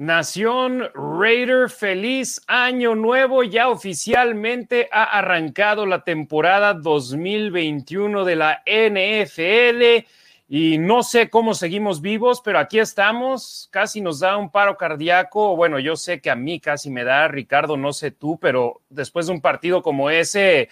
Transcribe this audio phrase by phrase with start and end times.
[0.00, 3.42] Nación Raider, feliz año nuevo.
[3.42, 10.06] Ya oficialmente ha arrancado la temporada 2021 de la NFL
[10.48, 13.68] y no sé cómo seguimos vivos, pero aquí estamos.
[13.70, 15.54] Casi nos da un paro cardíaco.
[15.54, 19.26] Bueno, yo sé que a mí casi me da, Ricardo, no sé tú, pero después
[19.26, 20.70] de un partido como ese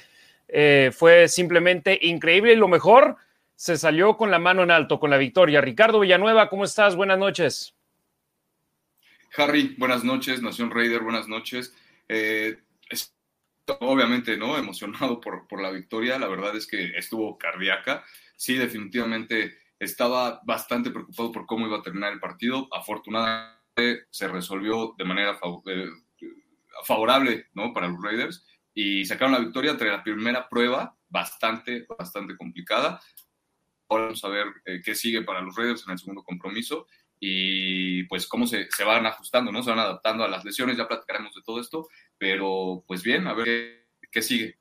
[0.48, 3.16] eh, fue simplemente increíble y lo mejor
[3.56, 5.60] se salió con la mano en alto, con la victoria.
[5.60, 6.96] Ricardo Villanueva, ¿cómo estás?
[6.96, 7.74] Buenas noches.
[9.38, 11.72] Harry, buenas noches, Nación Raider, buenas noches.
[12.08, 12.58] Eh,
[13.78, 14.58] obviamente, ¿no?
[14.58, 18.04] Emocionado por, por la victoria, la verdad es que estuvo cardíaca.
[18.34, 22.68] Sí, definitivamente estaba bastante preocupado por cómo iba a terminar el partido.
[22.72, 25.38] Afortunadamente se resolvió de manera
[26.84, 27.72] favorable, ¿no?
[27.72, 28.44] Para los Raiders
[28.74, 33.00] y sacaron la victoria entre la primera prueba, bastante, bastante complicada.
[33.88, 36.88] Ahora vamos a ver eh, qué sigue para los Raiders en el segundo compromiso
[37.20, 39.62] y pues cómo se, se, van ajustando, ¿no?
[39.62, 43.34] Se van adaptando a las lesiones, ya platicaremos de todo esto, pero pues bien, a
[43.34, 44.58] ver qué, qué sigue.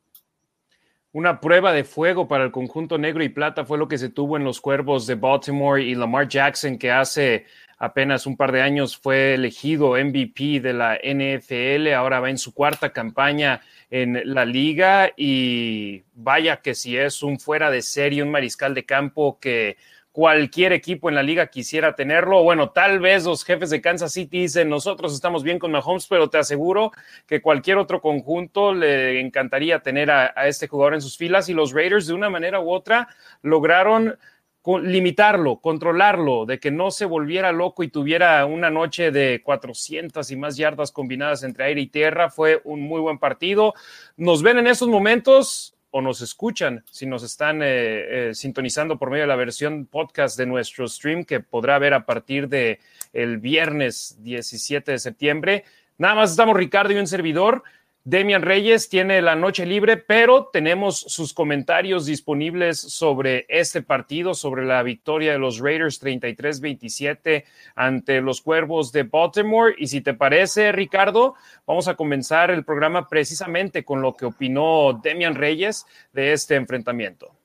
[1.11, 4.37] Una prueba de fuego para el conjunto negro y plata fue lo que se tuvo
[4.37, 7.45] en los Cuervos de Baltimore y Lamar Jackson, que hace
[7.77, 12.53] apenas un par de años fue elegido MVP de la NFL, ahora va en su
[12.53, 18.31] cuarta campaña en la liga y vaya que si es un fuera de serie, un
[18.31, 19.77] mariscal de campo que
[20.17, 22.41] cualquier equipo en la liga quisiera tenerlo.
[22.41, 26.27] Bueno, tal vez los jefes de Kansas City dicen, nosotros estamos bien con Mahomes, pero
[26.27, 26.91] te aseguro
[27.27, 31.71] que cualquier otro conjunto le encantaría tener a, este jugador en sus filas y los
[31.71, 33.09] Raiders de una manera u otra
[33.43, 34.17] lograron
[34.81, 40.35] limitarlo, controlarlo, de que no se volviera loco y tuviera una noche de 400 y
[40.35, 42.31] más yardas combinadas entre aire y tierra.
[42.31, 43.75] Fue un muy buen partido.
[44.15, 49.09] Nos ven en estos momentos o nos escuchan, si nos están eh, eh, sintonizando por
[49.09, 52.79] medio de la versión podcast de nuestro stream que podrá ver a partir de
[53.13, 55.63] el viernes 17 de septiembre.
[55.97, 57.63] Nada más estamos Ricardo y un servidor.
[58.09, 64.65] Demian Reyes tiene la noche libre, pero tenemos sus comentarios disponibles sobre este partido, sobre
[64.65, 67.43] la victoria de los Raiders 33-27
[67.75, 69.75] ante los Cuervos de Baltimore.
[69.77, 71.35] Y si te parece, Ricardo,
[71.65, 77.35] vamos a comenzar el programa precisamente con lo que opinó Demian Reyes de este enfrentamiento.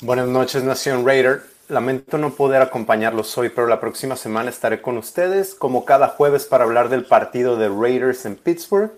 [0.00, 1.49] Buenas noches, Nación Raider.
[1.70, 6.44] Lamento no poder acompañarlos hoy, pero la próxima semana estaré con ustedes, como cada jueves,
[6.44, 8.90] para hablar del partido de Raiders en Pittsburgh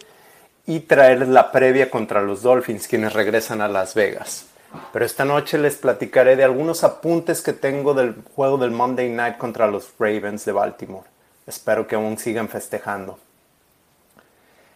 [0.66, 4.46] y traerles la previa contra los Dolphins, quienes regresan a Las Vegas.
[4.90, 9.36] Pero esta noche les platicaré de algunos apuntes que tengo del juego del Monday Night
[9.36, 11.06] contra los Ravens de Baltimore.
[11.46, 13.18] Espero que aún sigan festejando.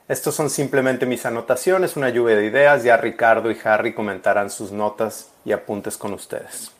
[0.07, 2.85] Estos son simplemente mis anotaciones, una lluvia de ideas.
[2.85, 6.76] Ya Ricardo y Harry comentarán sus notas y apuntes con ustedes.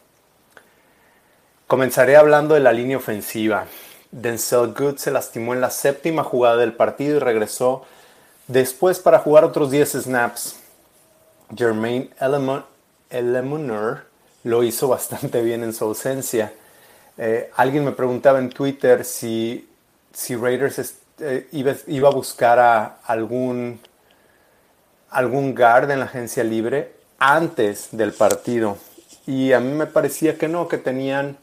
[1.67, 3.67] Comenzaré hablando de la línea ofensiva.
[4.13, 7.85] Denzel Good se lastimó en la séptima jugada del partido y regresó
[8.47, 10.61] después para jugar otros 10 snaps.
[11.57, 12.11] Jermaine
[13.11, 14.05] Elemonor
[14.45, 16.53] lo hizo bastante bien en su ausencia.
[17.19, 19.69] Eh, alguien me preguntaba en Twitter si,
[20.13, 23.81] si Raiders eh, iba, iba, a buscar a algún,
[25.11, 28.79] algún guard en la agencia libre antes del partido.
[29.27, 31.39] Y a mí me parecía que no, que tenían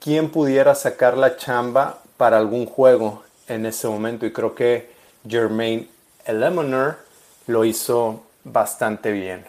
[0.00, 4.26] quién pudiera sacar la chamba para algún juego en ese momento.
[4.26, 4.90] Y creo que
[5.26, 5.88] Jermaine
[6.24, 6.98] Elemonor
[7.46, 9.44] lo hizo bastante bien.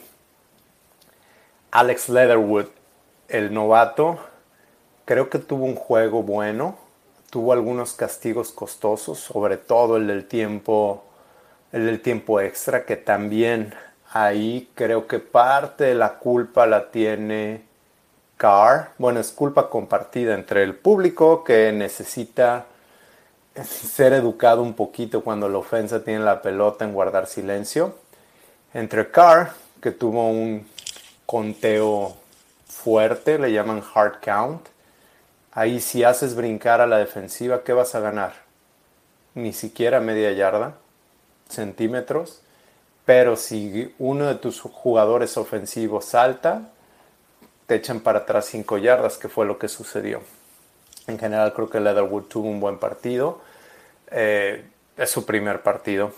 [1.71, 2.65] Alex Leatherwood,
[3.27, 4.19] el novato,
[5.05, 6.77] creo que tuvo un juego bueno.
[7.29, 11.03] Tuvo algunos castigos costosos, sobre todo el del tiempo,
[11.71, 13.75] el del tiempo extra, que también
[14.11, 17.68] ahí creo que parte de la culpa la tiene
[18.39, 22.67] Carr, bueno, es culpa compartida entre el público que necesita
[23.65, 27.95] ser educado un poquito cuando la ofensa tiene la pelota en guardar silencio,
[28.73, 29.51] entre Carr,
[29.81, 30.65] que tuvo un
[31.25, 32.15] conteo
[32.65, 34.67] fuerte, le llaman hard count.
[35.51, 38.35] Ahí si haces brincar a la defensiva, ¿qué vas a ganar?
[39.35, 40.75] Ni siquiera media yarda,
[41.49, 42.41] centímetros.
[43.03, 46.69] Pero si uno de tus jugadores ofensivos salta,
[47.69, 50.23] te echan para atrás cinco yardas, que fue lo que sucedió.
[51.05, 53.41] En general creo que Leatherwood tuvo un buen partido.
[54.09, 54.65] Eh,
[54.97, 56.11] es su primer partido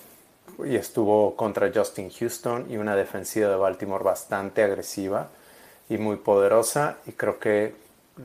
[0.64, 5.28] y estuvo contra Justin Houston y una defensiva de Baltimore bastante agresiva
[5.90, 7.76] y muy poderosa y creo que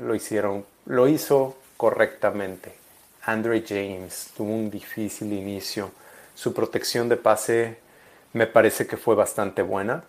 [0.00, 2.76] lo hicieron, lo hizo correctamente.
[3.24, 5.90] Andre James tuvo un difícil inicio.
[6.36, 7.78] Su protección de pase
[8.34, 10.04] me parece que fue bastante buena,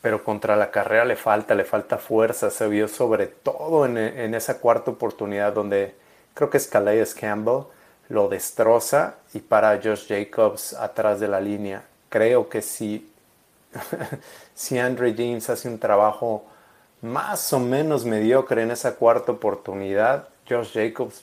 [0.00, 2.50] pero contra la carrera le falta, le falta fuerza.
[2.50, 5.94] Se vio sobre todo en, esa cuarta oportunidad donde
[6.34, 7.64] creo que es Calais Campbell
[8.08, 11.82] lo destroza y para Josh Jacobs atrás de la línea.
[12.08, 13.10] Creo que si,
[14.54, 16.44] si Andre James hace un trabajo
[17.02, 21.22] más o menos mediocre en esa cuarta oportunidad, Josh Jacobs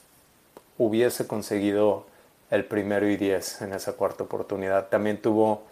[0.78, 2.06] hubiese conseguido
[2.52, 4.88] el primero y diez en esa cuarta oportunidad.
[4.90, 5.64] También tuvo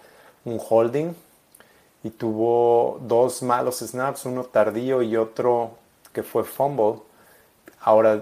[0.45, 1.13] un holding
[2.03, 5.77] y tuvo dos malos snaps, uno tardío y otro
[6.11, 7.01] que fue fumble.
[7.81, 8.21] Ahora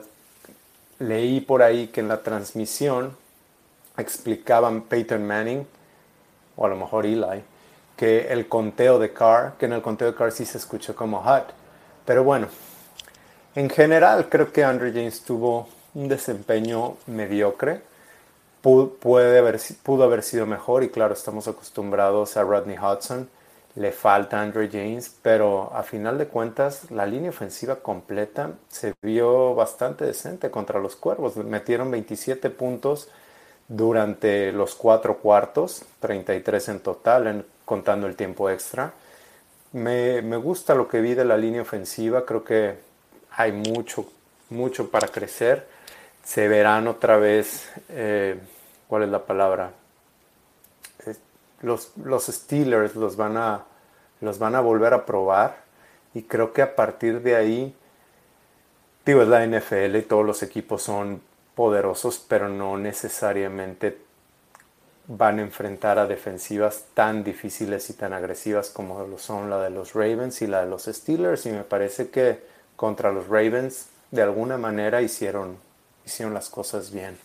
[1.00, 3.18] leí por ahí que en la transmisión
[3.98, 5.68] explicaban Peyton Manning,
[6.56, 7.44] o a lo mejor Eli,
[7.98, 11.22] que el conteo de Carr, que en el conteo de Carr sí se escuchó como
[11.24, 11.52] hot.
[12.06, 12.48] Pero bueno,
[13.56, 17.82] en general creo que Andrew James tuvo un desempeño mediocre.
[18.62, 23.28] puede haber, pudo haber sido mejor y claro, estamos acostumbrados a Rodney Hudson
[23.76, 29.56] le falta Andre James, pero a final de cuentas la línea ofensiva completa se vio
[29.56, 31.38] bastante decente contra los Cuervos.
[31.38, 33.10] Metieron 27 puntos
[33.68, 38.94] durante los cuatro cuartos, 33 en total, contando el tiempo extra.
[39.72, 42.76] Me, gusta lo que vi de la línea ofensiva, creo que
[43.32, 44.06] hay mucho,
[44.50, 45.66] mucho para crecer.
[46.24, 48.38] Se verán otra vez, eh,
[48.88, 49.72] ¿cuál es la palabra?
[51.62, 53.66] Los, los Steelers los van, a,
[54.20, 55.58] los van a volver a probar
[56.14, 57.76] y creo que a partir de ahí,
[59.06, 61.22] digo, es la NFL y todos los equipos son
[61.56, 63.98] poderosos, pero no necesariamente
[65.08, 69.70] van a enfrentar a defensivas tan difíciles y tan agresivas como lo son la de
[69.70, 71.46] los Ravens y la de los Steelers.
[71.46, 72.40] Y me parece que
[72.76, 75.58] contra los Ravens de alguna manera hicieron,
[76.06, 77.18] hicieron las cosas bien.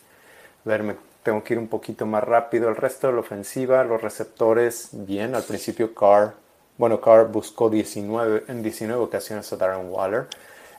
[0.64, 0.96] A ver, me
[1.26, 2.68] tengo que ir un poquito más rápido.
[2.68, 5.34] El resto de la ofensiva, los receptores, bien.
[5.34, 6.34] Al principio Carr,
[6.78, 10.28] bueno, Carr buscó 19, en 19 ocasiones a Darren Waller.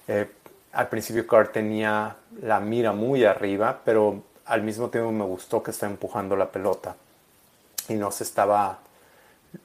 [0.07, 0.25] Eh,
[0.71, 5.71] al principio Carr tenía la mira muy arriba, pero al mismo tiempo me gustó que
[5.71, 6.95] está empujando la pelota
[7.89, 8.79] y no se estaba,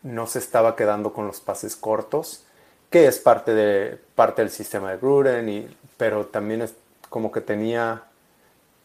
[0.03, 2.43] no se estaba quedando con los pases cortos,
[2.91, 6.75] que es parte, de, parte del sistema de Gruden, y, pero también es
[7.09, 8.03] como que tenía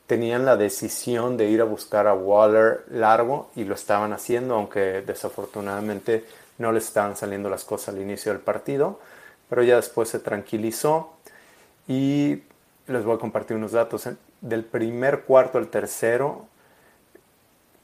[0.07, 5.01] tenían la decisión de ir a buscar a Waller largo y lo estaban haciendo, aunque
[5.01, 6.25] desafortunadamente
[6.57, 8.99] no les estaban saliendo las cosas al inicio del partido,
[9.49, 11.11] pero ya después se tranquilizó
[11.87, 12.41] y
[12.87, 14.09] les voy a compartir unos datos.
[14.39, 16.45] Del primer cuarto al tercero,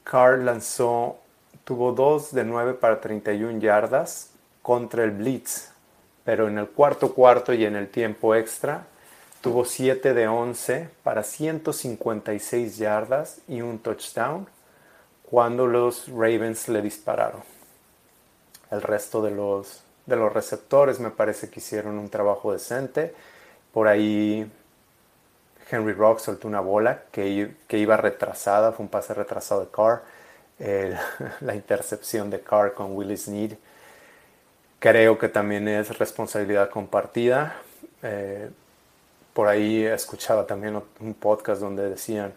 [0.02, 1.18] Carr lanzó,
[1.64, 4.30] tuvo 2 de 9 para 31 yardas
[4.62, 5.72] contra el Blitz,
[6.24, 8.86] pero en el cuarto cuarto y en el tiempo extra
[9.44, 14.48] Tuvo 7 de 11 para 156 yardas y un touchdown
[15.22, 17.42] cuando los Ravens le dispararon.
[18.70, 23.14] El resto de los, de los receptores me parece que hicieron un trabajo decente.
[23.70, 24.50] Por ahí
[25.70, 30.04] Henry Rock soltó una bola que, iba retrasada, fue un pase retrasado de Carr.
[31.42, 33.58] la intercepción de Carr con Willis Need
[34.78, 37.56] creo que también es responsabilidad compartida.
[38.02, 38.48] Eh,
[39.34, 42.32] por ahí escuchaba también un podcast donde decían,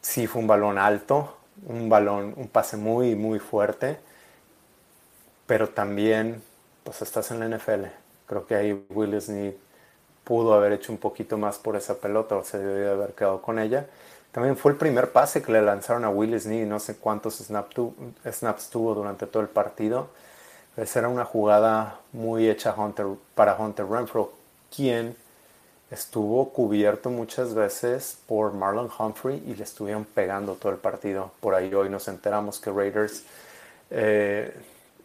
[0.00, 3.98] sí fue un balón alto, un balón, un pase muy, muy fuerte,
[5.46, 6.42] pero también,
[6.84, 7.86] pues estás en la NFL.
[8.26, 9.56] Creo que ahí Will Smith
[10.24, 13.58] pudo haber hecho un poquito más por esa pelota o se debió haber quedado con
[13.58, 13.86] ella.
[14.32, 18.70] También fue el primer pase que le lanzaron a Will Smith, no sé cuántos snaps
[18.70, 20.08] tuvo durante todo el partido.
[20.76, 24.32] Esa era una jugada muy hecha Hunter, para Hunter Renfro,
[24.74, 25.16] quien
[25.90, 31.32] estuvo cubierto muchas veces por Marlon Humphrey y le estuvieron pegando todo el partido.
[31.40, 33.24] Por ahí hoy nos enteramos que Raiders
[33.90, 34.54] eh,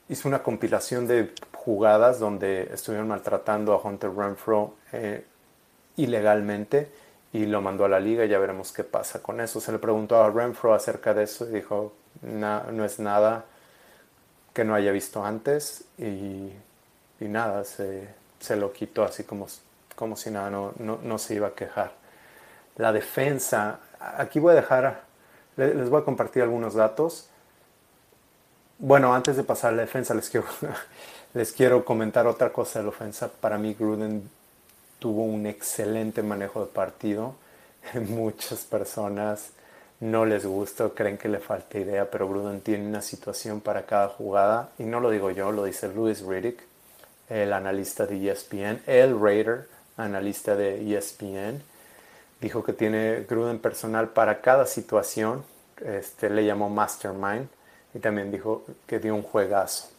[0.09, 5.25] hizo una compilación de jugadas donde estuvieron maltratando a Hunter Renfro eh,
[5.97, 6.89] ilegalmente
[7.33, 8.25] y lo mandó a la liga.
[8.25, 9.59] Ya veremos qué pasa con eso.
[9.59, 13.45] Se le preguntó a Renfro acerca de eso y dijo, no es nada
[14.55, 16.53] que no haya visto antes y,
[17.19, 18.07] nada, se,
[18.39, 19.47] se lo quitó así como
[19.95, 21.93] como si nada, no, no, se iba a quejar.
[22.77, 25.01] La defensa, aquí voy a dejar,
[25.57, 27.29] les voy a compartir algunos datos.
[28.77, 30.47] Bueno, antes de pasar a la defensa, les quiero,
[31.33, 33.29] les quiero comentar otra cosa de la ofensa.
[33.29, 34.29] Para mí, Gruden
[34.99, 37.35] tuvo un excelente manejo de partido.
[38.09, 39.51] muchas personas
[39.99, 44.09] no les gusta, creen que le falta idea, pero Gruden tiene una situación para cada
[44.09, 46.61] jugada y no lo digo yo, lo dice Louis Riddick,
[47.29, 51.61] el analista de ESPN, el Raider, analista de ESPN,
[52.41, 55.43] dijo que tiene Gruden personal para cada situación,
[55.83, 57.47] este, le llamó Mastermind
[57.93, 59.89] y también dijo que dio un juegazo.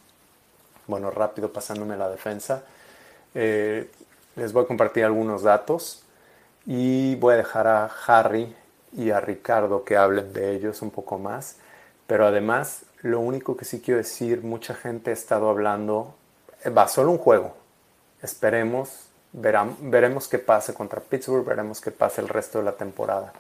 [0.87, 2.63] Bueno, rápido pasándome la defensa.
[3.35, 3.91] Eh,
[4.37, 6.03] les voy a compartir algunos datos
[6.65, 8.55] y voy a dejar a Harry
[8.97, 11.57] y a Ricardo que hablen de ellos un poco más.
[12.07, 16.15] Pero además, lo único que sí quiero decir, mucha gente ha estado hablando,
[16.65, 17.57] eh, va solo un juego.
[18.23, 19.06] Esperemos,
[19.37, 23.33] veremos qué pasa contra Pittsburgh, veremos qué pasa el resto de la temporada.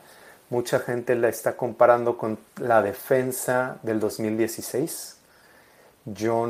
[0.50, 5.16] Mucha gente la está comparando con la defensa del 2016.
[6.04, 6.46] Yo,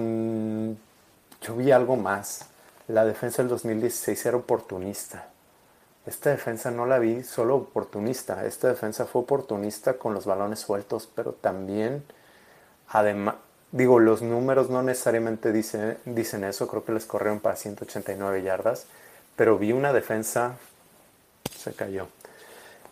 [1.41, 2.47] yo vi algo más.
[2.89, 5.29] La defensa del 2016 era oportunista
[6.07, 11.09] esta defensa no la vi solo oportunista, esta defensa fue oportunista con los balones sueltos,
[11.13, 12.05] pero también,
[12.89, 13.35] además,
[13.73, 18.87] digo, los números no necesariamente dicen, dicen eso, creo que les corrieron para 189 yardas,
[19.37, 20.57] pero vi una defensa,
[21.57, 22.09] se cayó,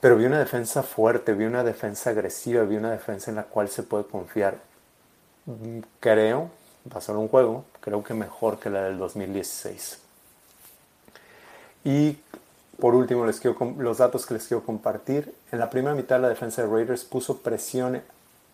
[0.01, 3.69] pero vi una defensa fuerte, vi una defensa agresiva, vi una defensa en la cual
[3.69, 4.59] se puede confiar.
[6.01, 6.51] Creo,
[6.93, 9.99] va a ser un juego, creo que mejor que la del 2016.
[11.85, 12.19] Y
[12.79, 15.35] por último, les quiero, los datos que les quiero compartir.
[15.53, 18.03] En la primera mitad, la defensa de Raiders puso presión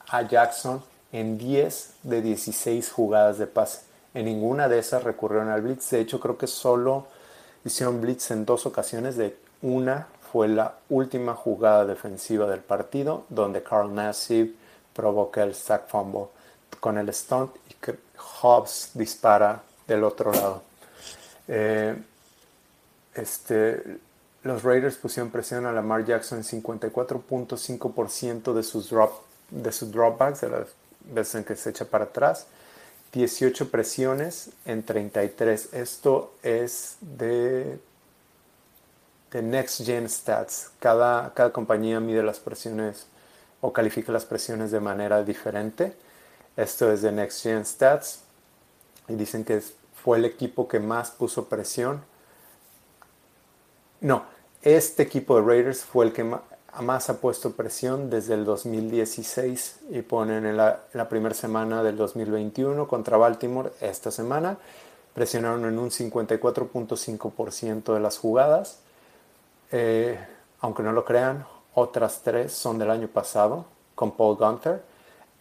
[0.09, 0.83] a Jackson
[1.13, 3.81] en 10 de 16 jugadas de pase.
[4.13, 5.91] En ninguna de esas recurrieron al blitz.
[5.91, 7.07] De hecho, creo que solo
[7.65, 9.17] hicieron blitz en dos ocasiones.
[9.17, 14.55] De una fue la última jugada defensiva del partido, donde Carl Nassib
[14.95, 16.27] provoca el sack fumble
[16.79, 17.99] con el stunt y que
[18.43, 20.63] Hobbs dispara del otro lado.
[21.49, 21.97] Eh,
[23.15, 23.99] este,
[24.45, 29.13] los Raiders pusieron presión a Lamar Jackson en 54.5% de sus, drop,
[29.51, 30.69] de sus dropbacks, de las
[31.13, 32.47] veces en que se echa para atrás.
[33.13, 35.75] 18 presiones en 33.
[35.75, 37.79] Esto es de,
[39.31, 40.71] de Next Gen Stats.
[40.79, 43.07] Cada, cada compañía mide las presiones
[43.61, 45.95] o califica las presiones de manera diferente.
[46.57, 48.21] Esto es de Next Gen Stats.
[49.09, 49.63] Y dicen que
[50.03, 52.09] fue el equipo que más puso presión
[54.01, 54.25] no,
[54.63, 56.25] este equipo de Raiders fue el que
[56.81, 62.87] más ha puesto presión desde el 2016 y ponen en la, primera semana del 2021
[62.87, 64.57] contra Baltimore esta semana.
[65.15, 68.79] Presionaron en un 54.5% de las jugadas.
[69.73, 70.19] Eh,
[70.61, 74.83] aunque no lo crean, otras tres son del año pasado con Paul Gunther.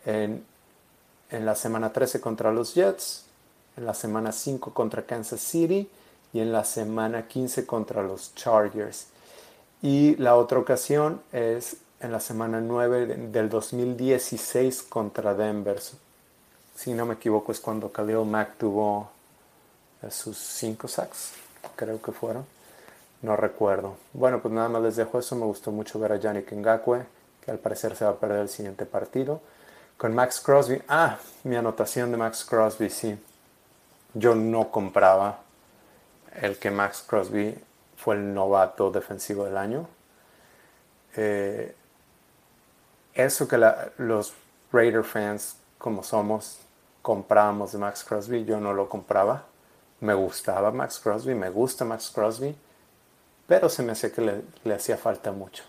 [0.06, 0.44] En,
[1.30, 3.26] en la semana 13 contra los Jets,
[3.78, 5.90] en la semana 5 contra Kansas City
[6.34, 9.08] y en la semana 15 contra los Chargers.
[9.82, 15.80] Y la otra ocasión es en la semana 9 del 2016 contra Denver.
[16.76, 19.10] Si no me equivoco es cuando Khalil Mack tuvo
[20.02, 21.32] eh, sus 5 sacks,
[21.76, 22.46] creo que fueron.
[23.22, 23.96] No recuerdo.
[24.14, 25.36] Bueno, pues nada más les dejo eso.
[25.36, 27.06] Me gustó mucho ver a Yannick Ngakwe,
[27.44, 29.42] que al parecer se va a perder el siguiente partido.
[29.98, 30.82] Con Max Crosby.
[30.88, 33.18] Ah, mi anotación de Max Crosby, sí.
[34.14, 35.40] Yo no compraba
[36.42, 37.56] el que Max Crosby
[38.00, 39.88] fue el novato defensivo del año.
[41.16, 41.76] Eh,
[43.14, 43.58] eso que
[43.98, 44.34] los
[44.72, 46.60] Raider fans, como somos,
[47.02, 49.46] compramos de Max Crosby, yo no lo compraba.
[50.00, 52.56] Me gustaba Max Crosby, me gusta Max Crosby,
[53.48, 55.64] pero se me hacía que le, le hacía falta mucho.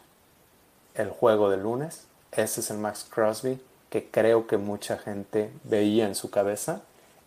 [0.95, 6.07] El juego de lunes, ese es el Max Crosby que creo que mucha gente veía
[6.07, 6.83] en su cabeza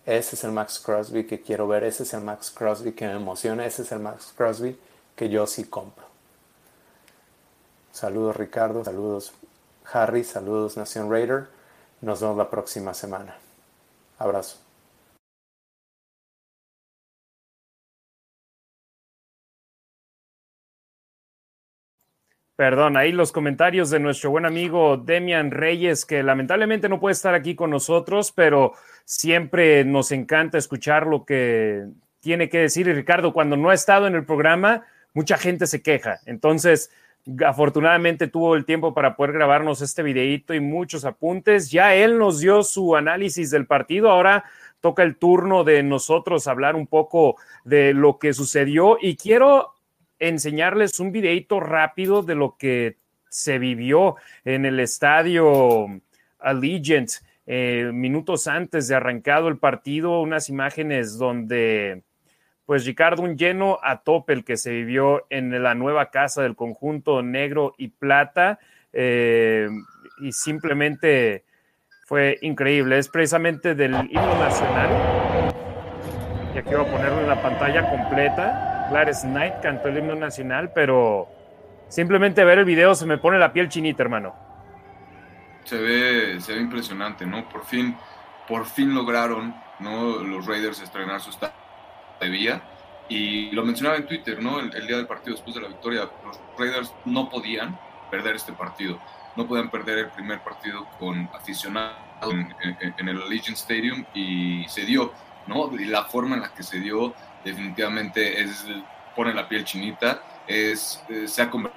[0.05, 3.13] ese es el Max Crosby que quiero ver, ese es el Max Crosby que me
[3.13, 4.77] emociona, ese es el Max Crosby
[5.15, 6.05] que yo sí compro.
[7.91, 9.34] Saludos Ricardo, saludos
[9.91, 11.48] Harry, saludos Nación Raider.
[12.01, 13.36] Nos vemos la próxima semana.
[14.17, 14.58] Abrazo.
[22.55, 27.34] Perdón, ahí los comentarios de nuestro buen amigo Demian Reyes, que lamentablemente no puede estar
[27.34, 28.74] aquí con nosotros, pero
[29.05, 31.86] siempre nos encanta escuchar lo que
[32.20, 32.88] tiene que decir.
[32.88, 36.20] Y Ricardo, cuando no ha estado en el programa, mucha gente se queja.
[36.25, 36.91] Entonces,
[37.46, 41.72] afortunadamente tuvo el tiempo para poder grabarnos este videíto y muchos apuntes.
[41.72, 44.10] Ya él nos dio su análisis del partido.
[44.10, 44.43] Ahora
[44.82, 49.74] toca el turno de nosotros hablar un poco de lo que sucedió y quiero
[50.20, 52.98] enseñarles un videito rápido de lo que
[53.29, 54.15] se vivió
[54.46, 55.88] en el estadio
[56.39, 57.10] Allegiant
[57.46, 62.03] eh, minutos antes de arrancado el partido, unas imágenes donde
[62.65, 66.55] pues Ricardo, un lleno a tope el que se vivió en la nueva casa del
[66.55, 68.60] conjunto negro y plata.
[68.93, 69.67] Eh,
[70.20, 71.43] y simplemente
[72.05, 72.98] fue increíble.
[72.98, 75.53] Es precisamente del himno nacional.
[76.55, 78.88] Y aquí voy a ponerlo en la pantalla completa.
[78.89, 81.27] Gladys Knight cantó el himno nacional, pero
[81.89, 84.36] simplemente ver el video se me pone la piel chinita, hermano.
[85.65, 87.48] Se ve, se ve impresionante, ¿no?
[87.50, 87.96] Por fin,
[88.48, 90.20] por fin lograron, ¿no?
[90.20, 91.29] Los Raiders estrenar su
[92.23, 92.63] estado de vía.
[93.09, 94.59] Y lo mencionaba en Twitter, ¿no?
[94.59, 97.77] El, el, día del partido después de la victoria, los Raiders no podían
[98.09, 98.99] perder este partido
[99.35, 101.97] no pueden perder el primer partido con aficionados
[102.97, 105.13] en, el Allegiant Stadium y se dio,
[105.47, 105.71] ¿no?
[105.77, 107.13] Y la forma en la que se dio
[107.43, 108.65] definitivamente es,
[109.15, 111.73] pone la piel chinita, es, eh, se ha convertido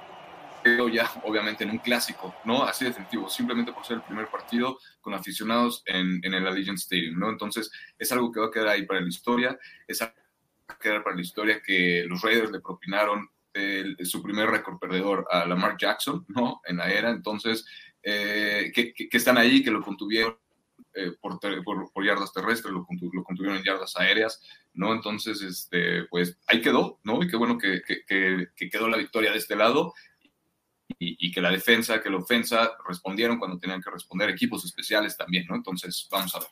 [0.91, 2.63] ya obviamente en un clásico, ¿no?
[2.63, 7.19] Así definitivo, simplemente por ser el primer partido con aficionados en, en el Allegiant Stadium,
[7.19, 7.29] ¿no?
[7.29, 10.15] Entonces es algo que va a quedar ahí para la historia, es algo
[10.75, 13.29] quedar para la historia que los Raiders le propinaron
[14.03, 16.61] su primer récord perdedor a Lamar Jackson, ¿no?
[16.65, 17.65] En la era, entonces,
[18.03, 20.37] eh, que, están ahí, que lo contuvieron
[20.93, 24.41] eh, por, por, yardas terrestres, lo, contuvieron en yardas aéreas,
[24.73, 24.93] ¿no?
[24.93, 27.21] Entonces, este, pues ahí quedó, ¿no?
[27.23, 29.93] Y qué bueno que, que quedó la victoria de este lado
[30.99, 35.17] y, y, que la defensa, que la ofensa respondieron cuando tenían que responder, equipos especiales
[35.17, 35.55] también, ¿no?
[35.55, 36.49] Entonces, vamos a ver.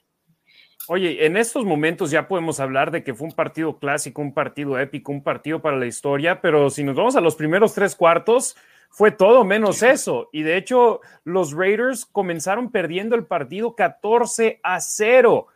[0.88, 4.78] Oye, en estos momentos ya podemos hablar de que fue un partido clásico, un partido
[4.78, 8.56] épico, un partido para la historia, pero si nos vamos a los primeros tres cuartos,
[8.90, 10.30] fue todo menos eso.
[10.32, 15.48] Y de hecho, los Raiders comenzaron perdiendo el partido 14 a 0.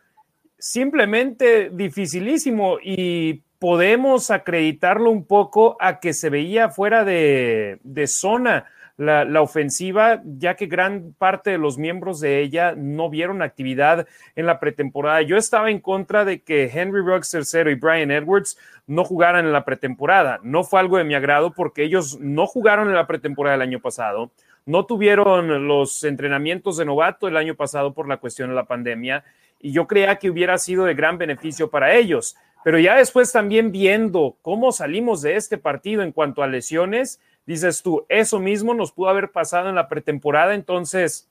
[0.58, 8.66] Simplemente dificilísimo y podemos acreditarlo un poco a que se veía fuera de, de zona
[9.00, 14.44] la, ofensiva, ya que gran parte de los miembros de ella no vieron actividad en
[14.44, 15.22] la pretemporada.
[15.22, 19.52] Yo estaba en contra de que Henry Ruggs III y Brian Edwards no jugaran en
[19.52, 20.38] la pretemporada.
[20.42, 23.80] No fue algo de mi agrado porque ellos no jugaron en la pretemporada el año
[23.80, 24.32] pasado,
[24.66, 29.24] no tuvieron los entrenamientos de novato el año pasado por la cuestión de la pandemia
[29.58, 32.36] y yo creía que hubiera sido de gran beneficio para ellos.
[32.62, 37.82] Pero ya después también viendo cómo salimos de este partido en cuanto a lesiones, dices
[37.82, 41.28] tú, eso mismo nos pudo haber pasado en la pretemporada, entonces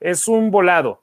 [0.00, 1.02] es un volado.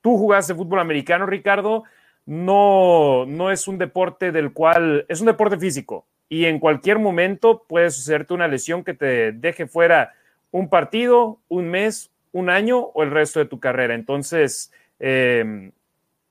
[0.00, 1.84] Tú jugaste fútbol americano, Ricardo,
[2.24, 7.64] no, no es un deporte del cual, es un deporte físico y en cualquier momento
[7.68, 10.14] puede sucederte una lesión que te deje fuera
[10.50, 13.94] un partido, un mes, un año o el resto de tu carrera.
[13.94, 15.70] Entonces, eh,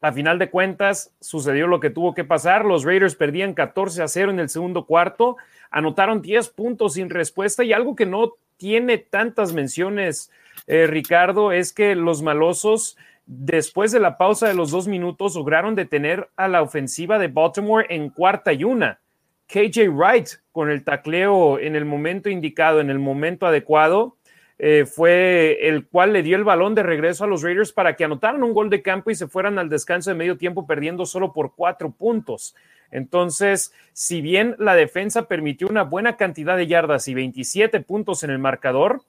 [0.02, 2.66] a final de cuentas, sucedió lo que tuvo que pasar.
[2.66, 5.38] Los Raiders perdían 14 a 0 en el segundo cuarto,
[5.72, 10.32] anotaron 10 puntos sin respuesta y algo que no tiene tantas menciones,
[10.68, 15.76] eh, Ricardo, es que los malosos, después de la pausa de los dos minutos, lograron
[15.76, 19.00] detener a la ofensiva de Baltimore en cuarta y una.
[19.48, 24.15] KJ Wright con el tacleo en el momento indicado, en el momento adecuado,
[24.58, 28.06] eh, fue el cual le dio el balón de regreso a los Raiders para que
[28.06, 31.34] anotaran un gol de campo y se fueran al descanso de medio tiempo perdiendo solo
[31.34, 32.56] por cuatro puntos.
[32.92, 38.30] Entonces, si bien la defensa permitió una buena cantidad de yardas y 27 puntos en
[38.30, 39.02] el marcador,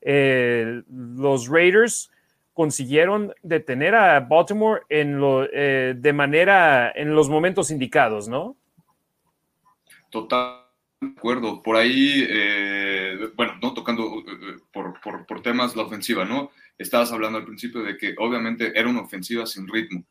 [0.00, 2.12] eh, los Raiders
[2.52, 8.56] consiguieron detener a Baltimore en lo, eh, de manera en los momentos indicados, ¿no?
[10.10, 10.61] Total
[11.06, 11.62] acuerdo.
[11.62, 16.50] Por ahí, eh, bueno, no tocando eh, por, por, temas la ofensiva, ¿no?
[16.78, 20.04] Estabas hablando al principio de que obviamente era una ofensiva sin ritmo.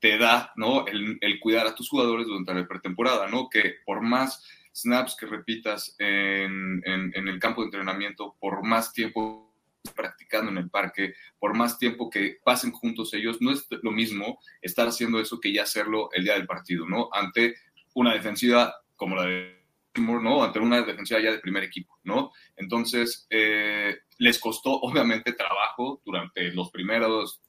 [0.00, 0.86] Te da, ¿no?
[0.86, 3.48] El, el cuidar a tus jugadores durante la pretemporada, ¿no?
[3.48, 8.92] Que por más snaps que repitas en, en, en el campo de entrenamiento, por más
[8.92, 9.48] tiempo
[9.94, 14.40] practicando en el parque, por más tiempo que pasen juntos ellos, no es lo mismo
[14.60, 17.08] estar haciendo eso que ya hacerlo el día del partido, ¿no?
[17.12, 17.56] Ante
[17.94, 19.57] una defensiva como la de
[20.00, 20.42] ¿no?
[20.42, 22.32] Ante una defensiva ya de primer equipo, ¿no?
[22.56, 27.40] Entonces, eh, les costó obviamente trabajo durante los primeros,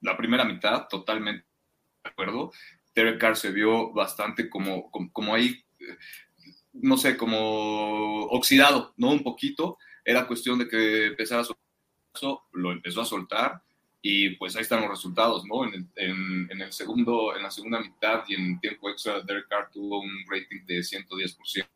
[0.00, 1.46] la primera mitad, totalmente
[2.04, 2.52] de acuerdo.
[2.94, 5.62] Derek Carr se vio bastante como, como, ahí,
[6.72, 9.10] no sé, como oxidado, ¿no?
[9.10, 9.78] Un poquito.
[10.04, 13.62] Era cuestión de que empezara a soltar, lo empezó a soltar
[14.08, 15.64] y pues ahí están los resultados, ¿no?
[15.64, 19.70] En el, en el, segundo, en la segunda mitad y en tiempo extra, Derek Carr
[19.72, 21.66] tuvo un rating de 110%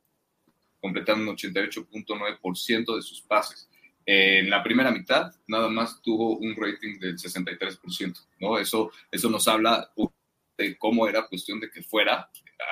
[0.81, 3.69] completando un 88.9% de sus pases.
[4.07, 8.59] En la primera mitad, nada más tuvo un rating del 63%, ¿no?
[8.59, 9.93] Eso, eso nos habla
[10.59, 12.31] de cómo era cuestión de que fuera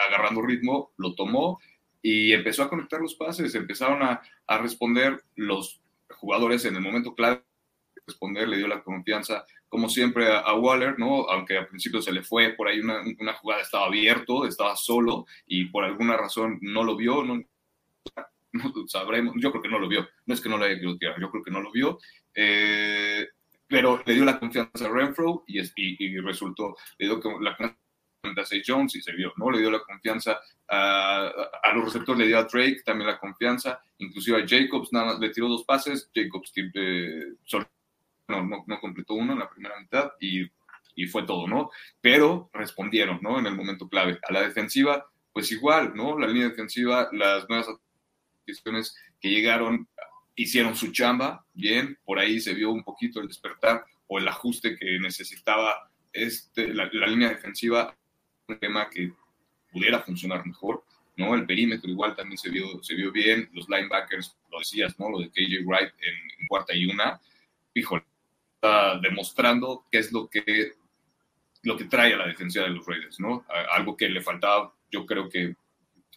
[0.09, 1.61] agarrando ritmo, lo tomó
[2.03, 7.15] y empezó a conectar los pases, empezaron a, a responder los jugadores en el momento
[7.15, 7.43] clave
[8.09, 11.29] responder, le dio la confianza, como siempre, a, Waller, ¿no?
[11.29, 15.27] Aunque al principio se le fue por ahí una, una, jugada, estaba abierto, estaba solo
[15.47, 17.43] y por alguna razón no lo vio, no,
[18.87, 21.21] sabremos, yo creo que no lo vio, no es que no lo haya querido tirar,
[21.21, 21.99] yo creo que no lo vio,
[22.35, 23.29] eh,
[23.67, 27.77] pero le dio la confianza a Renfro y, y, resultó, le dio la confianza
[28.55, 29.51] a Jones y se vio, ¿no?
[29.51, 31.31] Le dio la confianza a,
[31.63, 35.19] a, los receptores, le dio a Drake también la confianza, inclusive a Jacobs, nada más
[35.19, 37.35] le tiró dos pases, Jacobs eh,
[38.29, 40.47] no, no, no, completó uno en la primera mitad y,
[40.95, 41.71] y fue todo, ¿no?
[42.01, 43.39] Pero respondieron, ¿no?
[43.39, 44.19] En el momento clave.
[44.29, 46.19] A la defensiva, pues igual, ¿no?
[46.19, 47.69] La línea defensiva, las nuevas
[48.49, 49.89] adquisiciones que llegaron
[50.35, 54.77] hicieron su chamba bien, por ahí se vio un poquito el despertar o el ajuste
[54.77, 57.95] que necesitaba este, la, línea defensiva,
[58.47, 59.13] un tema que
[59.71, 60.85] pudiera funcionar mejor,
[61.17, 61.35] ¿no?
[61.35, 65.11] El perímetro igual también se vio, se vio bien, los linebackers, lo decías, ¿no?
[65.11, 67.21] Lo de KJ Wright en, cuarta y una,
[67.75, 68.05] híjole,
[68.55, 70.75] está demostrando qué es lo que,
[71.65, 73.45] lo que trae a la defensa de los Raiders, ¿no?
[73.73, 75.57] Algo que le faltaba, yo creo que,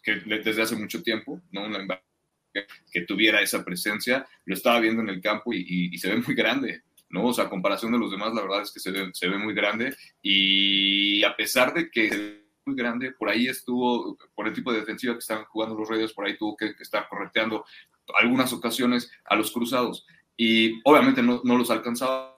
[0.04, 1.64] que desde hace mucho tiempo, ¿no?
[1.64, 2.11] Un linebacker
[2.54, 6.84] que, tuviera esa presencia, lo estaba viendo en el campo y, se ve muy grande,
[7.10, 7.28] ¿no?
[7.28, 9.38] O sea, a comparación de los demás, la verdad es que se ve, se ve
[9.38, 14.48] muy grande y a pesar de que se ve muy grande, por ahí estuvo, por
[14.48, 17.66] el tipo de defensiva que estaban jugando los Raiders, por ahí tuvo que, estar correteando
[18.20, 22.38] algunas ocasiones a los cruzados y obviamente no, no los alcanzaba,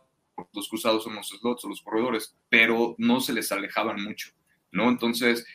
[0.53, 4.29] los cruzados son los slots o los corredores, pero no se les alejaban mucho,
[4.71, 4.89] ¿no?
[4.89, 5.45] Entonces,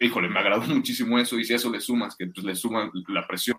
[0.00, 2.90] híjole, me agradó muchísimo eso y si a eso le sumas, que pues le suma
[3.08, 3.58] la presión,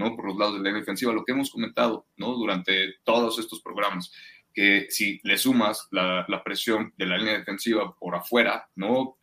[0.00, 0.16] ¿no?
[0.16, 2.34] Por los lados de la defensiva, lo que hemos comentado, ¿no?
[2.34, 4.10] Durante todos estos programas,
[4.52, 9.18] que si le sumas la, la presión de la línea defensiva por afuera, ¿no?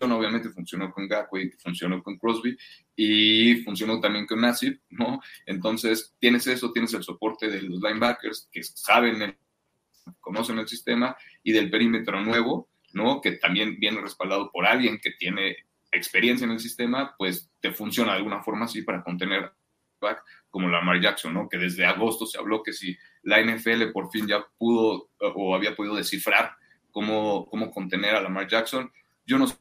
[0.00, 2.54] Obviamente funcionó con Gakwe, funcionó con Crosby
[2.94, 5.20] y funcionó también con Nassib, ¿no?
[5.46, 9.34] Entonces tienes eso, tienes el soporte de los linebackers que saben,
[10.20, 13.22] conocen el sistema y del perímetro nuevo, ¿no?
[13.22, 15.56] Que también viene respaldado por alguien que tiene
[15.90, 19.50] experiencia en el sistema, pues te funciona de alguna forma así para contener
[20.50, 21.48] como Lamar Jackson, ¿no?
[21.48, 25.74] Que desde agosto se habló que si la NFL por fin ya pudo o había
[25.74, 26.52] podido descifrar
[26.90, 28.90] cómo, cómo contener a Lamar Jackson,
[29.26, 29.56] yo no sé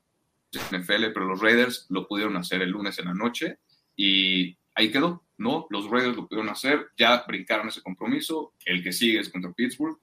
[0.72, 3.60] NFL, pero los Raiders lo pudieron hacer el lunes en la noche
[3.96, 5.68] y ahí quedó, ¿no?
[5.70, 10.00] Los Raiders lo pudieron hacer, ya brincaron ese compromiso, el que sigue es contra Pittsburgh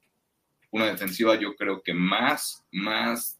[0.75, 3.39] una defensiva yo creo que más, más,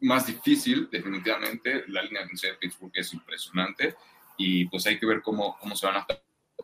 [0.00, 1.84] más difícil, definitivamente.
[1.88, 3.94] La línea defensiva de Pittsburgh es impresionante
[4.36, 6.06] y pues hay que ver cómo, cómo se van a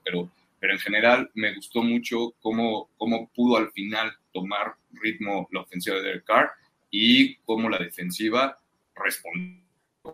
[0.05, 0.31] pero
[0.61, 5.97] pero en general me gustó mucho cómo, cómo pudo al final tomar ritmo la ofensiva
[5.97, 6.51] de Derek Carr
[6.91, 8.59] y cómo la defensiva
[8.95, 9.57] respondió,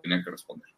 [0.03, 0.71] tenía que responder.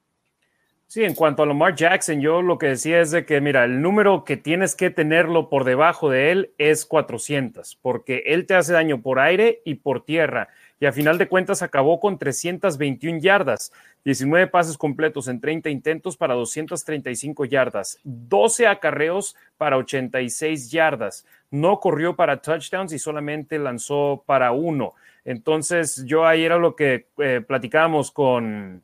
[0.87, 3.83] Sí, en cuanto a Lamar Jackson, yo lo que decía es de que, mira, el
[3.83, 8.73] número que tienes que tenerlo por debajo de él es 400, porque él te hace
[8.73, 10.49] daño por aire y por tierra.
[10.81, 13.73] Y a final de cuentas acabó con 321 yardas,
[14.05, 21.27] 19 pases completos en 30 intentos para 235 yardas, 12 acarreos para 86 yardas.
[21.51, 24.95] No corrió para touchdowns y solamente lanzó para uno.
[25.25, 28.83] Entonces, yo ahí era lo que eh, platicábamos con,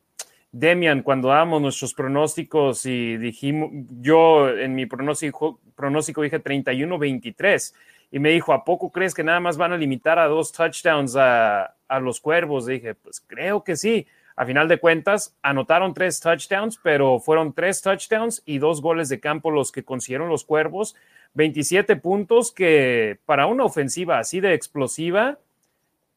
[0.57, 7.73] Demian, cuando damos nuestros pronósticos y dijimos, yo en mi pronóstico, pronóstico dije 31-23
[8.15, 11.17] y me dijo, ¿a poco crees que nada más van a limitar a dos touchdowns
[11.17, 12.65] a, a los cuervos?
[12.65, 14.07] dije, pues creo que sí.
[14.37, 19.19] A final de cuentas, anotaron tres touchdowns, pero fueron tres touchdowns y dos goles de
[19.19, 20.95] campo los que consiguieron los cuervos.
[21.33, 25.37] 27 puntos que para una ofensiva así de explosiva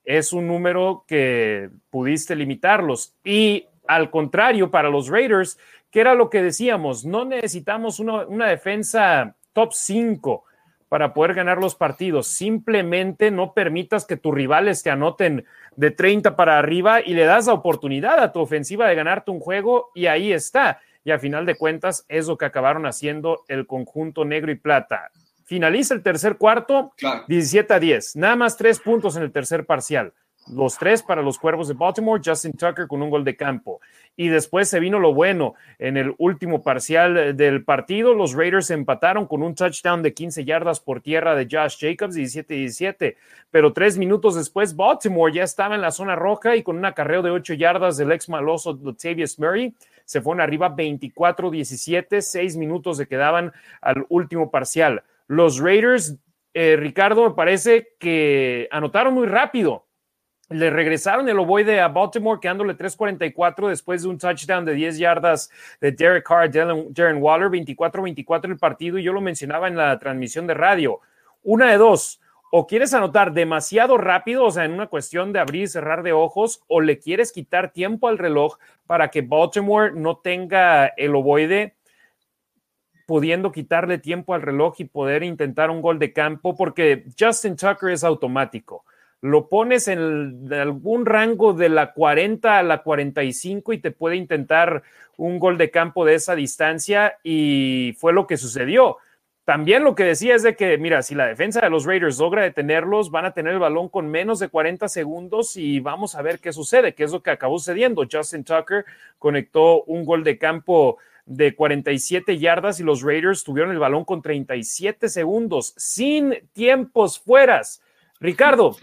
[0.04, 3.12] es un número que pudiste limitarlos.
[3.24, 5.58] Y al contrario, para los Raiders,
[5.90, 10.44] que era lo que decíamos, no necesitamos una, defensa top 5
[10.88, 12.28] para poder ganar los partidos.
[12.28, 15.44] Simplemente no permitas que tus rivales te anoten
[15.76, 19.40] de 30 para arriba y le das la oportunidad a tu ofensiva de ganarte un
[19.40, 20.80] juego y ahí está.
[21.04, 25.10] Y a final de cuentas es lo que acabaron haciendo el conjunto negro y plata.
[25.44, 26.92] Finaliza el tercer cuarto,
[27.26, 30.12] 17 a 10, nada más tres puntos en el tercer parcial
[30.52, 33.80] los tres para los Cuervos de Baltimore, Justin Tucker con un gol de campo.
[34.16, 35.54] Y después se vino lo bueno.
[35.78, 40.80] En el último parcial del partido, los Raiders empataron con un touchdown de 15 yardas
[40.80, 43.16] por tierra de Josh Jacobs, 17-17.
[43.50, 47.22] Pero tres minutos después, Baltimore ya estaba en la zona roja y con un acarreo
[47.22, 53.06] de 8 yardas del ex maloso Latavius Murray, se fueron arriba 24-17, seis minutos se
[53.06, 55.02] quedaban al último parcial.
[55.26, 56.16] Los Raiders,
[56.54, 59.87] eh, Ricardo, me parece que anotaron muy rápido
[60.50, 65.50] le regresaron el ovoide a Baltimore, quedándole 3.44 después de un touchdown de 10 yardas
[65.80, 70.46] de Derek Carr, Darren Waller, 24-24 el partido, y yo lo mencionaba en la transmisión
[70.46, 71.00] de radio.
[71.42, 75.64] Una de dos, o quieres anotar demasiado rápido, o sea, en una cuestión de abrir
[75.64, 78.56] y cerrar de ojos, o le quieres quitar tiempo al reloj
[78.86, 81.74] para que Baltimore no tenga el ovoide
[83.06, 87.88] pudiendo quitarle tiempo al reloj y poder intentar un gol de campo, porque Justin Tucker
[87.88, 88.84] es automático.
[89.20, 94.82] Lo pones en algún rango de la 40 a la 45 y te puede intentar
[95.16, 98.98] un gol de campo de esa distancia y fue lo que sucedió.
[99.48, 102.42] También lo que decía es de que, mira, si la defensa de los Raiders logra
[102.42, 106.38] detenerlos, van a tener el balón con menos de 40 segundos y vamos a ver
[106.38, 108.06] qué sucede, qué es lo que acabó sucediendo.
[108.10, 108.84] Justin Tucker
[109.18, 114.20] conectó un gol de campo de 47 yardas y los Raiders tuvieron el balón con
[114.20, 117.82] 37 segundos, sin tiempos fueras.
[118.20, 118.76] Ricardo,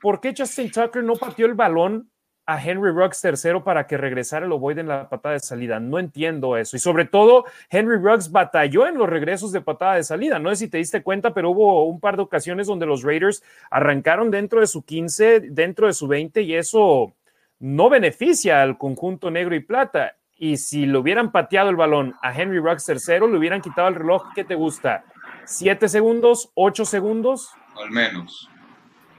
[0.00, 2.12] ¿por qué Justin Tucker no pateó el balón
[2.46, 5.78] a Henry Ruggs tercero para que regresara el ovoide en la patada de salida.
[5.78, 6.76] No entiendo eso.
[6.76, 10.38] Y sobre todo, Henry Ruggs batalló en los regresos de patada de salida.
[10.38, 13.42] No sé si te diste cuenta, pero hubo un par de ocasiones donde los Raiders
[13.70, 17.14] arrancaron dentro de su 15, dentro de su 20, y eso
[17.60, 20.16] no beneficia al conjunto negro y plata.
[20.36, 23.94] Y si le hubieran pateado el balón a Henry Ruggs tercero, le hubieran quitado el
[23.94, 24.24] reloj.
[24.34, 25.04] ¿Qué te gusta?
[25.44, 26.50] ¿Siete segundos?
[26.54, 27.50] ¿Ocho segundos?
[27.80, 28.48] Al menos.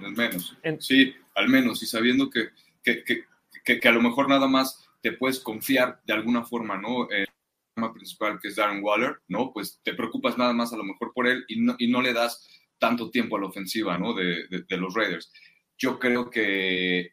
[0.01, 0.57] Al menos.
[0.79, 1.81] Sí, al menos.
[1.83, 2.49] Y sabiendo que
[2.83, 7.09] que, que, que, a lo mejor nada más te puedes confiar de alguna forma, ¿no?
[7.09, 7.27] El
[7.73, 9.51] tema principal que es Darren Waller, ¿no?
[9.53, 12.13] Pues te preocupas nada más a lo mejor por él y no, y no le
[12.13, 14.13] das tanto tiempo a la ofensiva, ¿no?
[14.13, 15.31] De, de, los Raiders.
[15.77, 17.11] Yo creo que,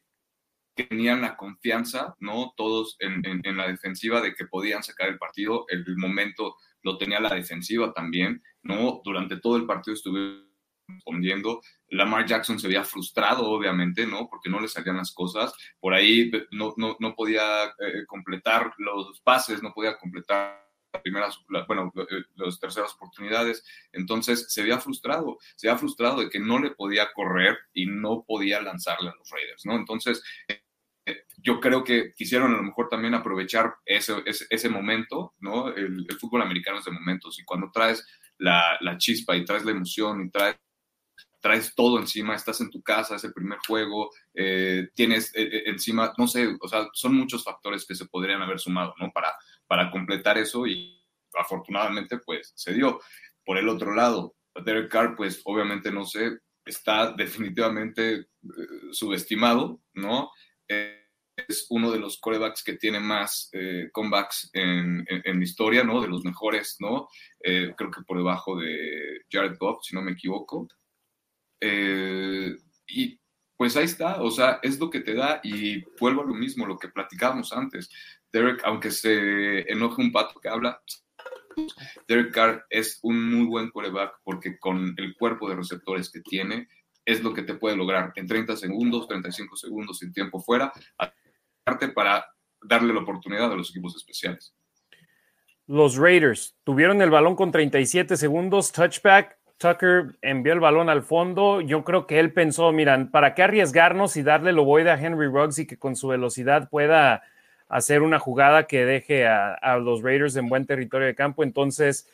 [0.74, 2.54] tenían la confianza, ¿no?
[2.56, 5.66] Todos en, en, en, la defensiva de que podían sacar el partido.
[5.68, 9.02] El momento lo tenía la defensiva también, ¿no?
[9.04, 10.49] Durante todo el partido estuvieron
[10.94, 11.60] respondiendo.
[11.88, 14.28] Lamar Jackson se veía frustrado, obviamente, ¿no?
[14.28, 15.52] Porque no le salían las cosas.
[15.80, 21.38] Por ahí no, no, no podía eh, completar los pases, no podía completar las primeras,
[21.66, 23.64] bueno, eh, las terceras oportunidades.
[23.92, 28.24] Entonces se veía frustrado, se veía frustrado de que no le podía correr y no
[28.26, 29.76] podía lanzarle a los Raiders, ¿no?
[29.76, 30.62] Entonces, eh,
[31.38, 35.68] yo creo que quisieron a lo mejor también aprovechar ese, ese, momento, ¿no?
[35.68, 38.06] El, el, fútbol americano es de momentos y cuando traes
[38.38, 40.56] la, la chispa y traes la emoción y traes
[41.40, 45.62] traes todo encima, estás en tu casa, es el primer juego, eh, tienes eh, eh,
[45.66, 49.10] encima, no sé, o sea, son muchos factores que se podrían haber sumado, ¿no?
[49.10, 49.32] Para,
[49.66, 51.02] para completar eso y
[51.34, 53.00] afortunadamente, pues, se dio.
[53.44, 58.26] Por el otro lado, Derek Carr, pues, obviamente, no sé, está definitivamente
[58.92, 60.30] subestimado, ¿no?
[60.68, 63.50] es uno de los corebacks que tiene más
[63.92, 66.02] comebacks en, en, la historia, ¿no?
[66.02, 67.08] De los mejores, ¿no?
[67.40, 70.68] creo que por debajo de Jared Goff, si no me equivoco.
[71.60, 73.20] Eh, y
[73.56, 76.66] pues ahí está, o sea, es lo que te da y vuelvo a lo mismo,
[76.66, 77.90] lo que platicábamos antes.
[78.32, 80.80] Derek, aunque se enoje un pato que habla,
[82.08, 86.68] Derek Carr es un muy buen quarterback porque con el cuerpo de receptores que tiene,
[87.04, 90.72] es lo que te puede lograr en 30 segundos, 35 segundos sin tiempo fuera,
[91.94, 92.26] para
[92.62, 94.54] darle la oportunidad a los equipos especiales.
[95.66, 101.60] Los Raiders tuvieron el balón con 37 segundos, touchback, Tucker envió el balón al fondo.
[101.60, 105.26] Yo creo que él pensó, miran, ¿para qué arriesgarnos y darle lo voy a Henry
[105.26, 107.22] Ruggs y que con su velocidad pueda
[107.68, 111.42] hacer una jugada que deje a, los Raiders en buen territorio de campo?
[111.42, 112.08] Entonces,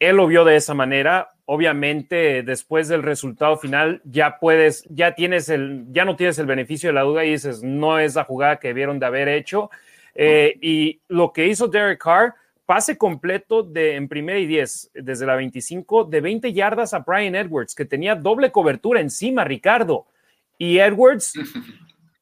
[0.00, 1.32] él lo vio de esa manera.
[1.44, 6.88] Obviamente, después del resultado final, ya puedes, ya tienes el, ya no tienes el beneficio
[6.88, 9.70] de la duda y dices, no es la jugada que debieron de haber hecho.
[10.14, 12.34] Eh, y lo que hizo Derek Carr
[12.66, 17.36] pase completo de en primera y diez, desde la 25, de 20 yardas a Brian
[17.36, 20.06] Edwards, que tenía doble cobertura encima, Ricardo.
[20.58, 21.32] Y Edwards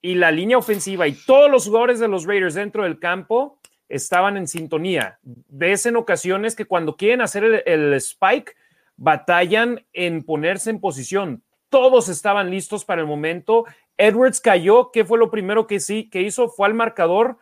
[0.02, 4.37] y la línea ofensiva y todos los jugadores de los Raiders dentro del campo estaban
[4.37, 5.18] en sintonía.
[5.22, 8.54] Ves en ocasiones que cuando quieren hacer el, el spike,
[8.96, 11.42] batallan en ponerse en posición.
[11.70, 13.64] Todos estaban listos para el momento.
[13.96, 14.90] Edwards cayó.
[14.92, 16.48] ¿Qué fue lo primero que sí que hizo?
[16.48, 17.38] Fue al marcador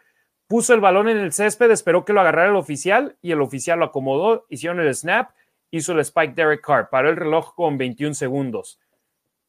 [0.52, 3.78] puso el balón en el césped, esperó que lo agarrara el oficial y el oficial
[3.78, 5.30] lo acomodó, hicieron el snap,
[5.70, 8.78] hizo el spike Derek Carr, paró el reloj con 21 segundos.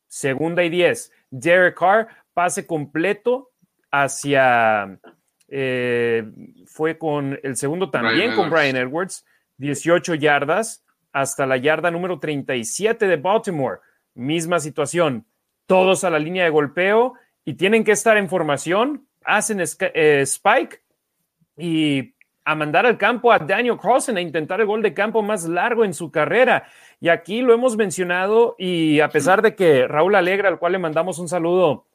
[0.08, 3.52] Segunda y 10, Derek Carr, pase completo
[3.92, 4.98] hacia,
[5.50, 6.24] eh,
[6.68, 9.26] fue con el segundo también con Brian Edwards,
[9.58, 13.82] 18 yardas hasta la yarda número 37 de Baltimore.
[14.14, 15.26] Misma situación,
[15.66, 20.83] todos a la línea de golpeo y tienen que estar en formación, hacen eh, spike
[21.58, 22.14] y
[22.46, 25.86] a mandar al campo a Daniel Carlson a intentar el gol de campo más largo
[25.86, 26.68] en su carrera.
[27.00, 30.80] Y aquí lo hemos mencionado y a pesar de que Raúl Alegra, al cual le
[30.80, 31.86] mandamos un saludo,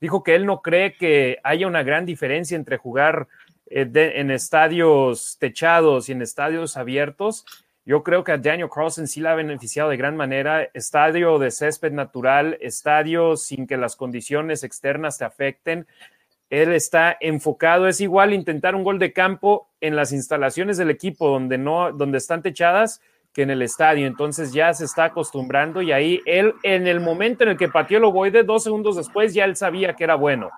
[0.00, 3.28] dijo que él no cree que haya una gran diferencia entre jugar
[3.66, 7.46] eh, en estadios techados y en estadios abiertos.
[7.86, 10.68] Yo creo que a Daniel Carlson sí la ha beneficiado de gran manera.
[10.72, 15.86] Estadio de césped natural, estadio sin que las condiciones externas te afecten.
[16.50, 21.28] Él está enfocado, es igual intentar un gol de campo en las instalaciones del equipo
[21.28, 23.00] donde no, donde están techadas
[23.32, 24.06] que en el estadio.
[24.06, 27.98] Entonces ya se está acostumbrando y ahí él, en el momento en el que pateó
[27.98, 30.50] el ovoide, dos segundos después, ya él sabía que era bueno.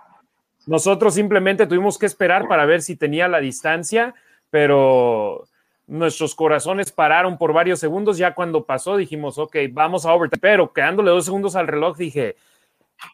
[0.66, 4.14] Nosotros simplemente tuvimos que esperar para ver si tenía la distancia,
[4.50, 5.46] pero
[5.86, 8.18] nuestros corazones pararon por varios segundos.
[8.18, 12.36] Ya cuando pasó dijimos, ok, vamos a overtime, pero quedándole dos segundos al reloj dije,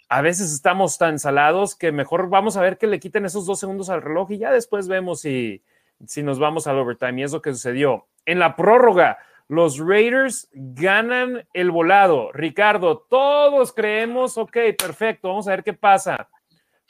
[0.08, 3.60] a veces estamos tan salados que mejor vamos a ver que le quiten esos dos
[3.60, 5.62] segundos al reloj y ya después vemos si,
[6.06, 7.20] si nos vamos al overtime.
[7.20, 8.06] Y es lo que sucedió.
[8.24, 9.18] En la prórroga,
[9.48, 12.30] los Raiders ganan el volado.
[12.32, 16.28] Ricardo, todos creemos, ok, perfecto, vamos a ver qué pasa.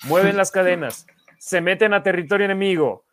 [0.05, 1.07] Mueven las cadenas,
[1.39, 3.05] se meten a territorio enemigo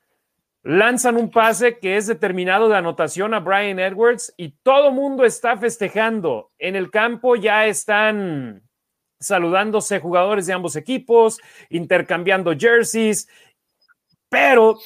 [0.63, 5.57] lanzan un pase que es determinado de anotación a Brian Edwards y todo mundo está
[5.57, 6.51] festejando.
[6.59, 8.63] En el campo ya están
[9.19, 13.27] saludándose jugadores de ambos equipos, intercambiando jerseys,
[14.29, 14.77] pero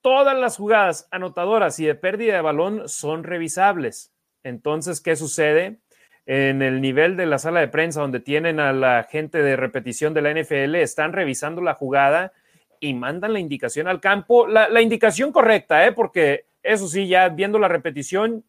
[0.00, 4.12] todas las jugadas anotadoras y de pérdida de balón son revisables.
[4.42, 5.78] Entonces, ¿qué sucede?
[6.26, 10.14] En el nivel de la sala de prensa donde tienen a la gente de repetición
[10.14, 12.32] de la NFL, están revisando la jugada
[12.80, 15.92] y mandan la indicación al campo, la, indicación correcta, ¿eh?
[15.92, 18.44] porque eso sí, ya viendo la repetición,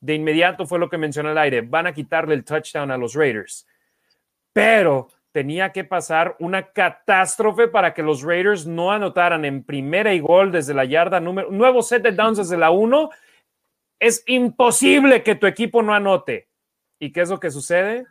[0.00, 3.14] de inmediato fue lo que mencioné al aire, van a quitarle el touchdown a los
[3.14, 3.66] Raiders.
[4.62, 10.20] Pero tenía que pasar una catástrofe para que los Raiders no anotaran en primera y
[10.20, 13.10] gol desde la yarda número, nuevo set de downs desde la 1.
[14.00, 16.48] Es imposible que tu equipo no anote.
[16.98, 18.06] ¿Y qué es lo que sucede?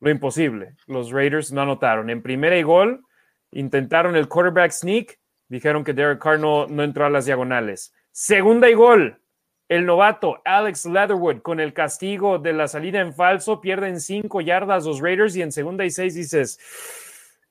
[0.00, 0.76] Lo imposible.
[0.86, 2.10] Los Raiders no anotaron.
[2.10, 3.04] En primera y gol,
[3.50, 7.94] Intentaron el quarterback sneak, dijeron que Derek Carr no, entró a las diagonales.
[8.10, 9.20] Segunda y gol.
[9.68, 14.86] El novato Alex Leatherwood con el castigo de la salida en falso pierden cinco yardas
[14.86, 16.58] los Raiders y en segunda y seis dices,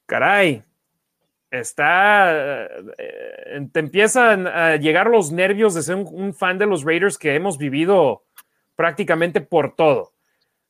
[0.07, 0.63] caray,
[1.51, 2.65] está,
[2.97, 7.35] eh, te empiezan a llegar los nervios de ser un, fan de los Raiders que
[7.35, 8.23] hemos vivido
[8.75, 10.13] prácticamente por todo.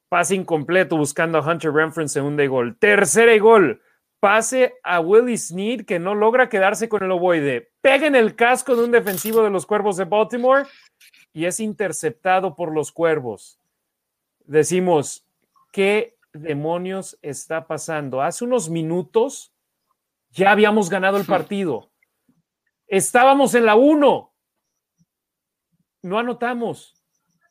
[0.09, 2.77] Pase incompleto buscando a Hunter Renfrew en segunda y gol.
[2.77, 3.81] Tercera y gol
[4.19, 8.75] pase a Willie Snead que no logra quedarse con el ovoide, pega en el casco
[8.75, 10.65] de un defensivo de los Cuervos de Baltimore
[11.37, 13.59] y es interceptado por los Cuervos.
[14.45, 15.23] Decimos,
[15.71, 18.23] ¿qué demonios está pasando?
[18.23, 19.53] Hace unos minutos
[20.31, 21.91] ya habíamos ganado el partido.
[22.87, 24.33] Estábamos en la 1.
[26.01, 26.95] No anotamos.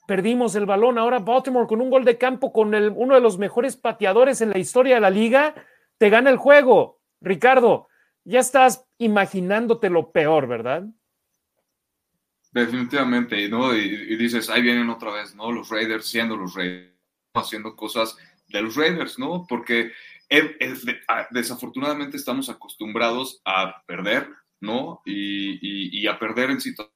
[0.08, 0.98] Perdimos el balón.
[0.98, 4.50] Ahora Baltimore con un gol de campo con el, uno de los mejores pateadores en
[4.50, 5.54] la historia de la liga
[5.96, 6.98] te gana el juego.
[7.20, 7.86] Ricardo,
[8.24, 10.86] ya estás imaginándote lo peor, ¿verdad?
[12.56, 13.76] Definitivamente, ¿no?
[13.76, 15.52] Y, dices, ahí vienen otra vez, ¿no?
[15.52, 16.90] Los Raiders siendo los Raiders,
[17.34, 18.16] haciendo cosas
[18.48, 19.44] de los Raiders, ¿no?
[19.46, 19.92] Porque
[21.30, 25.02] desafortunadamente estamos acostumbrados a perder, ¿no?
[25.04, 26.94] Y, y, a perder en situaciones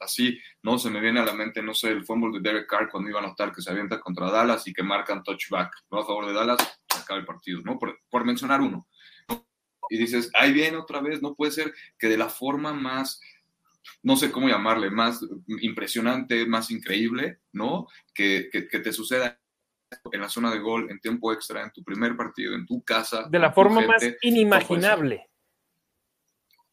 [0.00, 0.76] así, ¿no?
[0.80, 3.20] Se me viene a la mente, no sé, el fútbol de Derek Carr cuando iba
[3.20, 6.00] a notar que se avienta contra Dallas y que marcan touchback, ¿no?
[6.00, 6.58] A favor de Dallas,
[7.00, 7.78] acaba el partido, ¿no?
[7.78, 8.88] Por, mencionar uno.
[9.88, 13.20] Y dices, ahí viene otra vez, no puede ser que de la forma más,
[14.02, 15.24] no sé cómo llamarle, más
[15.60, 17.86] impresionante, más increíble, ¿no?
[18.14, 19.40] Que, que, te suceda
[20.10, 23.26] en la zona de gol, en tiempo extra, en tu primer partido, en tu casa.
[23.28, 25.28] De la forma más inimaginable.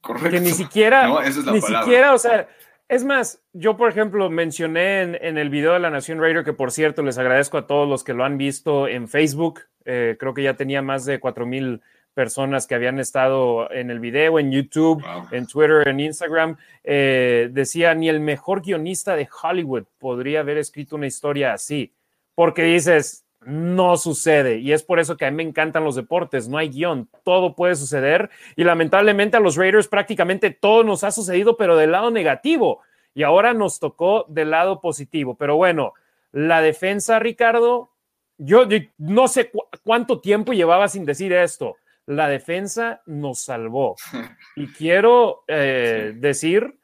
[0.01, 0.29] Correcto.
[0.29, 2.47] Que ni siquiera, no, esa es la ni siquiera, o sea,
[2.87, 6.71] es más, yo por ejemplo mencioné en, el video de la Nación Raider, que por
[6.71, 10.43] cierto les agradezco a todos los que lo han visto en Facebook, eh, creo que
[10.43, 11.81] ya tenía más de cuatro mil
[12.13, 16.57] personas que habían estado en el video, en YouTube, en Twitter, en Instagram.
[16.83, 21.93] Eh, decía, ni el mejor guionista de Hollywood podría haber escrito una historia así,
[22.35, 24.57] porque dices, no sucede.
[24.57, 27.55] Y es por eso que a mí me encantan los deportes, no hay guion, todo
[27.55, 28.29] puede suceder.
[28.55, 32.81] Y lamentablemente a los Raiders prácticamente todo nos ha sucedido, pero del lado negativo.
[33.13, 35.35] Y ahora nos tocó del lado positivo.
[35.35, 35.93] Pero bueno,
[36.31, 37.91] la defensa, Ricardo,
[38.37, 38.65] yo,
[38.97, 39.51] no sé
[39.83, 41.75] cuánto tiempo llevaba sin decir esto.
[42.09, 43.95] La defensa nos salvó.
[44.55, 46.79] Y quiero eh, decir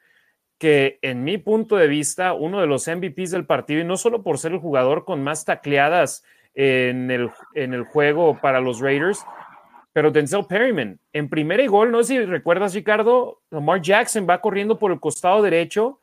[0.56, 4.22] que en mi punto de vista, uno de los MVPs del partido, y no solo
[4.22, 6.24] por ser el jugador con más tacleadas
[6.54, 9.26] en el, en el juego para los Raiders.
[9.92, 14.40] Pero Denzel Perryman, en primera y gol, no sé si recuerdas, Ricardo, Lamar Jackson va
[14.40, 16.00] corriendo por el costado derecho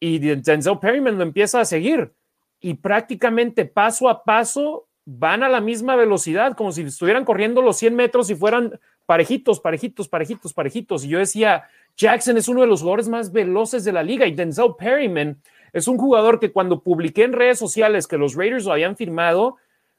[0.00, 2.14] y Denzel Perryman lo empieza a seguir.
[2.60, 7.76] Y prácticamente paso a paso van a la misma velocidad, como si estuvieran corriendo los
[7.78, 11.04] 100 metros y fueran parejitos, parejitos, parejitos, parejitos.
[11.04, 11.64] Y yo decía,
[11.96, 15.40] Jackson es uno de los jugadores más veloces de la liga y Denzel Perryman
[15.72, 19.56] Es un jugador que cuando publiqué en redes sociales que los Raiders lo habían firmado,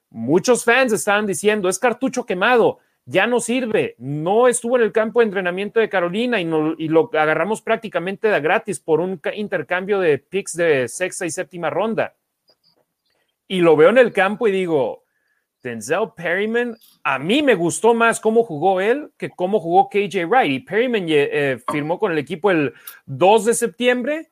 [0.09, 5.19] muchos fans estaban diciendo, es cartucho quemado, ya no sirve, no estuvo en el campo
[5.19, 6.47] de entrenamiento de Carolina y,
[6.77, 12.15] y lo agarramos prácticamente gratis por un intercambio de picks de sexta y séptima ronda.
[13.47, 15.03] Y lo veo en el campo y digo,
[15.61, 20.51] Denzel Perryman, a mí me gustó más cómo jugó él que cómo jugó KJ Wright.
[20.51, 22.73] Y Perryman eh, firmó con el equipo el
[23.05, 24.31] 2 de septiembre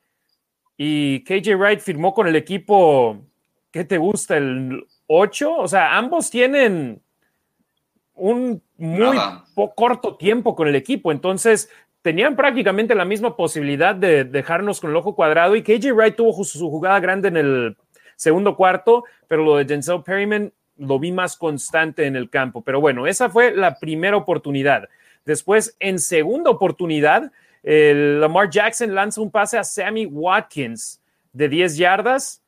[0.77, 3.21] y KJ Wright firmó con el equipo,
[3.71, 4.37] ¿qué te gusta?
[4.37, 5.55] El 8.
[5.55, 7.01] O sea, ambos tienen
[8.13, 9.17] un muy
[9.75, 11.11] corto tiempo con el equipo.
[11.11, 11.69] Entonces,
[12.01, 16.43] tenían prácticamente la misma posibilidad de dejarnos con el ojo cuadrado y KJ Wright tuvo
[16.43, 17.77] su jugada grande en el
[18.21, 22.61] segundo cuarto, pero lo de Denzel Perryman lo vi más constante en el campo.
[22.61, 24.89] Pero bueno, esa fue la primera oportunidad.
[25.25, 27.31] Después, en segunda oportunidad,
[27.63, 31.01] Lamar Jackson lanza un pase a Sammy Watkins
[31.33, 32.43] de 10 yardas,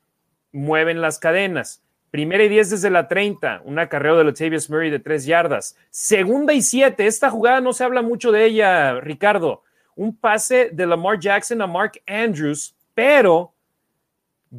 [0.52, 1.82] mueven las cadenas.
[2.12, 5.76] Primera y 10 desde la 30, un acarreo de Latavius Murray de 3 yardas.
[5.90, 9.64] Segunda y 7, esta jugada no se habla mucho de ella, Ricardo.
[9.96, 13.53] Un pase de Lamar Jackson a Mark Andrews, pero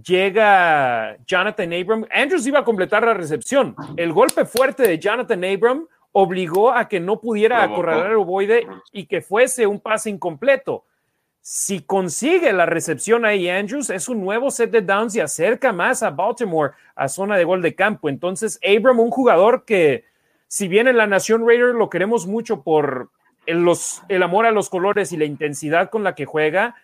[0.04, 2.06] llega Jonathan Abram.
[2.12, 3.76] Andrews iba a completar la recepción.
[3.96, 9.06] El golpe fuerte de Jonathan Abram obligó a que no pudiera acorralar el ovoide y
[9.06, 10.86] que fuese un pase incompleto.
[11.41, 16.02] Si consigue la recepción ahí Andrews, es un nuevo set de downs y acerca más
[16.02, 18.10] a Baltimore a zona de gol de campo.
[18.10, 20.06] Entonces, Abram, un jugador que,
[20.48, 23.10] si bien en la Nación Raider lo queremos mucho por
[23.46, 26.76] los, el amor a los colores y la intensidad con la que juega,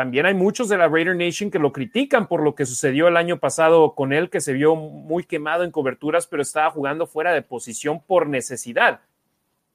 [0.00, 3.18] también hay muchos de la Raider Nation que lo critican por lo que sucedió el
[3.18, 7.34] año pasado con él, que se vio muy quemado en coberturas, pero estaba jugando fuera
[7.34, 9.00] de posición por necesidad.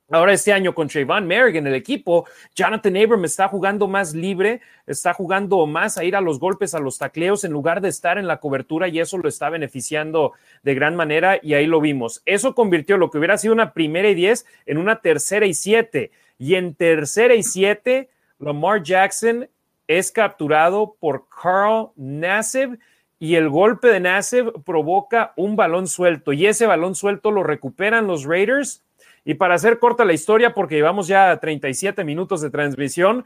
[0.09, 4.61] Ahora este año con Trayvon Merrick en el equipo, Jonathan Abram está jugando más libre,
[4.87, 8.17] está jugando más a ir a los golpes, a los tacleos, en lugar de estar
[8.17, 12.23] en la cobertura y eso lo está beneficiando de gran manera y ahí lo vimos.
[12.25, 16.09] Eso convirtió lo que hubiera sido una primera y diez en una tercera y siete.
[16.39, 18.09] Y en tercera y siete,
[18.39, 19.47] Lamar Jackson
[19.87, 22.79] es capturado por Carl Nassib
[23.19, 28.07] y el golpe de Nassib provoca un balón suelto y ese balón suelto lo recuperan
[28.07, 28.83] los Raiders.
[29.23, 33.25] Y para hacer corta la historia, porque llevamos ya 37 minutos de transmisión,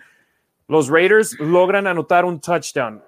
[0.67, 3.03] los Raiders logran anotar un touchdown.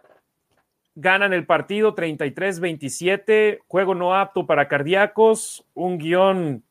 [0.96, 6.64] Ganan el partido 33-27, juego no apto para cardíacos, un guion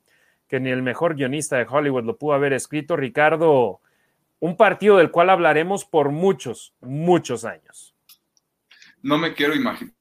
[0.47, 2.97] que ni el mejor guionista de Hollywood lo pudo haber escrito.
[2.97, 3.81] Ricardo
[4.41, 7.95] un partido del cual hablaremos por muchos, muchos años.
[9.03, 9.95] No me quiero imaginar,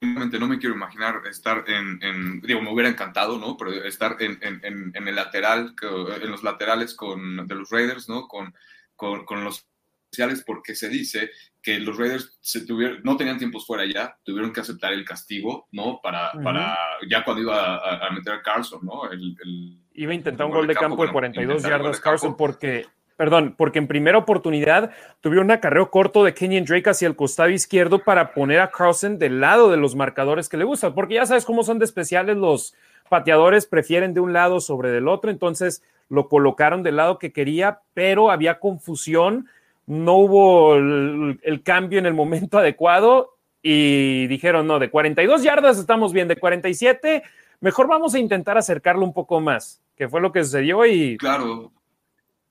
[0.00, 3.56] no me quiero imaginar estar en, digo, me hubiera encantado, ¿no?
[3.56, 8.28] Pero estar en, en, el lateral, en los laterales con, de los Raiders, ¿no?
[8.28, 8.54] Con,
[8.94, 9.66] con, los
[10.10, 11.30] sociales, porque se dice
[11.62, 15.68] que los Raiders se tuvieron, no tenían tiempos fuera ya, tuvieron que aceptar el castigo,
[15.72, 16.00] ¿no?
[16.02, 16.78] Para, para
[17.08, 19.10] ya cuando iba a, meter a Carlson, ¿no?
[19.10, 22.86] El, iba a intentar un gol de campo, de 42 yardas Carlson porque
[23.16, 24.90] perdón, porque en primera oportunidad
[25.20, 29.18] tuvieron un acarreo corto de Kenyon Drake hacia el costado izquierdo para poner a Carlson
[29.18, 32.36] del lado de los marcadores que le gustan, porque ya sabes cómo son de especiales
[32.36, 32.74] los
[33.08, 37.80] pateadores, prefieren de un lado sobre del otro, entonces lo colocaron del lado que quería,
[37.94, 39.48] pero había confusión,
[39.86, 45.78] no hubo el, el cambio en el momento adecuado y dijeron, no, de 42 yardas
[45.78, 47.22] estamos bien, de 47,
[47.60, 51.16] mejor vamos a intentar acercarlo un poco más, que fue lo que sucedió y...
[51.16, 51.72] Claro,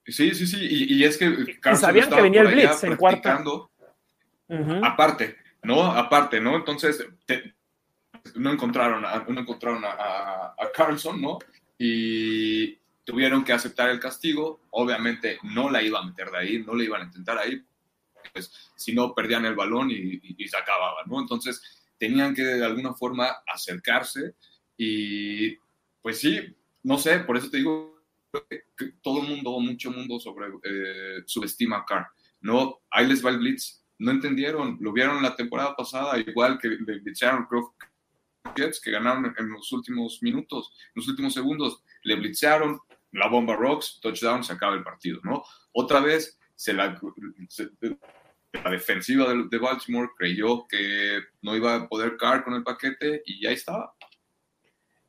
[0.08, 0.68] Sí, sí, sí.
[0.70, 3.72] Y, es que Carlos sabían que venía el Blitz en cuarto.
[4.84, 5.84] Aparte, ¿no?
[5.84, 6.56] Aparte, ¿no?
[6.56, 7.06] Entonces,
[8.36, 11.40] no encontraron, a, no encontraron a, Carlson, ¿no?
[11.78, 14.62] Y tuvieron que aceptar el castigo.
[14.72, 17.64] Obviamente no la iban a meter de ahí, no le iban a intentar ahí.
[18.32, 21.20] Pues si no, perdían el balón y, y se acababa, ¿no?
[21.20, 21.62] Entonces,
[21.98, 24.36] tenían que de alguna forma acercarse
[24.78, 25.56] y,
[26.02, 27.95] pues sí, no sé, por eso te digo
[29.02, 32.08] todo el mundo, mucho mundo sobre, eh, subestima a Carr.
[32.42, 33.84] No, ahí les va el blitz.
[33.98, 37.48] No entendieron, lo vieron la temporada pasada, igual que le blitzaron
[38.56, 41.82] Jets, que ganaron en los últimos minutos, en los últimos segundos.
[42.04, 42.80] Le blitzaron,
[43.12, 45.44] la bomba rocks, touchdown, se acaba el partido, ¿no?
[45.72, 47.00] Otra vez, se la,
[48.64, 53.42] la defensiva de, Baltimore creyó que no iba a poder caer con el paquete y
[53.42, 53.94] ya estaba.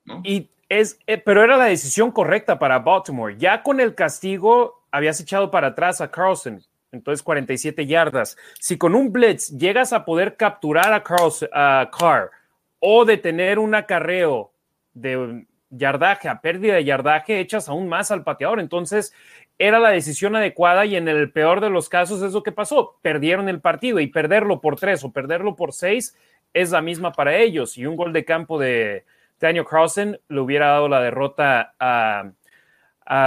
[0.05, 0.21] ¿no?
[0.23, 3.35] Y es, eh, pero era la decisión correcta para Baltimore.
[3.37, 8.37] Ya con el castigo habías echado para atrás a Carlson, entonces 47 yardas.
[8.59, 12.31] Si con un blitz llegas a poder capturar a, Carlson, a Carr
[12.79, 14.51] o detener un acarreo
[14.93, 18.59] de yardaje a pérdida de yardaje, echas aún más al pateador.
[18.59, 19.13] Entonces,
[19.59, 22.97] era la decisión adecuada y en el peor de los casos es lo que pasó.
[23.01, 26.15] Perdieron el partido y perderlo por tres o perderlo por seis
[26.53, 27.77] es la misma para ellos.
[27.77, 29.05] Y un gol de campo de
[29.39, 32.31] Daniel Carlsen le hubiera dado la derrota a,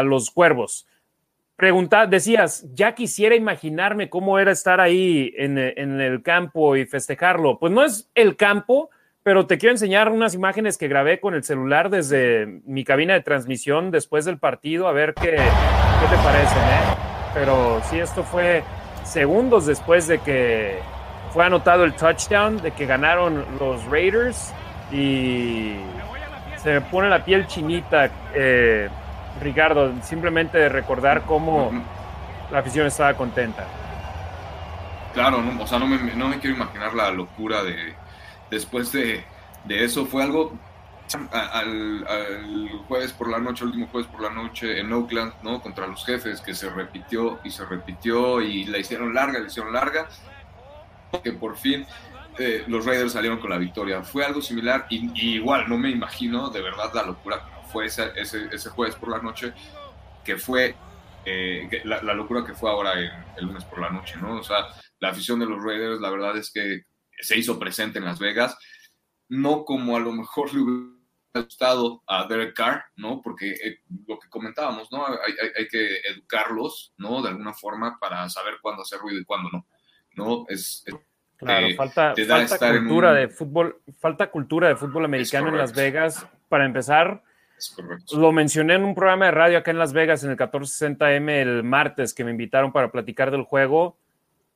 [0.03, 0.87] los Cuervos.
[1.57, 7.59] Pregunta, decías, ya quisiera imaginarme cómo era estar ahí en, en el campo y festejarlo.
[7.59, 8.91] Pues no es el campo,
[9.23, 13.21] pero te quiero enseñar unas imágenes que grabé con el celular desde mi cabina de
[13.21, 17.11] transmisión después del partido, a ver qué, qué te parecen, ¿eh?
[17.35, 18.63] Pero sí, esto fue
[19.05, 20.79] segundos después de que
[21.33, 24.53] fue anotado el touchdown, de que ganaron los Raiders
[24.93, 25.77] y
[26.57, 28.89] se me pone la piel chinita, eh,
[29.41, 31.71] Ricardo, simplemente de recordar cómo
[32.51, 33.65] la afición estaba contenta.
[35.15, 37.95] Claro, o sea, no me quiero imaginar la locura de
[38.51, 39.25] después de,
[39.69, 40.53] eso fue algo
[41.33, 45.61] al, jueves por la noche, el último jueves por la noche en Oakland, ¿no?
[45.61, 49.73] Contra los jefes, que se repitió y se repitió y la hicieron larga, la hicieron
[49.73, 50.09] larga,
[51.23, 51.87] que por fin
[52.41, 54.03] eh, los Raiders salieron con la victoria.
[54.03, 58.13] Fue algo similar y, igual no me imagino de verdad la locura que fue ese,
[58.17, 59.53] ese, jueves por la noche,
[60.25, 60.75] que fue
[61.27, 62.95] eh, la, locura que fue ahora
[63.37, 64.39] el lunes por la noche, ¿no?
[64.39, 64.69] O sea,
[65.01, 66.85] la afición de los Raiders, la verdad es que
[67.21, 68.57] se hizo presente en Las Vegas,
[69.29, 71.01] no como a lo mejor le hubiera
[71.35, 73.21] gustado a Derek Carr, ¿no?
[73.21, 75.07] Porque eh, lo que comentábamos, ¿no?
[75.07, 77.21] Hay, que educarlos, ¿no?
[77.21, 79.67] De alguna forma para saber cuándo hacer ruido y cuándo no,
[80.15, 80.47] ¿no?
[80.49, 80.85] Es,
[81.41, 82.15] claro, falta,
[82.59, 86.27] cultura de fútbol, falta cultura de fútbol americano en Las Vegas.
[86.49, 87.23] Para empezar,
[88.13, 91.63] lo mencioné en un programa de radio acá en Las Vegas en el 1460M el
[91.63, 93.97] martes que me invitaron para platicar del juego.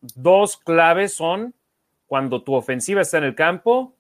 [0.01, 1.55] Dos claves son
[2.07, 3.95] cuando tu ofensiva está en el campo,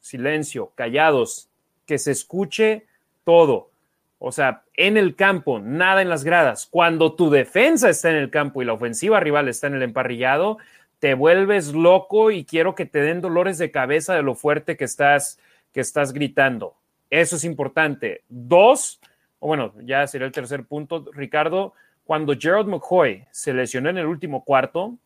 [0.00, 1.48] silencio, callados,
[1.86, 2.86] que se escuche
[3.24, 3.70] todo.
[4.18, 6.66] O sea, en el campo, nada en las gradas.
[6.70, 10.58] Cuando tu defensa está en el campo y la ofensiva rival está en el emparrillado,
[11.02, 14.84] te vuelves loco y quiero que te den dolores de cabeza de lo fuerte que
[14.84, 15.36] estás,
[15.72, 16.76] que estás gritando.
[17.10, 18.22] Eso es importante.
[18.28, 19.00] Dos,
[19.40, 21.72] o bueno, ya sería el tercer punto, Ricardo,
[22.04, 24.96] cuando Gerald McCoy se lesionó en el último cuarto,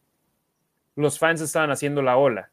[0.97, 2.51] los fans estaban haciendo la ola.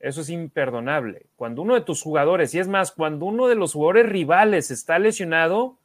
[0.00, 1.26] Eso es imperdonable.
[1.36, 4.98] Cuando uno de tus jugadores, y es más, cuando uno de los jugadores rivales está
[4.98, 5.76] lesionado,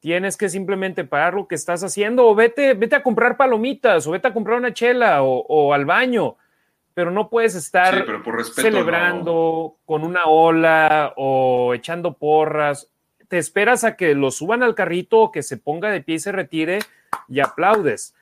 [0.00, 4.12] tienes que simplemente parar lo que estás haciendo o vete, vete a comprar palomitas o
[4.12, 6.36] vete a comprar una chela o, al baño,
[6.94, 8.04] pero no puedes estar
[8.54, 12.90] celebrando con una ola o echando porras.
[13.28, 16.20] Te esperas a que lo suban al carrito o que se ponga de pie y
[16.20, 16.80] se retire
[17.28, 18.14] y aplaudes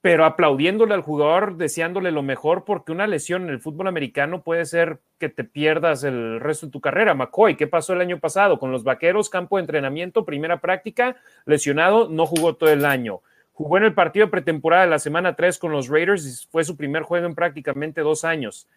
[0.00, 4.64] pero aplaudiéndole al jugador, deseándole lo mejor, porque una lesión en el fútbol americano puede
[4.64, 7.14] ser que te pierdas el resto de tu carrera.
[7.14, 8.60] McCoy, ¿qué pasó el año pasado?
[8.60, 13.22] Con los vaqueros, campo de entrenamiento, primera práctica, lesionado, no jugó todo el año.
[13.52, 16.62] Jugó en el partido de pretemporada de la semana 3 con los Raiders y fue
[16.62, 18.68] su primer juego en prácticamente dos años.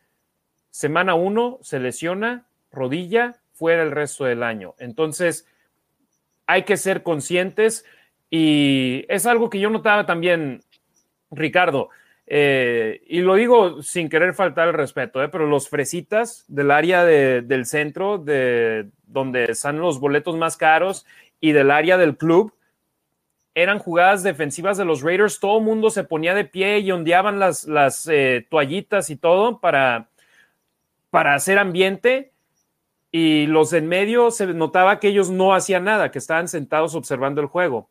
[0.71, 4.73] Semana 1 se lesiona, rodilla, fuera el resto del año.
[4.79, 5.45] Entonces,
[6.47, 7.85] hay que ser conscientes
[8.31, 10.63] y es algo que yo notaba también
[11.31, 11.89] Ricardo,
[12.27, 17.03] eh, y lo digo sin querer faltar el respeto, eh, pero los fresitas del área
[17.03, 21.05] del centro, de donde están los boletos más caros
[21.41, 22.53] y del área del club,
[23.53, 25.39] eran jugadas defensivas de los Raiders.
[25.39, 29.59] Todo el mundo se ponía de pie y ondeaban las, las eh, toallitas y todo
[29.59, 30.07] para,
[31.09, 32.31] para hacer ambiente.
[33.11, 37.41] Y los en medio se notaba que ellos no hacían nada, que estaban sentados observando
[37.41, 37.89] el juego.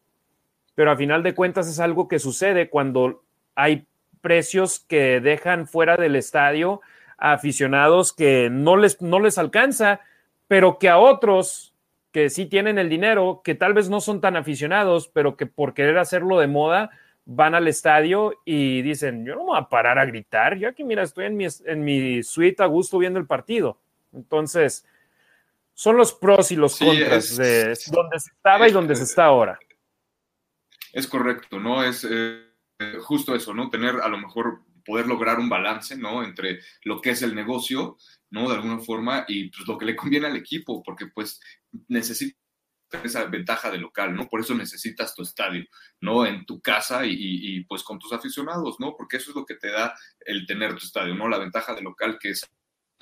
[0.74, 3.22] Pero a final de cuentas es algo que sucede cuando
[3.54, 3.86] hay
[4.20, 6.80] precios que dejan fuera del estadio
[7.18, 10.00] a aficionados que no les, no les alcanza,
[10.48, 11.74] pero que a otros
[12.12, 15.74] que sí tienen el dinero, que tal vez no son tan aficionados, pero que por
[15.74, 16.90] querer hacerlo de moda,
[17.24, 20.82] van al estadio y dicen, yo no me voy a parar a gritar, yo aquí,
[20.82, 23.78] mira, estoy en mi, en mi suite a gusto viendo el partido.
[24.12, 24.84] Entonces,
[25.74, 29.58] son los pros y los contras de donde se estaba y donde se está ahora.
[30.92, 31.84] Es correcto, ¿no?
[31.84, 32.04] Es...
[32.08, 32.49] Eh,
[33.02, 33.70] justo eso, ¿no?
[33.70, 36.22] Tener a lo mejor poder lograr un balance, ¿no?
[36.22, 37.96] Entre lo que es el negocio,
[38.30, 38.48] ¿no?
[38.48, 41.40] De alguna forma y pues lo que le conviene al equipo, porque pues
[41.88, 42.36] necesita
[43.04, 44.28] esa ventaja de local, ¿no?
[44.28, 45.64] Por eso necesitas tu estadio,
[46.00, 46.26] ¿no?
[46.26, 48.94] En tu casa y, pues con tus aficionados, ¿no?
[48.96, 51.28] Porque eso es lo que te da el tener tu estadio, ¿no?
[51.28, 52.48] La ventaja de local que es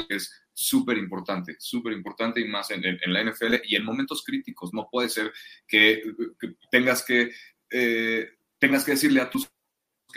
[0.09, 4.73] es súper importante, súper importante y más en, la NFL y en momentos críticos.
[4.73, 5.33] No puede ser
[5.67, 6.03] que,
[6.71, 7.33] tengas que
[7.71, 9.49] eh, tengas que decirle a tus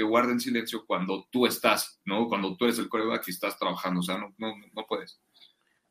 [0.01, 2.27] que guarden silencio cuando tú estás, ¿no?
[2.27, 5.21] Cuando tú eres el coreback y estás trabajando, o sea, no, no, no puedes.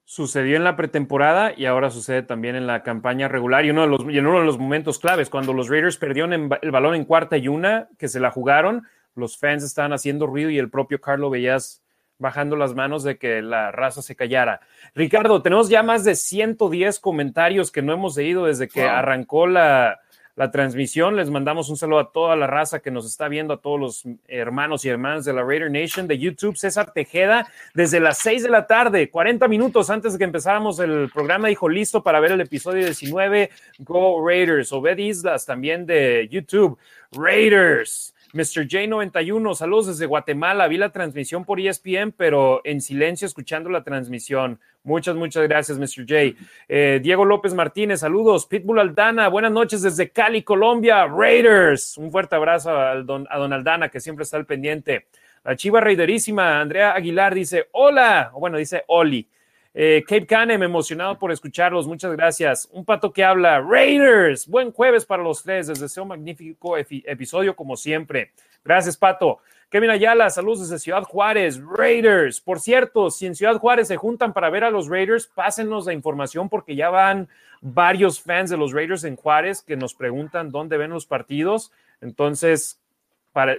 [0.05, 3.87] sucedió en la pretemporada y ahora sucede también en la campaña regular y uno de
[3.87, 7.37] los, en uno de los momentos claves, cuando los Raiders perdieron el balón en cuarta
[7.37, 8.83] y una, que se la jugaron,
[9.15, 11.85] los fans estaban haciendo ruido y el propio Carlo Bellas
[12.19, 14.61] bajando las manos de que la raza se callara.
[14.93, 20.01] Ricardo, tenemos ya más de 110 comentarios que no hemos leído desde que arrancó la,
[20.41, 21.17] la transmisión.
[21.17, 24.05] Les mandamos un saludo a toda la raza que nos está viendo, a todos los
[24.27, 26.57] hermanos y hermanas de la Raider Nation de YouTube.
[26.57, 31.11] César Tejeda, desde las 6 de la tarde, 40 minutos antes de que empezáramos el
[31.13, 34.73] programa, dijo listo para ver el episodio 19, Go Raiders.
[34.73, 36.79] Obed Islas también de YouTube,
[37.13, 38.15] Raiders.
[38.33, 38.69] Mr.
[38.69, 40.69] J91, saludos desde Guatemala.
[40.69, 44.61] Vi la transmisión por ESPN, pero en silencio escuchando la transmisión.
[44.85, 46.07] Muchas, muchas gracias, Mr.
[46.09, 46.41] J.
[46.69, 48.47] Eh, Diego López Martínez, saludos.
[48.47, 51.07] Pitbull Aldana, buenas noches desde Cali, Colombia.
[51.07, 55.07] Raiders, un fuerte abrazo a don, a don Aldana, que siempre está al pendiente.
[55.43, 59.27] La chiva raiderísima, Andrea Aguilar dice, hola, o bueno, dice Oli.
[59.73, 62.69] Eh, Cape Canem, emocionado por escucharlos, muchas gracias.
[62.73, 67.55] Un pato que habla, Raiders, buen jueves para los tres, les deseo un magnífico episodio
[67.55, 68.33] como siempre.
[68.65, 69.39] Gracias, Pato.
[69.71, 72.41] Kevin Ayala, saludos desde Ciudad Juárez, Raiders.
[72.41, 75.93] Por cierto, si en Ciudad Juárez se juntan para ver a los Raiders, pásenos la
[75.93, 77.29] información porque ya van
[77.61, 81.71] varios fans de los Raiders en Juárez que nos preguntan dónde ven los partidos.
[82.01, 82.81] Entonces,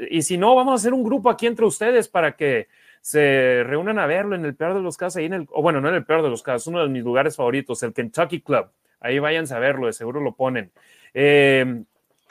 [0.09, 2.67] y si no, vamos a hacer un grupo aquí entre ustedes para que
[3.01, 5.81] se reúnan a verlo en el peor de los casos, ahí en el, o bueno,
[5.81, 8.67] no en el peor de los casos, uno de mis lugares favoritos, el Kentucky Club.
[8.99, 10.71] Ahí váyanse a verlo, de seguro lo ponen.
[11.13, 11.83] Eh,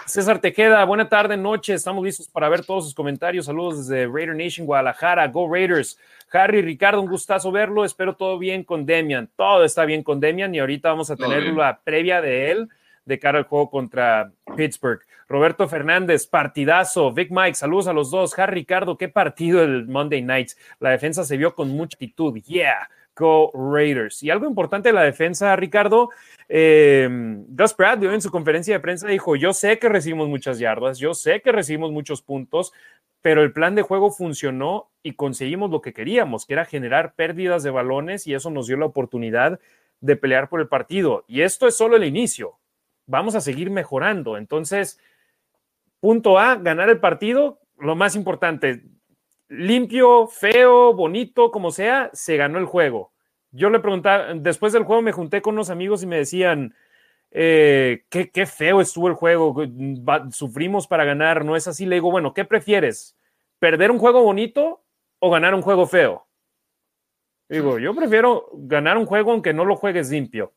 [0.07, 1.75] César Tejeda, buena tarde, noche.
[1.75, 3.47] Estamos listos para ver todos sus comentarios.
[3.47, 5.29] Saludos desde Raider Nation, Guadalajara.
[5.29, 5.99] Go Raiders.
[6.33, 7.85] Harry, Ricardo, un gustazo verlo.
[7.85, 9.29] Espero todo bien con Demian.
[9.37, 12.69] Todo está bien con Demian y ahorita vamos a tener la previa de él
[13.05, 15.01] de cara al juego contra Pittsburgh.
[15.29, 17.13] Roberto Fernández, partidazo.
[17.13, 18.37] Vic Mike, saludos a los dos.
[18.39, 20.51] Harry Ricardo, qué partido el Monday Night.
[20.81, 22.35] La defensa se vio con mucha actitud.
[22.43, 24.23] Yeah, go Raiders.
[24.23, 26.11] Y algo importante de la defensa, Ricardo,
[26.49, 27.09] eh,
[27.49, 31.15] Gus Bradley en su conferencia de prensa dijo, yo sé que recibimos muchas yardas, yo
[31.15, 32.73] sé que recibimos muchos puntos,
[33.23, 37.63] pero el plan de juego funcionó y conseguimos lo que queríamos, que era generar pérdidas
[37.63, 39.61] de balones y eso nos dio la oportunidad
[40.01, 41.25] de pelear por el partido.
[41.29, 42.60] Y esto es solo el inicio
[43.07, 44.37] vamos a seguir mejorando.
[44.37, 44.99] Entonces,
[46.01, 48.83] punto A, ganar el partido, lo más importante,
[49.49, 53.13] limpio, feo, bonito, como sea, se ganó el juego.
[53.53, 56.75] Yo le preguntaba, después del juego me junté con unos amigos y me decían,
[57.33, 59.55] eh, qué, qué, feo estuvo el juego,
[60.31, 61.87] sufrimos para ganar, no es así.
[61.87, 63.17] Le digo, bueno, ¿qué prefieres?
[63.59, 64.83] ¿Perder un juego bonito
[65.19, 66.27] o ganar un juego feo?
[67.49, 70.53] Digo, yo prefiero ganar un juego aunque no lo juegues limpio.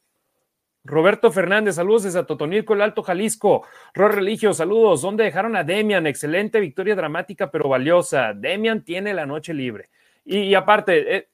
[0.85, 3.65] Roberto Fernández, saludos desde Totonilco, el Alto Jalisco.
[3.93, 5.01] Ro Religio, saludos.
[5.01, 6.07] ¿Dónde dejaron a Demian?
[6.07, 8.33] Excelente victoria dramática, pero valiosa.
[8.33, 9.89] Demian tiene la noche libre.
[10.25, 11.29] Y, aparte, eh,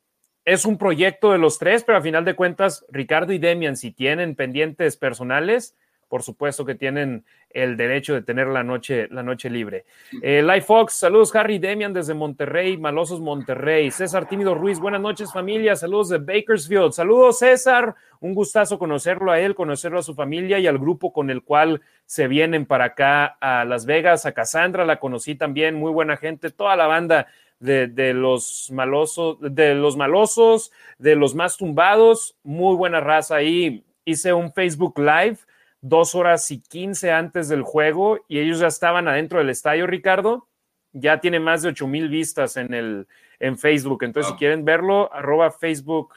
[0.45, 3.91] es un proyecto de los tres, pero a final de cuentas, Ricardo y Demian, si
[3.91, 5.75] tienen pendientes personales,
[6.09, 9.85] por supuesto que tienen el derecho de tener la noche, la noche libre.
[10.21, 13.91] Eh, Life Fox, saludos Harry Demian desde Monterrey, Malosos Monterrey.
[13.91, 16.91] César Tímido Ruiz, buenas noches familia, saludos de Bakersfield.
[16.91, 21.29] Saludos César, un gustazo conocerlo a él, conocerlo a su familia y al grupo con
[21.29, 25.91] el cual se vienen para acá a Las Vegas, a Cassandra, la conocí también, muy
[25.91, 27.27] buena gente, toda la banda.
[27.59, 33.83] De, de, los malosos, de los malosos, de los más tumbados, muy buena raza ahí.
[34.05, 35.39] Hice un Facebook Live
[35.81, 40.47] dos horas y quince antes del juego y ellos ya estaban adentro del estadio, Ricardo.
[40.91, 43.07] Ya tiene más de ocho mil vistas en, el,
[43.39, 44.03] en Facebook.
[44.03, 46.13] Entonces, si quieren verlo, arroba Facebook,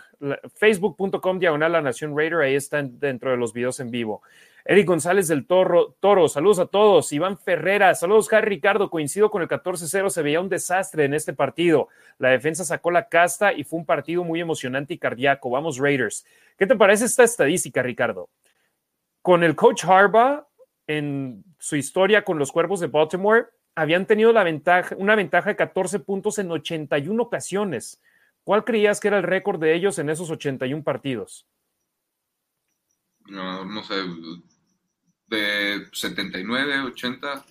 [0.55, 4.23] facebook.com diagonal la Nación Raider, ahí están dentro de los videos en vivo.
[4.65, 7.13] Eric González del Toro, Toro, saludos a todos.
[7.13, 8.91] Iván Ferrera, saludos, Harry Ricardo.
[8.91, 11.89] Coincido con el 14-0, se veía un desastre en este partido.
[12.19, 15.51] La defensa sacó la casta y fue un partido muy emocionante y cardíaco.
[15.51, 16.25] Vamos, Raiders.
[16.57, 18.29] ¿Qué te parece esta estadística, Ricardo?
[19.23, 20.47] Con el coach Harbaugh
[20.87, 25.57] en su historia con los Cuervos de Baltimore, habían tenido la ventaja, una ventaja de
[25.57, 28.03] 14 puntos en 81 ocasiones.
[28.45, 31.47] ¿Cuál creías que era el récord de ellos en esos 81 partidos?
[33.27, 33.95] No, no sé,
[35.29, 37.45] de 79, 80.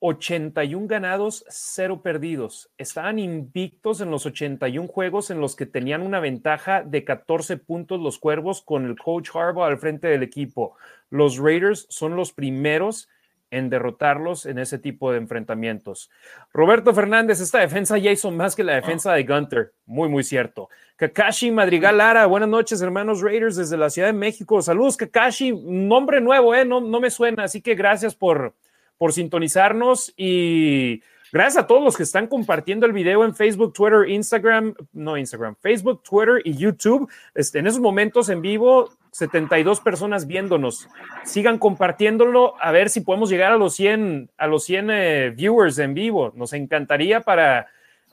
[0.00, 2.70] 81 ganados, 0 perdidos.
[2.76, 8.00] Estaban invictos en los 81 juegos en los que tenían una ventaja de 14 puntos
[8.00, 10.76] los Cuervos con el coach Harbaugh al frente del equipo.
[11.10, 13.08] Los Raiders son los primeros
[13.50, 16.10] en derrotarlos en ese tipo de enfrentamientos.
[16.52, 19.72] Roberto Fernández, esta defensa ya hizo más que la defensa de Gunter.
[19.86, 20.68] Muy, muy cierto.
[20.96, 24.60] Kakashi Madrigal Lara, buenas noches, hermanos Raiders desde la Ciudad de México.
[24.62, 25.52] Saludos, Kakashi.
[25.52, 26.64] Nombre nuevo, ¿eh?
[26.64, 28.54] No, no me suena, así que gracias por,
[28.98, 34.08] por sintonizarnos y Gracias a todos los que están compartiendo el video en Facebook, Twitter,
[34.08, 37.10] Instagram, no Instagram, Facebook, Twitter y YouTube.
[37.34, 40.88] Este, en esos momentos en vivo, 72 personas viéndonos.
[41.24, 45.78] Sigan compartiéndolo a ver si podemos llegar a los 100, a los 100 eh, viewers
[45.78, 46.32] en vivo.
[46.36, 47.66] Nos encantaría para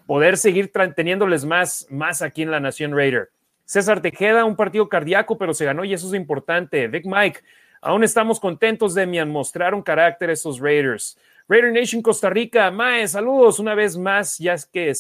[0.08, 3.30] poder seguir teniéndoles más, más aquí en la Nación Raider.
[3.64, 6.88] César Tejeda, un partido cardíaco, pero se ganó y eso es importante.
[6.88, 7.42] Vic Mike,
[7.84, 11.18] aún estamos contentos, Demian, mostraron carácter esos Raiders.
[11.48, 14.94] Raider Nation Costa Rica, Mae, saludos una vez más, ya, es que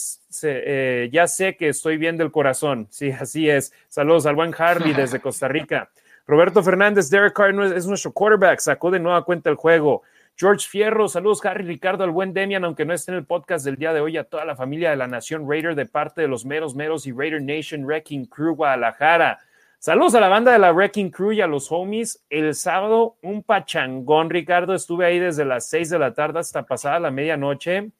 [0.44, 3.74] eh, ya sé que estoy bien del corazón, sí, así es.
[3.88, 5.90] Saludos al buen Harley desde Costa Rica.
[6.28, 10.04] Roberto Fernández, Derek Carr es nuestro quarterback, sacó de nueva cuenta el juego.
[10.36, 13.76] George Fierro, saludos Harry Ricardo, al buen Demian, aunque no esté en el podcast del
[13.76, 16.44] día de hoy, a toda la familia de la Nación Raider de parte de los
[16.44, 19.40] Meros Meros y Raider Nation Wrecking Crew Guadalajara.
[19.86, 22.24] Saludos a la banda de la Wrecking Crew y a los homies.
[22.30, 24.74] El sábado, un pachangón, Ricardo.
[24.74, 27.92] Estuve ahí desde las 6 de la tarde hasta pasada la medianoche.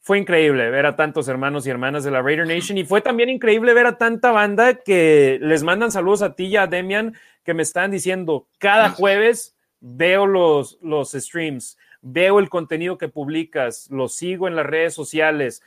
[0.00, 3.30] Fue increíble ver a tantos hermanos y hermanas de la Raider Nation y fue también
[3.30, 7.54] increíble ver a tanta banda que les mandan saludos a ti y a Demian que
[7.54, 14.08] me están diciendo cada jueves veo los, los streams, veo el contenido que publicas, lo
[14.08, 15.62] sigo en las redes sociales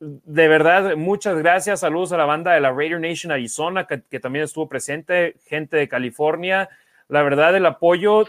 [0.00, 1.80] de verdad, muchas gracias.
[1.80, 5.88] Saludos a la banda de la Raider Nation Arizona, que, también estuvo presente, gente de
[5.88, 6.68] California.
[7.08, 8.24] La verdad, el apoyo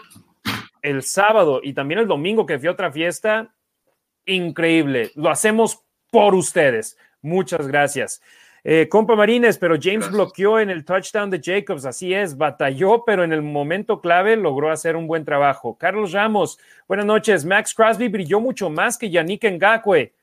[0.81, 3.53] el sábado y también el domingo, que fui a otra fiesta,
[4.25, 5.11] increíble.
[5.15, 6.97] Lo hacemos por ustedes.
[7.21, 8.21] Muchas gracias.
[8.63, 13.23] Eh, compa Marines, pero James bloqueó en el touchdown de Jacobs, así es, batalló, pero
[13.23, 15.77] en el momento clave logró hacer un buen trabajo.
[15.77, 17.45] Carlos Ramos, buenas noches.
[17.45, 20.13] Max Crosby brilló mucho más que Yannick Ngakwe.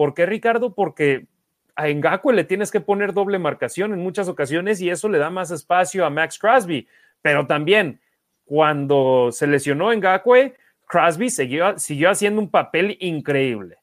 [0.00, 0.74] ¿Por qué, Ricardo?
[0.74, 1.26] Porque
[1.76, 5.28] a Ngakwe le tienes que poner doble marcación en muchas ocasiones y eso le da
[5.28, 6.88] más espacio a Max Crosby.
[7.20, 8.00] Pero también,
[8.46, 13.76] cuando se lesionó Ngakwe, Crosby siguió, siguió haciendo un papel increíble.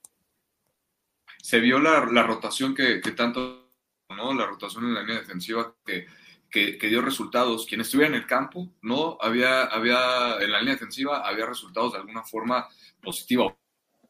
[1.39, 3.69] Se vio la, rotación que, tanto,
[4.09, 4.33] ¿no?
[4.33, 6.07] La rotación en la línea defensiva que,
[6.49, 7.67] que, dio resultados.
[7.67, 9.19] Quien estuviera en el campo, ¿no?
[9.21, 12.67] Había, había, en la línea defensiva había resultados de alguna forma
[13.03, 13.55] positiva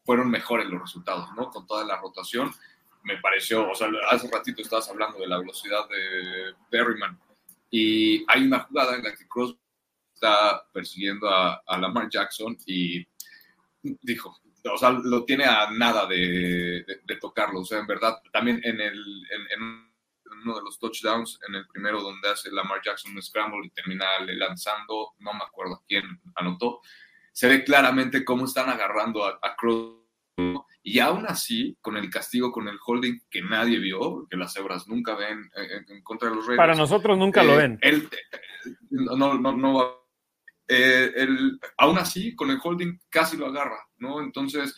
[0.08, 1.50] fueron mejores los resultados, ¿no?
[1.50, 2.50] Con toda la rotación.
[3.02, 7.20] Me pareció, o sea, hace ratito estabas hablando de la velocidad de Berryman
[7.70, 9.54] y hay una jugada en la que Cross
[10.14, 13.06] está persiguiendo a, Lamar Jackson y
[13.82, 14.34] dijo,
[14.64, 16.86] o sea, lo tiene a nada de,
[17.20, 17.60] tocarlo.
[17.60, 19.92] O sea, en verdad, también en, el, en,
[20.42, 24.06] uno de los touchdowns, en el primero donde hace Lamar Jackson un scramble y termina
[24.20, 26.80] lanzando, no me acuerdo quién anotó,
[27.38, 29.94] se ve claramente cómo están agarrando a, a Cross
[30.82, 34.88] y aún así, con el castigo, con el holding que nadie vio, que las cebras
[34.88, 36.66] nunca ven en, contra de los Raiders.
[36.66, 37.78] Para nosotros nunca lo eh, ven.
[37.80, 38.08] Él,
[38.90, 39.88] no, no, no,
[40.66, 41.12] eh,
[41.76, 44.20] aún así, con el holding casi lo agarra, ¿no?
[44.20, 44.76] Entonces,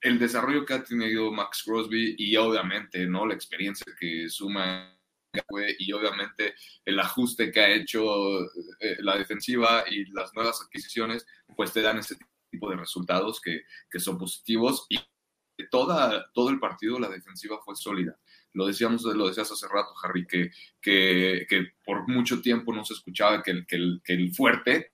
[0.00, 3.26] el desarrollo que ha tenido Max Crosby y obviamente, ¿no?
[3.26, 4.97] La experiencia que suma
[5.78, 6.54] y obviamente
[6.84, 8.40] el ajuste que ha hecho
[8.80, 12.16] eh, la defensiva y las nuevas adquisiciones, pues te dan ese
[12.50, 14.98] tipo de resultados que, que son positivos y
[15.70, 18.18] toda, todo el partido la defensiva fue sólida.
[18.52, 20.50] Lo decíamos, lo decías hace rato, Harry, que,
[20.80, 24.92] que, que por mucho tiempo no se escuchaba que el, que el, que el fuerte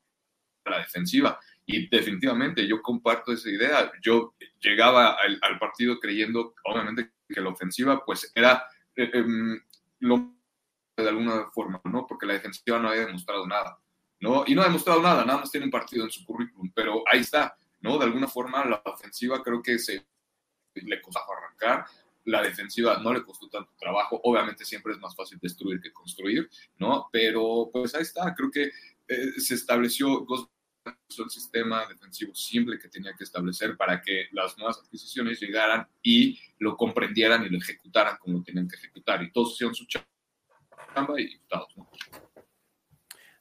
[0.64, 1.39] la defensiva.
[1.66, 3.93] Y definitivamente yo comparto esa idea.
[4.03, 8.66] Yo llegaba al, al partido creyendo, obviamente, que la ofensiva pues era
[8.97, 9.61] eh, em,
[10.01, 10.34] lo
[10.97, 12.07] de alguna forma, ¿no?
[12.07, 13.78] Porque la defensiva no había demostrado nada.
[14.20, 14.45] ¿no?
[14.47, 17.20] Y no ha demostrado nada, nada más tiene un partido en su currículum, pero ahí
[17.20, 17.99] está, ¿no?
[17.99, 20.07] De alguna forma la ofensiva creo que se
[20.74, 21.84] le costó arrancar,
[22.24, 26.49] la defensiva no le costó tanto trabajo, obviamente siempre es más fácil destruir que construir,
[26.78, 27.09] ¿no?
[27.12, 28.70] Pero pues ahí está, creo que
[29.09, 30.24] eh, se estableció
[30.87, 36.39] el sistema defensivo simple que tenía que establecer para que las nuevas adquisiciones llegaran y
[36.59, 39.22] lo comprendieran y lo ejecutaran como lo tenían que ejecutar.
[39.22, 41.91] Y todos hicieron su chamba y diputados, ¿no?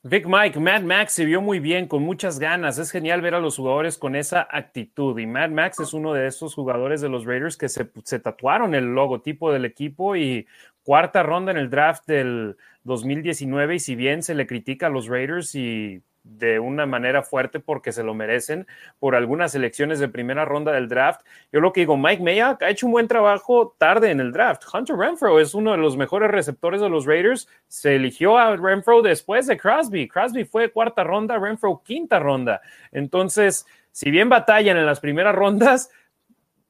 [0.06, 2.78] Vic Mike, Mad Max se vio muy bien, con muchas ganas.
[2.78, 5.18] Es genial ver a los jugadores con esa actitud.
[5.18, 8.76] Y Mad Max es uno de esos jugadores de los Raiders que se, se tatuaron
[8.76, 10.46] el logotipo del equipo y
[10.84, 13.76] cuarta ronda en el draft del 2019.
[13.76, 17.92] Y si bien se le critica a los Raiders y de una manera fuerte porque
[17.92, 18.66] se lo merecen
[19.00, 21.22] por algunas elecciones de primera ronda del draft.
[21.52, 24.64] Yo lo que digo, Mike Mayock ha hecho un buen trabajo tarde en el draft.
[24.74, 27.48] Hunter Renfro es uno de los mejores receptores de los Raiders.
[27.68, 30.08] Se eligió a Renfro después de Crosby.
[30.08, 32.62] Crosby fue cuarta ronda, Renfro quinta ronda.
[32.92, 35.92] Entonces, si bien batallan en las primeras rondas,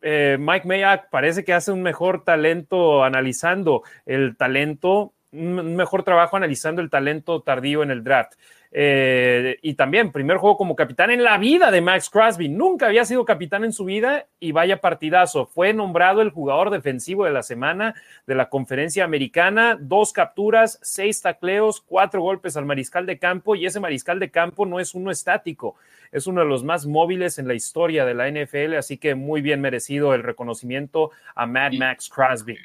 [0.02, 6.38] eh, Mike Mayock parece que hace un mejor talento analizando el talento un mejor trabajo
[6.38, 8.34] analizando el talento tardío en el draft.
[8.76, 12.50] Eh, y también, primer juego como capitán en la vida de Max Crosby.
[12.50, 15.46] Nunca había sido capitán en su vida y vaya partidazo.
[15.46, 17.94] Fue nombrado el jugador defensivo de la semana
[18.26, 19.78] de la conferencia americana.
[19.80, 24.66] Dos capturas, seis tacleos, cuatro golpes al mariscal de campo y ese mariscal de campo
[24.66, 25.76] no es uno estático.
[26.12, 29.42] Es uno de los más móviles en la historia de la NFL, así que muy
[29.42, 32.58] bien merecido el reconocimiento a Mad Max Crosby.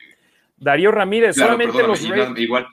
[0.60, 2.68] Darío Ramírez, solamente los igual,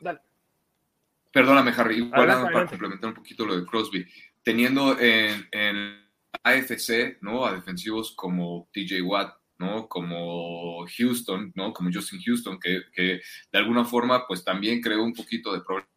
[1.32, 4.06] Perdóname, Harry, igual para complementar un poquito lo de Crosby.
[4.42, 6.06] Teniendo en, en
[6.44, 7.46] AFC, ¿no?
[7.46, 9.88] A defensivos como TJ Watt, ¿no?
[9.88, 11.74] Como Houston, ¿no?
[11.74, 13.22] Como Justin Houston, que, que,
[13.52, 15.90] de alguna forma, pues también creó un poquito de problema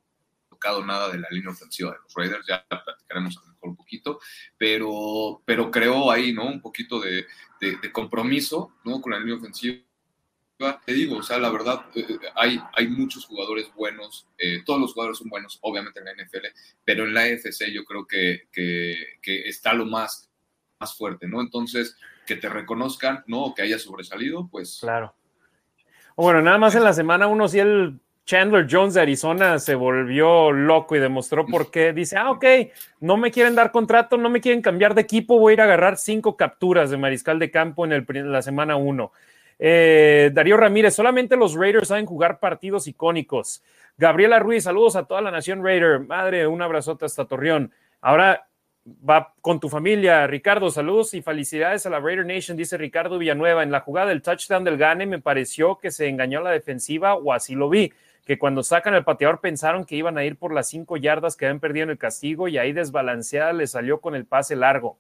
[0.49, 3.77] tocado nada de la línea ofensiva de los Raiders, ya platicaremos a lo mejor un
[3.77, 4.19] poquito,
[4.57, 6.47] pero, pero creó ahí, ¿no?
[6.47, 7.27] Un poquito de,
[7.61, 9.01] de, de compromiso, ¿no?
[9.01, 9.88] Con la línea ofensiva
[10.85, 14.81] te digo, o sea, la verdad, eh, eh, hay, hay muchos jugadores buenos, eh, todos
[14.81, 16.47] los jugadores son buenos, obviamente en la NFL,
[16.85, 20.31] pero en la AFC yo creo que, que, está lo más,
[20.81, 21.41] más fuerte, ¿no?
[21.41, 21.97] Entonces,
[22.27, 23.55] que te reconozcan, ¿no?
[23.55, 24.79] que haya sobresalido, pues.
[24.81, 25.15] Claro.
[26.17, 30.51] Bueno, nada más en la semana uno sí el Chandler Jones de Arizona se volvió
[30.51, 31.93] loco y demostró por qué.
[31.93, 32.45] Dice, ah, ok,
[33.01, 35.65] no me quieren dar contrato, no me quieren cambiar de equipo, voy a ir a
[35.65, 39.13] agarrar cinco capturas de mariscal de campo en la semana uno.
[39.59, 43.63] Eh, Darío Ramírez, solamente los Raiders saben jugar partidos icónicos.
[43.97, 46.01] Gabriela Ruiz, saludos a toda la nación Raider.
[46.01, 47.73] Madre, un abrazote hasta Torreón.
[48.01, 48.49] Ahora
[49.09, 50.27] va con tu familia.
[50.27, 53.63] Ricardo, saludos y felicidades a la Raider Nation, dice Ricardo Villanueva.
[53.63, 57.33] En la jugada del touchdown del Gane me pareció que se engañó la defensiva o
[57.33, 57.93] así lo vi,
[58.25, 61.47] que cuando sacan el pateador pensaron que iban a ir por las cinco yardas que
[61.47, 64.99] habían perdido en el castigo y ahí desbalanceada le salió con el pase largo.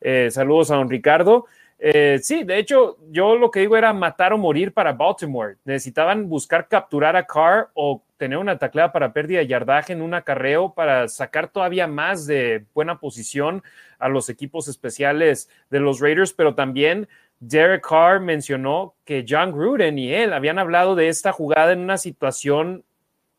[0.00, 1.46] Eh, saludos a don Ricardo.
[1.80, 5.56] Eh, sí, de hecho, yo lo que digo era matar o morir para Baltimore.
[5.64, 10.12] Necesitaban buscar capturar a Carr o tener una tacleada para pérdida de yardaje en un
[10.12, 13.62] acarreo para sacar todavía más de buena posición
[13.98, 17.08] a los equipos especiales de los Raiders, pero también
[17.38, 21.96] Derek Carr mencionó que John Gruden y él habían hablado de esta jugada en una
[21.96, 22.84] situación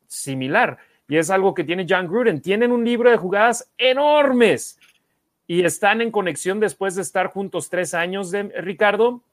[0.07, 0.77] similar.
[1.09, 2.39] Y es algo que tiene John Gruden.
[2.39, 4.79] Tienen un libro de jugadas enormes
[5.49, 9.23] y están en conexión después de estar juntos tres años, de, Ricardo,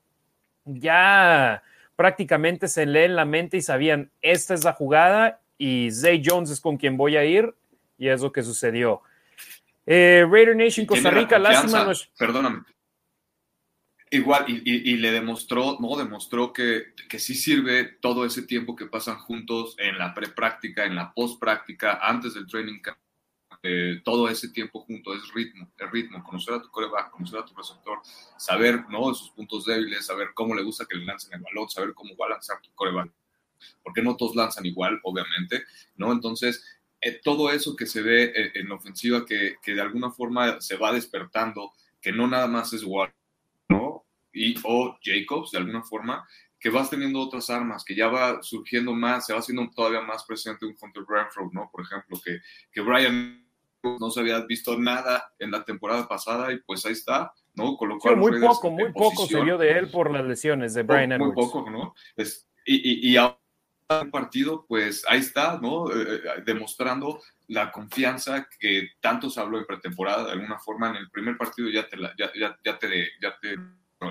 [0.65, 1.63] ya
[1.95, 6.63] prácticamente se leen la mente y sabían, esta es la jugada y Zay Jones es
[6.63, 7.55] con quien voy a ir
[7.99, 9.03] y es lo que sucedió.
[9.85, 11.93] Eh, Raider Nation Costa Rica, lástima.
[12.19, 12.63] Perdóname.
[14.11, 15.99] Igual, y, le demostró, ¿no?
[15.99, 20.95] Demostró que, que sí sirve todo ese tiempo que pasan juntos en la pre-práctica, en
[20.95, 22.97] la post-práctica, antes del training camp
[23.63, 27.45] eh, todo ese tiempo junto es ritmo, el ritmo, conocer a tu coreback, conocer a
[27.45, 27.99] tu receptor,
[28.37, 29.15] saber ¿no?
[29.15, 32.27] sus puntos débiles, saber cómo le gusta que le lancen el balón, saber cómo va
[32.27, 33.11] a lanzar tu coreback.
[33.83, 35.65] Porque no todos lanzan igual, obviamente,
[35.97, 36.13] ¿no?
[36.13, 36.63] Entonces,
[37.01, 40.61] eh, todo eso que se ve eh, en, la ofensiva, que, que, de alguna forma
[40.61, 43.13] se va despertando, que no nada más es Ward,
[43.69, 44.05] ¿no?
[44.33, 46.27] Y, o Jacobs, de alguna forma,
[46.59, 50.25] que vas teniendo otras armas, que ya va surgiendo más, se va haciendo todavía más
[50.25, 51.71] presente un Hunter Bradford, ¿no?
[51.71, 52.41] Por ejemplo, que,
[52.73, 53.46] que Brian
[53.99, 57.77] no se había visto nada en la temporada pasada y pues ahí está, ¿no?
[57.77, 60.83] Con lo cual muy poco, muy poco se vio de él por las lesiones de
[60.83, 61.35] Brian Edwards.
[61.35, 61.95] Muy poco, ¿no?
[62.65, 63.39] y, y, ahora
[63.89, 65.91] el partido, pues ahí está, ¿no?
[65.91, 70.97] Eh, eh, demostrando la confianza que tanto se habló en pretemporada, de alguna forma en
[70.97, 73.55] el primer partido ya te, ya, ya, ya, te, ya te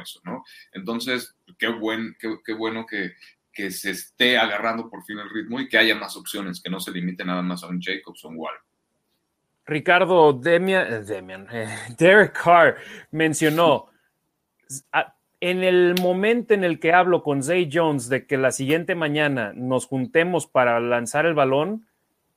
[0.02, 0.44] eso, ¿no?
[0.72, 3.14] Entonces, qué, buen, qué, qué bueno que,
[3.56, 6.80] que se esté agarrando por fin el ritmo y que haya más opciones, que no
[6.80, 8.56] se limite nada más a un Jacobs o Wall.
[9.66, 12.76] Ricardo Demian, eh, Demian eh, Derek Carr
[13.12, 13.88] mencionó,
[15.40, 19.54] en el momento en el que hablo con Zay Jones de que la siguiente mañana
[19.56, 21.86] nos juntemos para lanzar el balón,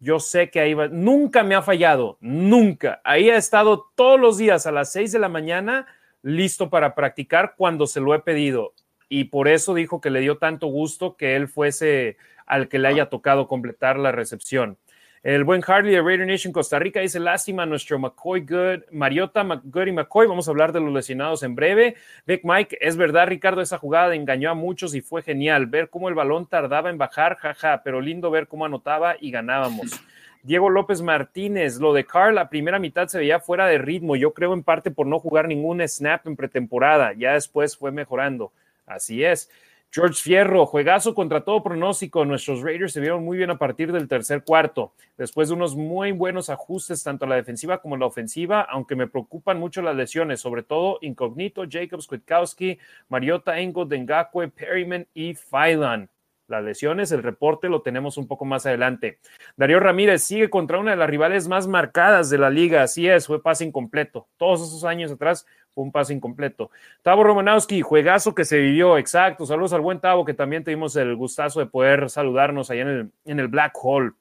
[0.01, 3.01] yo sé que ahí va, nunca me ha fallado, nunca.
[3.05, 5.87] Ahí ha estado todos los días a las 6 de la mañana
[6.23, 8.75] listo para practicar cuando se lo he pedido.
[9.09, 12.17] Y por eso dijo que le dio tanto gusto que él fuese
[12.47, 14.79] al que le haya tocado completar la recepción.
[15.23, 19.87] El buen Harley de Raider Nation Costa Rica dice: Lástima nuestro McCoy Good, Mariota, Good
[19.89, 20.29] y McCoy.
[20.29, 21.97] Vamos a hablar de los lesionados en breve.
[22.27, 25.67] Vic Mike, es verdad, Ricardo, esa jugada engañó a muchos y fue genial.
[25.67, 30.01] Ver cómo el balón tardaba en bajar, jaja, pero lindo ver cómo anotaba y ganábamos.
[30.45, 34.15] Diego López Martínez, lo de Carl, la primera mitad se veía fuera de ritmo.
[34.15, 37.13] Yo creo en parte por no jugar ningún snap en pretemporada.
[37.15, 38.53] Ya después fue mejorando.
[38.87, 39.51] Así es.
[39.91, 42.25] George Fierro, juegazo contra todo pronóstico.
[42.27, 46.13] Nuestros Raiders se vieron muy bien a partir del tercer cuarto, después de unos muy
[46.13, 49.97] buenos ajustes tanto a la defensiva como a la ofensiva, aunque me preocupan mucho las
[49.97, 52.79] lesiones, sobre todo Incognito, Jacobs, Kwiatkowski,
[53.09, 56.11] Mariota, Engo, Dengakwe, Perryman y Phylan.
[56.49, 59.19] Las lesiones, el reporte lo tenemos un poco más adelante.
[59.57, 62.83] Darío Ramírez sigue contra una de las rivales más marcadas de la liga.
[62.83, 64.29] Así es, fue pase incompleto.
[64.39, 65.47] Todos esos años atrás
[65.83, 66.71] un pase incompleto.
[67.03, 69.47] Tavo Romanowski, juegazo que se vivió, exacto.
[69.47, 73.11] Saludos al buen Tavo, que también tuvimos el gustazo de poder saludarnos allá en el,
[73.25, 74.13] en el Black Hole.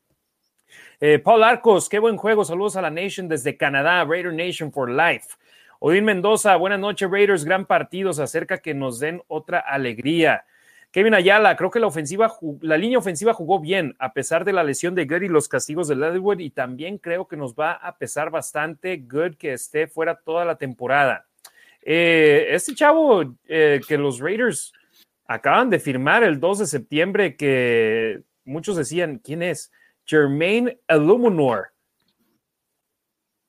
[1.00, 2.44] Eh, Paul Arcos, qué buen juego.
[2.44, 5.36] Saludos a la Nation desde Canadá, Raider Nation for Life.
[5.80, 7.46] Odín Mendoza, buenas noches, Raiders.
[7.46, 8.14] Gran partido.
[8.14, 10.46] Se acerca que nos den otra alegría.
[10.92, 14.64] Kevin Ayala, creo que la ofensiva, la línea ofensiva jugó bien, a pesar de la
[14.64, 17.98] lesión de Good y los castigos de Leatherwood, y también creo que nos va a
[17.98, 21.27] pesar bastante Good que esté fuera toda la temporada.
[21.90, 24.74] Eh, este chavo eh, que los Raiders
[25.26, 29.72] acaban de firmar el 2 de septiembre, que muchos decían, ¿quién es?
[30.04, 31.70] Jermaine Illuminor.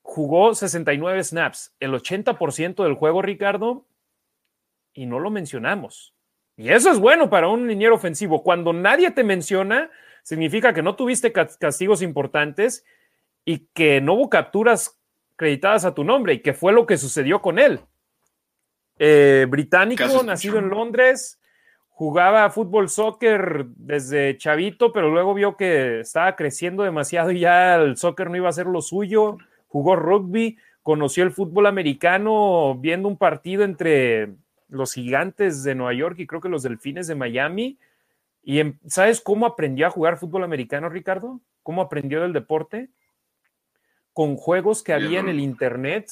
[0.01, 3.85] Jugó 69 snaps, el 80% del juego, Ricardo,
[4.93, 6.15] y no lo mencionamos.
[6.55, 8.41] Y eso es bueno para un liniero ofensivo.
[8.41, 9.91] Cuando nadie te menciona,
[10.23, 12.85] significa que no tuviste castigos importantes
[13.43, 14.97] y que no hubo capturas
[15.33, 17.81] acreditadas a tu nombre y que fue lo que sucedió con él.
[18.99, 21.39] Eh, británico, nacido en Londres,
[21.87, 27.97] jugaba fútbol, soccer desde chavito, pero luego vio que estaba creciendo demasiado y ya el
[27.97, 29.37] soccer no iba a ser lo suyo.
[29.67, 34.33] Jugó rugby, conoció el fútbol americano viendo un partido entre
[34.69, 37.77] los gigantes de Nueva York y creo que los delfines de Miami.
[38.43, 41.41] ¿Y em, sabes cómo aprendió a jugar fútbol americano, Ricardo?
[41.63, 42.89] ¿Cómo aprendió del deporte?
[44.13, 46.11] Con juegos que había en el Internet,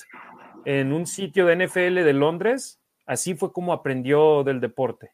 [0.66, 2.76] en un sitio de NFL de Londres.
[3.08, 5.14] Así fue como aprendió del deporte.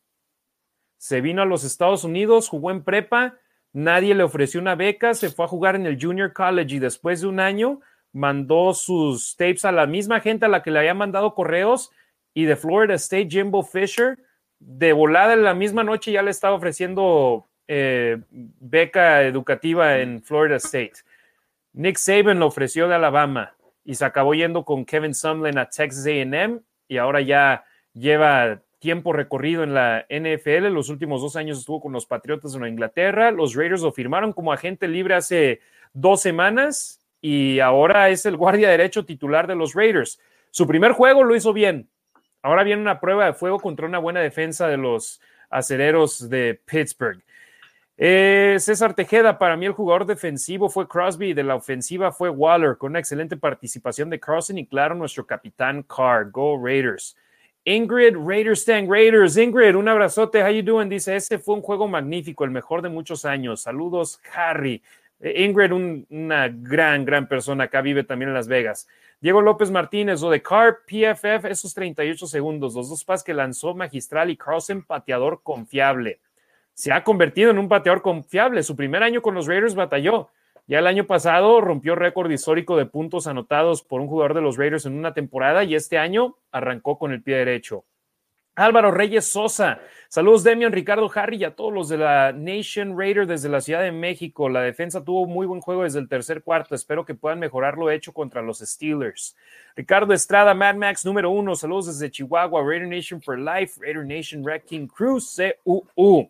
[0.97, 3.37] Se vino a los Estados Unidos, jugó en prepa,
[3.71, 7.21] nadie le ofreció una beca, se fue a jugar en el Junior College y después
[7.21, 7.81] de un año
[8.11, 11.91] mandó sus tapes a la misma gente a la que le había mandado correos
[12.33, 14.17] y de Florida State, Jimbo Fisher,
[14.59, 20.55] de volada en la misma noche ya le estaba ofreciendo eh, beca educativa en Florida
[20.55, 20.93] State.
[21.73, 26.07] Nick Saban lo ofreció de Alabama y se acabó yendo con Kevin Sumlin a Texas
[26.07, 30.67] AM y ahora ya lleva tiempo recorrido en la NFL.
[30.67, 33.31] Los últimos dos años estuvo con los Patriotas de Inglaterra.
[33.31, 35.61] Los Raiders lo firmaron como agente libre hace
[35.93, 40.19] dos semanas y ahora es el guardia derecho titular de los Raiders.
[40.51, 41.87] Su primer juego lo hizo bien,
[42.43, 47.23] Ahora viene una prueba de fuego contra una buena defensa de los acereros de Pittsburgh.
[47.95, 52.29] Eh, César Tejeda, para mí el jugador defensivo fue Crosby y de la ofensiva fue
[52.29, 56.31] Waller, con una excelente participación de Carson y claro, nuestro capitán Carr.
[56.31, 57.15] Go Raiders.
[57.65, 59.37] Ingrid, Raiders Tang Raiders.
[59.37, 60.43] Ingrid, un abrazote.
[60.43, 60.89] How you doing?
[60.89, 63.61] Dice, ese fue un juego magnífico, el mejor de muchos años.
[63.61, 64.83] Saludos, Harry.
[65.21, 67.65] Eh, Ingrid, una gran, gran persona.
[67.65, 68.87] Acá vive también en Las Vegas.
[69.21, 73.73] Diego López Martínez o de Car PFF, esos 38 segundos, los dos pas que lanzó
[73.73, 76.19] magistral y Carlson, pateador confiable.
[76.73, 78.61] Se ha convertido en un pateador confiable.
[78.63, 80.29] Su primer año con los Raiders batalló.
[80.65, 84.57] Ya el año pasado rompió récord histórico de puntos anotados por un jugador de los
[84.57, 87.83] Raiders en una temporada y este año arrancó con el pie derecho.
[88.55, 89.79] Álvaro Reyes Sosa.
[90.09, 93.81] Saludos, Demian, Ricardo Harry y a todos los de la Nation Raider desde la Ciudad
[93.81, 94.47] de México.
[94.47, 96.75] La defensa tuvo muy buen juego desde el tercer cuarto.
[96.75, 99.35] Espero que puedan mejorar lo hecho contra los Steelers.
[99.75, 101.55] Ricardo Estrada, Mad Max número uno.
[101.55, 106.29] Saludos desde Chihuahua, Raider Nation for Life, Raider Nation Wrecking Crew, CUU.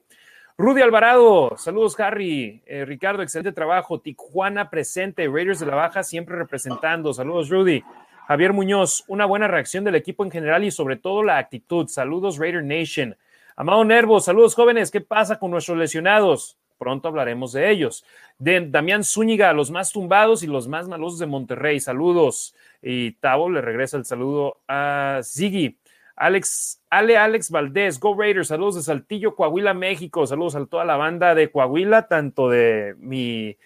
[0.55, 3.99] Rudy Alvarado, saludos Harry, eh, Ricardo, excelente trabajo.
[3.99, 7.11] Tijuana presente, Raiders de la Baja siempre representando.
[7.11, 7.83] Saludos Rudy.
[8.27, 11.87] Javier Muñoz, una buena reacción del equipo en general y sobre todo la actitud.
[11.87, 13.17] Saludos Raider Nation.
[13.55, 14.91] Amado Nervo, saludos jóvenes.
[14.91, 16.55] ¿Qué pasa con nuestros lesionados?
[16.77, 18.05] Pronto hablaremos de ellos.
[18.37, 21.79] De Damián Zúñiga, los más tumbados y los más malosos de Monterrey.
[21.79, 22.53] Saludos.
[22.79, 25.79] Y Tavo le regresa el saludo a Ziggy.
[26.15, 30.95] Alex, Ale Alex Valdés, Go Raiders, saludos de Saltillo, Coahuila, México, saludos a toda la
[30.95, 33.57] banda de Coahuila, tanto de mi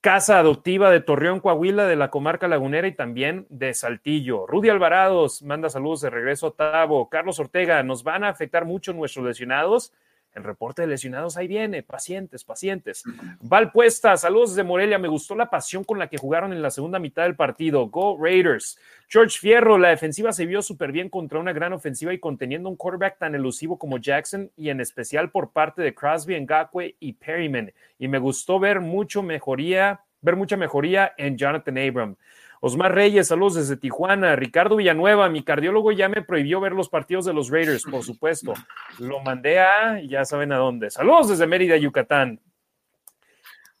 [0.00, 4.46] Casa Adoptiva de Torreón, Coahuila, de la comarca lagunera y también de Saltillo.
[4.46, 7.08] Rudy Alvarados manda saludos de regreso a Tavo.
[7.08, 9.92] Carlos Ortega, nos van a afectar mucho nuestros lesionados.
[10.34, 13.02] El reporte de lesionados ahí viene, pacientes, pacientes.
[13.40, 14.98] Val Puesta, saludos de Morelia.
[14.98, 17.88] Me gustó la pasión con la que jugaron en la segunda mitad del partido.
[17.88, 18.78] Go Raiders.
[19.08, 22.76] George Fierro, la defensiva se vio súper bien contra una gran ofensiva y conteniendo un
[22.76, 27.72] quarterback tan elusivo como Jackson y en especial por parte de Crosby, Ngakwe y Perryman.
[27.98, 32.16] Y me gustó ver mucho mejoría, ver mucha mejoría en Jonathan Abram.
[32.60, 34.34] Osmar Reyes, saludos desde Tijuana.
[34.36, 38.54] Ricardo Villanueva, mi cardiólogo ya me prohibió ver los partidos de los Raiders, por supuesto.
[38.98, 40.90] Lo mandé a, ya saben a dónde.
[40.90, 42.40] Saludos desde Mérida, Yucatán.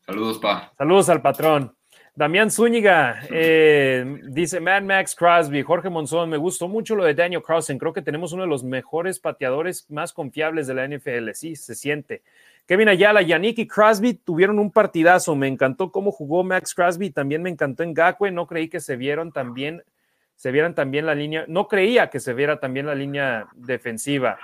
[0.06, 0.72] Saludos, pa.
[0.78, 1.74] Saludos al patrón.
[2.18, 7.42] Damián Zúñiga eh, dice Mad Max Crosby, Jorge Monzón, me gustó mucho lo de Daniel
[7.42, 11.54] Crossen, creo que tenemos uno de los mejores pateadores más confiables de la NFL, sí,
[11.54, 12.24] se siente.
[12.68, 15.34] Kevin Ayala, Yannick y Crosby tuvieron un partidazo.
[15.34, 17.08] Me encantó cómo jugó Max Crosby.
[17.08, 18.30] También me encantó en Gakwe.
[18.30, 19.82] No creí que se vieron también,
[20.36, 21.46] se vieran también la línea.
[21.48, 24.38] No creía que se viera también la línea defensiva.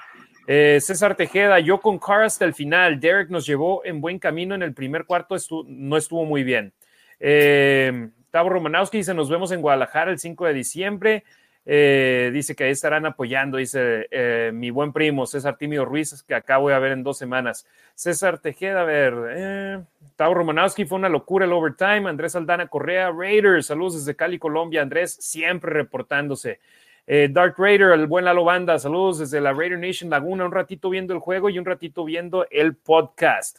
[0.47, 2.99] Eh, César Tejeda, yo con Carr hasta el final.
[2.99, 6.72] Derek nos llevó en buen camino en el primer cuarto, no estuvo muy bien.
[7.20, 11.25] Eh, Tavo Romanowski dice: Nos vemos en Guadalajara el 5 de diciembre.
[11.67, 16.35] Eh, dice que ahí estarán apoyando, dice eh, mi buen primo César Timio Ruiz, que
[16.35, 17.67] acá voy a ver en dos semanas.
[17.95, 19.81] César Tejeda, a ver, eh,
[20.17, 22.09] Tavo Romanowski fue una locura el overtime.
[22.09, 24.83] Andrés Aldana Correa, Raiders, saludos desde Cali, Colombia.
[24.83, 26.61] Andrés siempre reportándose.
[27.07, 30.89] Eh, Dark Raider, el buen Lalo Banda, saludos desde la Raider Nation Laguna, un ratito
[30.89, 33.59] viendo el juego y un ratito viendo el podcast.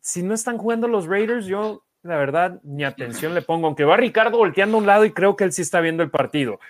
[0.00, 3.96] Si no están jugando los Raiders, yo la verdad, ni atención le pongo, aunque va
[3.96, 6.60] Ricardo volteando a un lado y creo que él sí está viendo el partido.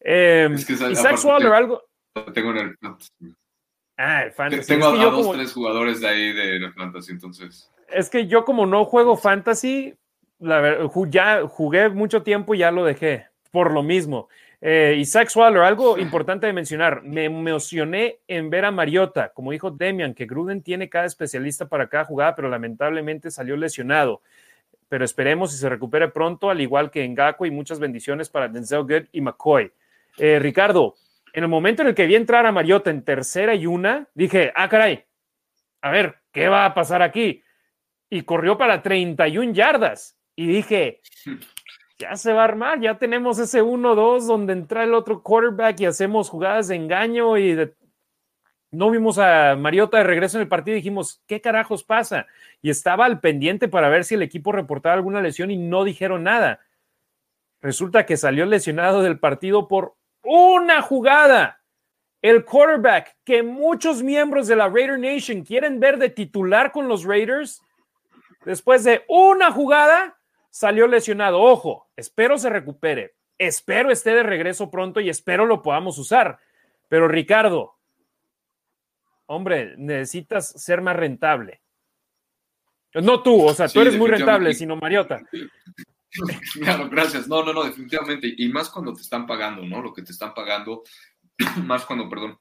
[0.00, 1.84] Eh, es que Isaac Waller, algo.
[2.32, 2.76] Tengo en el
[3.98, 4.68] Ah, el fantasy.
[4.68, 7.70] Tengo a, dos, tres jugadores de ahí de el fantasy, entonces.
[7.88, 9.94] Es que yo, como no juego fantasy,
[10.38, 14.28] la verdad, ya jugué mucho tiempo y ya lo dejé, por lo mismo.
[14.60, 19.70] Eh, Isaac Waller, algo importante de mencionar, me emocioné en ver a Mariota, como dijo
[19.72, 24.22] Demian, que Gruden tiene cada especialista para cada jugada, pero lamentablemente salió lesionado
[24.88, 28.48] pero esperemos si se recupere pronto, al igual que en Gaco y muchas bendiciones para
[28.48, 29.70] Denzel Good y McCoy.
[30.16, 30.94] Eh, Ricardo,
[31.32, 34.52] en el momento en el que vi entrar a Mariota en tercera y una, dije,
[34.54, 35.04] ah, caray,
[35.82, 37.42] a ver, ¿qué va a pasar aquí?
[38.10, 40.16] Y corrió para 31 yardas.
[40.34, 41.00] Y dije,
[41.98, 45.86] ya se va a armar, ya tenemos ese 1-2 donde entra el otro quarterback y
[45.86, 47.74] hacemos jugadas de engaño y de
[48.70, 52.26] no vimos a Mariota de regreso en el partido dijimos, ¿qué carajos pasa?
[52.60, 56.24] Y estaba al pendiente para ver si el equipo reportaba alguna lesión y no dijeron
[56.24, 56.60] nada.
[57.62, 61.62] Resulta que salió lesionado del partido por una jugada.
[62.20, 67.04] El quarterback que muchos miembros de la Raider Nation quieren ver de titular con los
[67.04, 67.62] Raiders,
[68.44, 70.18] después de una jugada,
[70.50, 71.40] salió lesionado.
[71.40, 73.14] Ojo, espero se recupere.
[73.38, 76.40] Espero esté de regreso pronto y espero lo podamos usar.
[76.88, 77.77] Pero Ricardo,
[79.28, 81.62] hombre, necesitas ser más rentable.
[82.94, 85.20] No tú, o sea, tú eres muy rentable, sino Mariota.
[86.54, 87.28] Claro, gracias.
[87.28, 88.34] No, no, no, definitivamente.
[88.38, 89.82] Y más cuando te están pagando, ¿no?
[89.82, 90.82] Lo que te están pagando,
[91.64, 92.38] más cuando, perdón,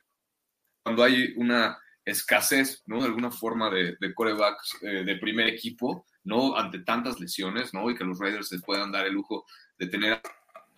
[0.81, 3.01] cuando hay una escasez, ¿no?
[3.01, 6.55] De alguna forma de, de corebacks eh, de primer equipo, ¿no?
[6.55, 7.91] Ante tantas lesiones, ¿no?
[7.91, 9.45] Y que los Raiders se puedan dar el lujo
[9.77, 10.21] de tener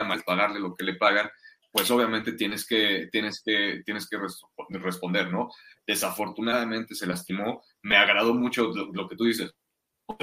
[0.06, 1.30] más pagarle lo que le pagan,
[1.72, 4.18] pues obviamente tienes que, tienes que, tienes que
[4.80, 5.50] responder, ¿no?
[5.86, 7.62] Desafortunadamente se lastimó.
[7.84, 9.54] Me agradó mucho lo, que tú dices.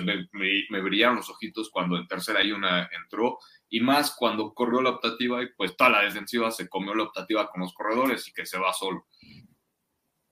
[0.02, 3.38] Me, me, brillaron los ojitos cuando en tercera y una entró
[3.68, 7.48] y más cuando corrió la optativa y pues toda la defensiva se comió la optativa
[7.48, 9.06] con los corredores y que se va solo.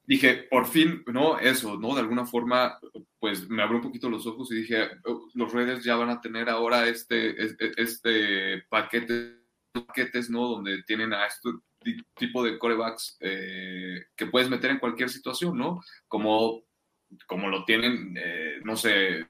[0.07, 1.39] Dije, por fin, ¿no?
[1.39, 1.95] Eso, ¿no?
[1.95, 2.79] De alguna forma,
[3.19, 6.21] pues me abrió un poquito los ojos y dije, oh, los redes ya van a
[6.21, 9.44] tener ahora este, este, este paquete,
[9.83, 10.49] paquetes, ¿no?
[10.49, 11.63] Donde tienen a esto,
[12.15, 15.83] tipo de corebacks eh, que puedes meter en cualquier situación, ¿no?
[16.09, 16.63] Como,
[17.27, 19.29] como lo tienen, eh, no sé,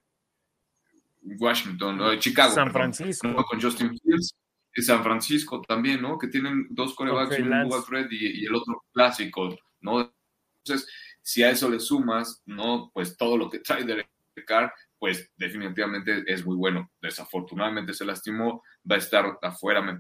[1.23, 2.17] Washington, ¿no?
[2.17, 2.55] Chicago.
[2.55, 3.45] San Francisco.
[3.45, 4.35] Con Justin Fields.
[4.77, 6.19] Y San Francisco también, ¿no?
[6.19, 10.13] Que tienen dos corebacks, un Fred y, y, el otro clásico, ¿no?
[10.59, 10.93] Entonces,
[11.23, 12.91] si a eso le sumas, ¿no?
[12.93, 14.05] Pues todo lo que trae de
[14.45, 16.91] Carr, pues definitivamente es muy bueno.
[17.01, 19.99] Desafortunadamente se lastimó, va a estar afuera, me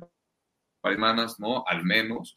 [0.93, 1.65] semanas, ¿no?
[1.67, 2.37] Al menos.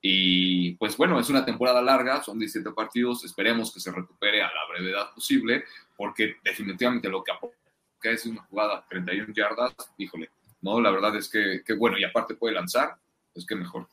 [0.00, 4.46] Y pues bueno, es una temporada larga, son 17 partidos, esperemos que se recupere a
[4.46, 5.64] la brevedad posible,
[5.96, 7.56] porque definitivamente lo que aporta
[8.02, 10.30] es una jugada 31 yardas, híjole,
[10.60, 12.96] no, la verdad es que, que bueno, y aparte puede lanzar,
[13.34, 13.88] es que mejor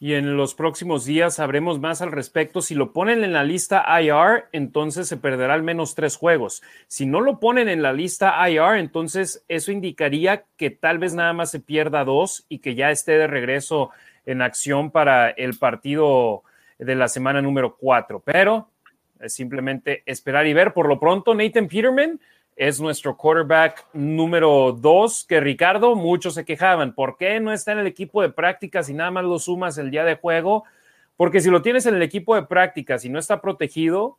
[0.00, 2.60] y en los próximos días sabremos más al respecto.
[2.60, 6.62] Si lo ponen en la lista IR, entonces se perderá al menos tres juegos.
[6.88, 11.32] Si no lo ponen en la lista IR, entonces eso indicaría que tal vez nada
[11.32, 13.90] más se pierda dos y que ya esté de regreso
[14.26, 16.42] en acción para el partido
[16.78, 18.20] de la semana número cuatro.
[18.20, 18.68] Pero
[19.20, 20.72] es simplemente esperar y ver.
[20.72, 22.20] Por lo pronto, Nathan Peterman
[22.56, 26.94] es nuestro quarterback número dos, que Ricardo, muchos se quejaban.
[26.94, 29.90] ¿Por qué no está en el equipo de prácticas y nada más lo sumas el
[29.90, 30.64] día de juego?
[31.16, 34.18] Porque si lo tienes en el equipo de prácticas y no está protegido,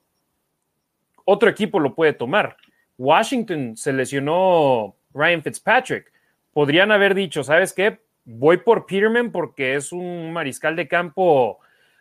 [1.24, 2.58] otro equipo lo puede tomar.
[2.98, 6.12] Washington seleccionó Ryan Fitzpatrick.
[6.54, 8.00] Podrían haber dicho, ¿sabes qué?
[8.26, 11.60] Voy por Peterman porque es un mariscal de campo,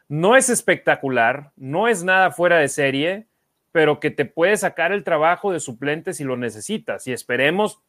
[0.08, 3.26] no es espectacular, no es nada fuera de serie,
[3.74, 7.08] pero que te puede sacar el trabajo de suplente si lo necesitas.
[7.08, 7.82] Y esperemos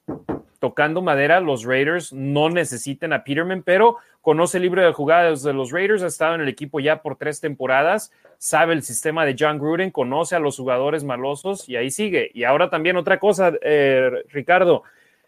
[0.58, 5.54] tocando madera, los Raiders no necesitan a Peterman, pero conoce el libro de jugadas de
[5.54, 9.36] los Raiders, ha estado en el equipo ya por tres temporadas, sabe el sistema de
[9.38, 12.32] John Gruden, conoce a los jugadores malosos y ahí sigue.
[12.34, 14.82] Y ahora también otra cosa, eh, Ricardo,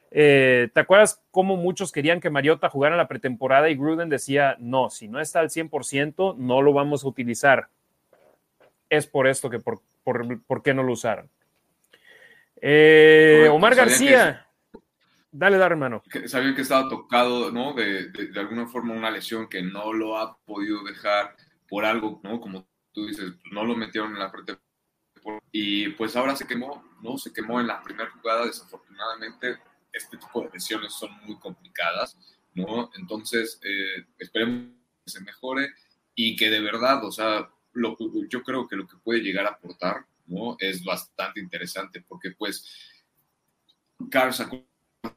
[0.09, 4.55] eh, ¿te acuerdas cómo muchos querían que Mariota jugara en la pretemporada y Gruden decía,
[4.57, 7.67] no, si no está al 100%, no lo vamos a utilizar?
[8.89, 9.81] Es por esto que por,
[10.13, 11.29] por, qué no lo usaron.
[12.61, 14.47] Eh, Omar García.
[15.29, 16.03] Dale, dale, hermano.
[16.25, 17.73] sabían que estaba tocado, ¿no?
[17.73, 21.35] De, de, alguna forma una lesión que no lo ha podido dejar
[21.67, 22.39] por algo, ¿no?
[22.39, 24.63] Como tú dices, no lo metieron en la pretemporada.
[25.51, 27.17] Y pues ahora se quemó, ¿no?
[27.17, 29.57] Se quemó en la primera jugada, desafortunadamente
[29.91, 32.17] este tipo de lesiones son muy complicadas,
[32.53, 32.89] ¿no?
[32.97, 34.71] Entonces, eh, esperemos
[35.05, 35.73] que se mejore
[36.15, 37.97] y que de verdad, o sea, lo,
[38.29, 40.55] yo creo que lo que puede llegar a aportar, ¿no?
[40.59, 42.65] Es bastante interesante porque, pues,
[44.09, 44.65] Carr sacó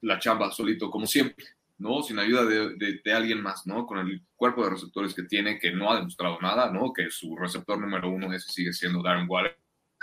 [0.03, 1.47] la chamba solito, como siempre,
[1.79, 2.03] ¿no?
[2.03, 3.87] Sin ayuda de, de, alguien más, ¿no?
[3.87, 6.93] Con el cuerpo de receptores que tiene, que no ha demostrado nada, ¿no?
[6.93, 9.59] Que su receptor número uno ese sigue siendo Darren Waller.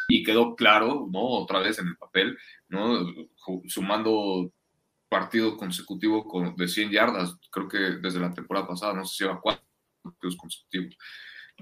[0.09, 1.21] Y quedó claro, ¿no?
[1.21, 2.37] Otra vez en el papel,
[2.69, 3.05] ¿no?
[3.67, 4.51] Sumando
[5.09, 9.23] partido consecutivo con, de 100 yardas, creo que desde la temporada pasada, no sé si
[9.23, 9.63] lleva cuatro
[10.01, 10.97] partidos consecutivos,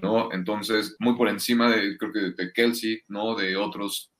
[0.02, 0.32] ¿no?
[0.32, 3.34] Entonces, muy por encima de, creo que de Kelsey, ¿no?
[3.34, 4.12] De otros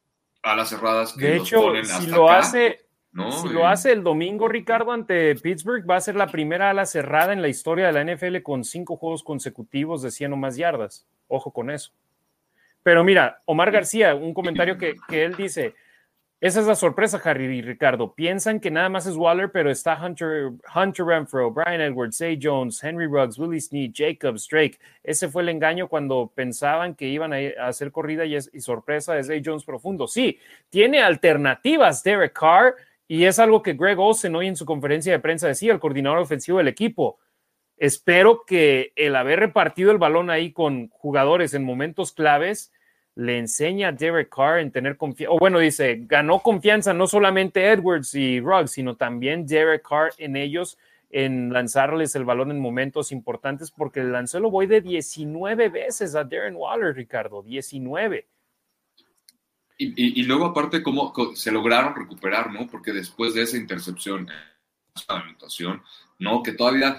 [0.43, 3.32] alas cerradas que de hecho, si lo hace, ¿no?
[3.32, 7.32] Si lo hace el domingo, Ricardo, ante Pittsburgh, va a ser la primera ala cerrada
[7.32, 11.07] en la historia de la NFL con cinco juegos consecutivos de 100 o más yardas.
[11.28, 11.93] Ojo con eso.
[12.82, 15.74] Pero mira, Omar García, un comentario que, que él dice,
[16.39, 18.15] esa es la sorpresa, Harry y Ricardo.
[18.15, 22.83] Piensan que nada más es Waller, pero está Hunter, Hunter Renfro, Brian Edwards, Zay Jones,
[22.85, 24.79] Henry Ruggs, Willie Snead, Jacobs, Drake.
[25.03, 29.25] Ese fue el engaño cuando pensaban que iban a, hacer corrida y, es, sorpresa de
[29.25, 30.07] Zay Jones profundo.
[30.07, 30.39] Sí,
[30.69, 32.75] tiene alternativas Derek Carr
[33.09, 36.19] y es algo que Greg Olsen hoy en su conferencia de prensa decía, el coordinador
[36.19, 37.19] ofensivo del equipo.
[37.79, 42.73] Espero que el haber repartido el balón ahí con jugadores en momentos claves
[43.17, 47.71] le enseña a Derek Carr en tener confianza, o bueno, dice, ganó confianza no solamente
[47.71, 50.79] Edwards y Ruggs, sino también Derek Carr en ellos,
[51.11, 56.15] en lanzarles el balón en momentos importantes, porque le lanzó el voy de 19 veces
[56.15, 58.27] a Darren Waller, Ricardo, 19.
[59.79, 62.67] Y, y, luego aparte cómo se lograron recuperar, ¿no?
[62.67, 64.27] Porque después de esa intercepción,
[64.95, 65.23] esa
[66.19, 66.43] ¿no?
[66.43, 66.99] Que todavía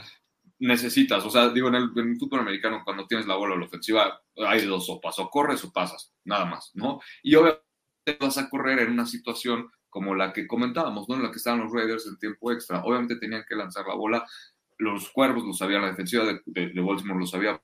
[0.60, 4.22] necesitas, o sea, digo, en el, fútbol americano, cuando tienes la bola a la ofensiva,
[4.48, 7.00] hay dos sopas, o corres o pasas, nada más, ¿no?
[7.22, 7.64] Y obviamente
[8.20, 11.16] vas a correr en una situación como la que comentábamos, ¿no?
[11.16, 12.84] En la que estaban los Raiders en tiempo extra.
[12.84, 14.26] Obviamente tenían que lanzar la bola,
[14.78, 17.62] los cuervos lo sabían, la defensiva de, de, Baltimore lo sabía,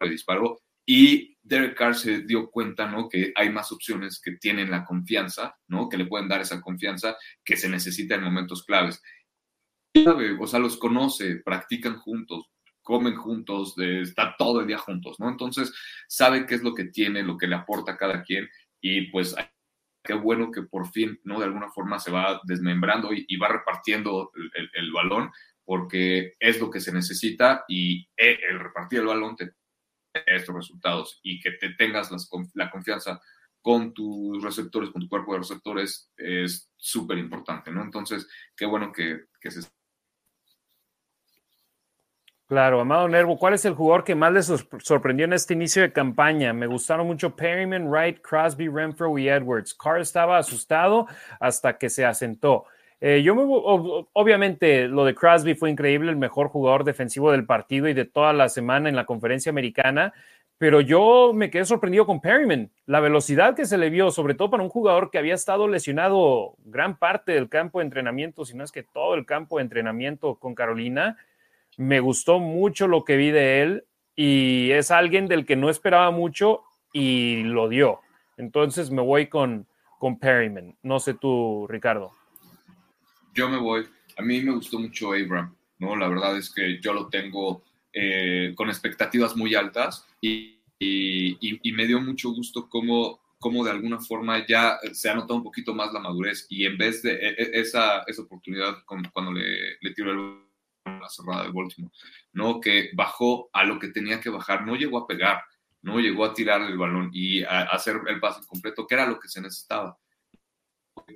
[0.00, 3.08] le disparó, y Derek Carr se dio cuenta, ¿no?
[3.08, 5.88] Que hay más opciones que tienen la confianza, ¿no?
[5.88, 9.00] Que le pueden dar esa confianza que se necesita en momentos claves
[10.40, 12.50] o sea, los conoce, practican juntos,
[12.82, 15.28] comen juntos, está todo el día juntos, ¿no?
[15.28, 15.72] Entonces,
[16.08, 18.48] sabe qué es lo que tiene, lo que le aporta a cada quien
[18.80, 19.34] y pues
[20.02, 21.38] qué bueno que por fin, ¿no?
[21.38, 24.32] De alguna forma se va desmembrando y, va repartiendo
[24.74, 25.30] el, balón
[25.64, 29.52] porque es lo que se necesita y eh, el repartir el balón te
[30.26, 32.10] estos resultados y que te tengas
[32.54, 33.20] la confianza
[33.60, 37.82] con tus receptores, con tu cuerpo de receptores es súper importante, ¿no?
[37.82, 39.62] Entonces, qué bueno que, que se
[42.52, 44.52] Claro, Amado Nervo, ¿cuál es el jugador que más les
[44.82, 46.52] sorprendió en este inicio de campaña?
[46.52, 49.72] Me gustaron mucho Perryman, Wright, Crosby, Renfro y Edwards.
[49.72, 51.06] Carr estaba asustado
[51.40, 52.66] hasta que se asentó.
[53.00, 57.88] Eh, yo me, obviamente lo de Crosby fue increíble, el mejor jugador defensivo del partido
[57.88, 60.12] y de toda la semana en la conferencia americana,
[60.58, 64.50] pero yo me quedé sorprendido con Perryman, la velocidad que se le vio, sobre todo
[64.50, 68.62] para un jugador que había estado lesionado gran parte del campo de entrenamiento, si no
[68.62, 71.16] es que todo el campo de entrenamiento con Carolina
[71.76, 73.84] me gustó mucho lo que vi de él
[74.14, 76.62] y es alguien del que no esperaba mucho
[76.92, 78.00] y lo dio.
[78.36, 79.66] Entonces me voy con,
[79.98, 80.76] con Perryman.
[80.82, 82.12] No sé tú, Ricardo.
[83.34, 83.86] Yo me voy.
[84.16, 85.96] A mí me gustó mucho Abram, ¿no?
[85.96, 87.62] La verdad es que yo lo tengo
[87.92, 94.00] eh, con expectativas muy altas y, y, me dio mucho gusto cómo, cómo de alguna
[94.00, 97.28] forma ya se ha notado un poquito más la madurez y en vez de e,
[97.30, 100.51] e, esa, esa oportunidad cuando le, le tiró el
[100.84, 101.92] la cerrada de Baltimore,
[102.32, 102.60] ¿no?
[102.60, 105.42] Que bajó a lo que tenía que bajar, no llegó a pegar,
[105.82, 109.18] no llegó a tirar el balón y a, hacer el pase completo, que era lo
[109.18, 109.98] que se necesitaba.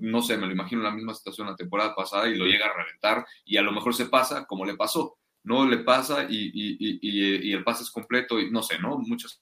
[0.00, 2.72] No sé, me lo imagino la misma situación la temporada pasada y lo llega a
[2.72, 6.76] reventar y a lo mejor se pasa como le pasó, no le pasa y, y,
[6.78, 8.98] y, y el pase es completo y no sé, ¿no?
[8.98, 9.40] Muchas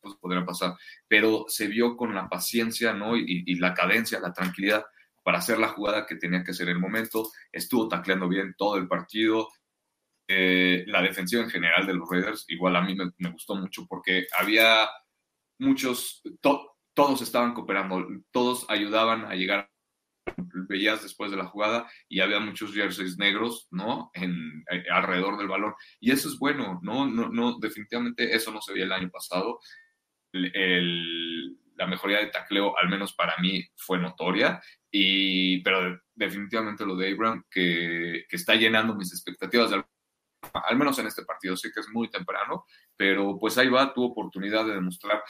[0.00, 0.76] cosas podrían pasar,
[1.08, 3.16] pero se vio con la paciencia, ¿no?
[3.16, 4.84] Y, la cadencia, la tranquilidad
[5.22, 7.30] para hacer la jugada que tenía que hacer en el momento.
[7.50, 9.48] Estuvo tacleando bien todo el partido.
[10.28, 14.26] Eh, la defensiva en general de los Raiders, igual a mí me, gustó mucho porque
[14.36, 14.88] había
[15.58, 19.70] muchos, todos estaban cooperando, todos ayudaban a llegar
[20.68, 24.10] veías después de la jugada y había muchos jerseys negros, ¿no?
[24.14, 25.74] En, eh, alrededor del balón.
[26.00, 27.06] Y eso es bueno, ¿no?
[27.06, 29.60] No, no definitivamente eso no se veía el año pasado.
[30.32, 34.60] la mejoría de tacleo, al menos para mí, fue notoria.
[34.90, 39.70] Y, pero definitivamente lo de Abraham, que, que está llenando mis expectativas,
[40.52, 41.56] al menos en este partido.
[41.56, 42.64] Sé que es muy temprano,
[42.96, 45.22] pero pues ahí va, tu oportunidad de demostrar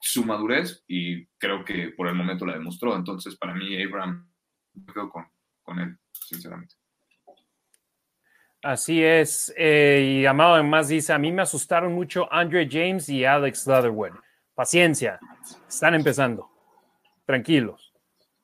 [0.00, 2.94] su madurez y creo que por el momento la demostró.
[2.94, 4.30] Entonces, para mí, Abraham
[4.74, 5.26] me quedo con,
[5.62, 6.74] con él, sinceramente.
[8.62, 9.52] Así es.
[9.56, 14.12] Eh, y Amado además dice, a mí me asustaron mucho Andre James y Alex Leatherwood.
[14.54, 15.20] Paciencia,
[15.68, 16.50] están empezando.
[17.24, 17.87] Tranquilos.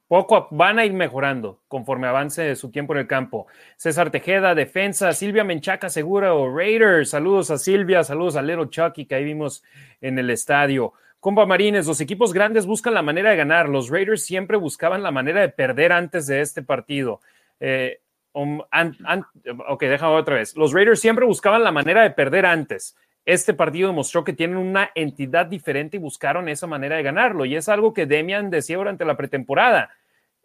[0.07, 3.47] Poco van a ir mejorando conforme avance su tiempo en el campo.
[3.77, 5.13] César Tejeda, defensa.
[5.13, 7.11] Silvia Menchaca, segura o Raiders.
[7.11, 9.65] Saludos a Silvia, saludos a Little Chucky que ahí vimos
[10.01, 10.93] en el estadio.
[11.21, 13.71] Compa Marines, los equipos grandes buscan la manera de ganar.
[13.71, 17.21] Los Raiders siempre buscaban la manera de perder antes de este partido.
[17.61, 18.01] Eh,
[18.35, 20.55] um, ok, déjame otra vez.
[20.55, 22.95] Los Raiders siempre buscaban la manera de perder antes.
[23.25, 27.45] Este partido demostró que tienen una entidad diferente y buscaron esa manera de ganarlo.
[27.45, 29.91] Y es algo que Demian decía durante la pretemporada.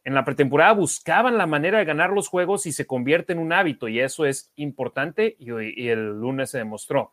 [0.05, 3.51] En la pretemporada buscaban la manera de ganar los juegos y se convierte en un
[3.51, 3.87] hábito.
[3.89, 7.11] Y eso es importante y el lunes se demostró.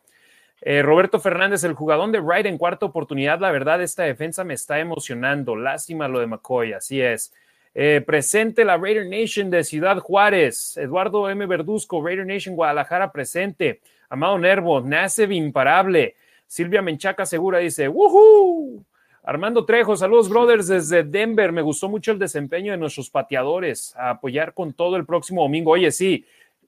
[0.61, 3.39] Eh, Roberto Fernández, el jugador de Wright en cuarta oportunidad.
[3.39, 5.55] La verdad, esta defensa me está emocionando.
[5.55, 7.33] Lástima lo de McCoy, así es.
[7.75, 10.77] Eh, presente la Raider Nation de Ciudad Juárez.
[10.77, 11.45] Eduardo M.
[11.45, 13.81] Verduzco, Raider Nation Guadalajara presente.
[14.09, 16.15] Amado Nervo, Nasev imparable.
[16.45, 18.85] Silvia Menchaca Segura dice, ¡Woohoo!
[19.23, 21.51] Armando Trejo, saludos brothers desde Denver.
[21.51, 23.93] Me gustó mucho el desempeño de nuestros pateadores.
[23.97, 25.71] A apoyar con todo el próximo domingo.
[25.71, 26.25] Oye, sí,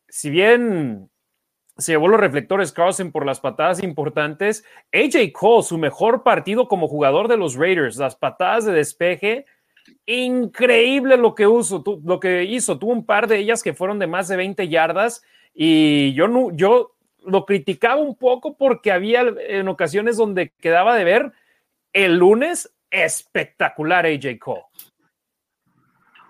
[0.10, 1.10] si bien
[1.80, 4.66] se llevó los reflectores Carlson por las patadas importantes.
[4.92, 9.46] AJ Cole, su mejor partido como jugador de los Raiders, las patadas de despeje,
[10.06, 12.78] increíble lo que, lo que hizo.
[12.78, 16.96] Tuvo un par de ellas que fueron de más de 20 yardas y yo, yo
[17.30, 21.34] lo criticaba un poco porque había en ocasiones donde quedaba de ver
[21.94, 24.64] el lunes espectacular AJ Cole.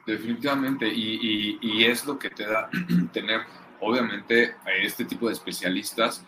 [0.06, 2.70] Definitivamente, y, y es lo que te da
[3.14, 3.42] tener
[3.82, 6.26] obviamente este tipo de especialistas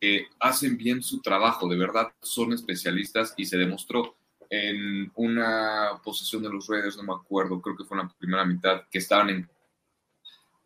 [0.00, 4.16] que hacen bien su trabajo, de verdad son especialistas y se demostró
[4.50, 8.44] en una posesión de los Raiders, no me acuerdo, creo que fue en la primera
[8.44, 9.50] mitad, que estaban en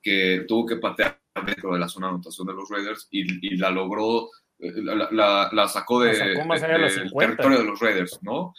[0.02, 3.70] que tuvo que patear dentro de la zona de anotación de los Raiders y, la
[3.70, 4.28] logró,
[4.58, 8.52] eh, la, sacó de, del territorio de los Raiders, ¿no?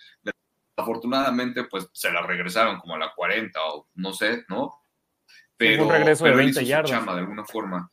[0.76, 4.80] Afortunadamente, pues se la regresaron como a la 40 o no sé, ¿no?
[5.60, 6.90] pero, un regreso de 20 yardas.
[6.90, 7.92] Chama, de alguna forma.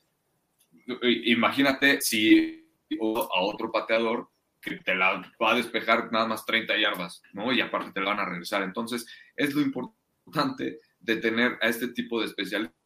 [1.24, 2.64] Imagínate si
[3.00, 4.30] a otro pateador
[4.60, 7.52] que te la va a despejar nada más 30 yardas, ¿no?
[7.52, 8.62] Y aparte te la van a regresar.
[8.62, 9.04] Entonces,
[9.34, 12.76] es lo importante de tener a este tipo de especialistas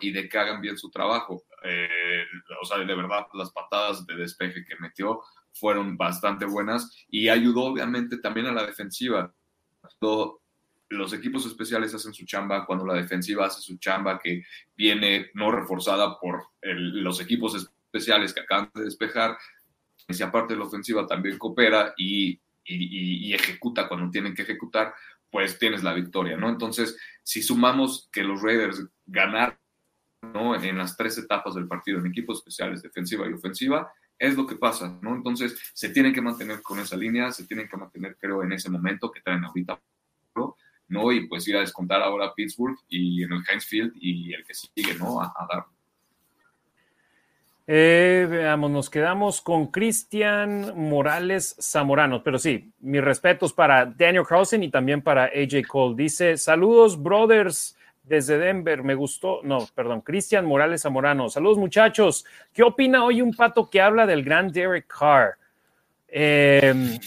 [0.00, 1.42] y de que hagan bien su trabajo.
[1.62, 2.24] Eh,
[2.60, 5.20] o sea, de verdad, las patadas de despeje que metió
[5.52, 9.32] fueron bastante buenas y ayudó obviamente también a la defensiva.
[10.90, 14.42] Los equipos especiales hacen su chamba, cuando la defensiva hace su chamba, que
[14.76, 19.36] viene no reforzada por los equipos especiales que acaban de despejar,
[20.08, 22.40] y si aparte la ofensiva también coopera y,
[23.34, 24.94] ejecuta cuando tienen que ejecutar,
[25.30, 26.48] pues tienes la victoria, ¿no?
[26.48, 29.58] Entonces, si sumamos que los Raiders ganaron
[30.22, 30.54] ¿no?
[30.54, 34.56] en las tres etapas del partido en equipos especiales, defensiva y ofensiva, es lo que
[34.56, 35.14] pasa, ¿no?
[35.14, 38.68] Entonces, se tienen que mantener con esa línea, se tienen que mantener, creo, en ese
[38.68, 39.80] momento que traen ahorita
[40.88, 41.12] ¿no?
[41.12, 44.44] Y pues ir a descontar ahora a Pittsburgh y en el Heinz Field y el
[44.44, 45.20] que sigue, ¿no?
[45.20, 45.66] A, dar.
[47.70, 54.62] Eh, veamos, nos quedamos con Cristian Morales Zamorano, pero sí, mis respetos para Daniel Carlson
[54.62, 55.94] y también para AJ Cole.
[55.94, 61.28] Dice, saludos, brothers, desde Denver, me gustó, no, perdón, Cristian Morales Zamorano.
[61.28, 62.24] Saludos, muchachos.
[62.54, 65.36] ¿Qué opina hoy un pato que habla del gran Derek Carr?
[66.08, 66.98] Eh,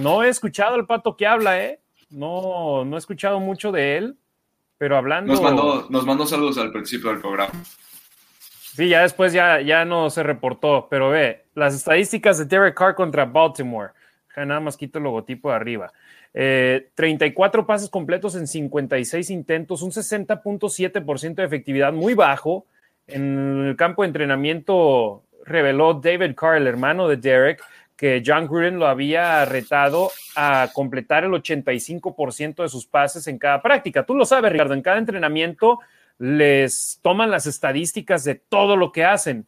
[0.00, 1.80] no he escuchado el pato que habla, ¿eh?
[2.08, 4.16] No, no he escuchado mucho de él,
[4.78, 5.34] pero hablando.
[5.90, 7.52] Nos mandó saludos al principio del programa.
[8.78, 12.94] Sí, ya después ya, ya no se reportó, pero ve, las estadísticas de Derek Carr
[12.94, 13.90] contra Baltimore.
[14.36, 15.92] Nada más quito el logotipo de arriba.
[16.32, 22.66] 34 eh, pases completos en 56 intentos, un 60.7% de efectividad, muy bajo.
[23.08, 27.60] En el campo de entrenamiento reveló David Carr, el hermano de Derek,
[27.96, 33.60] que John Gruden lo había retado a completar el 85% de sus pases en cada
[33.60, 34.06] práctica.
[34.06, 35.80] Tú lo sabes, Ricardo, en cada entrenamiento
[36.18, 39.46] les toman las estadísticas de todo lo que hacen.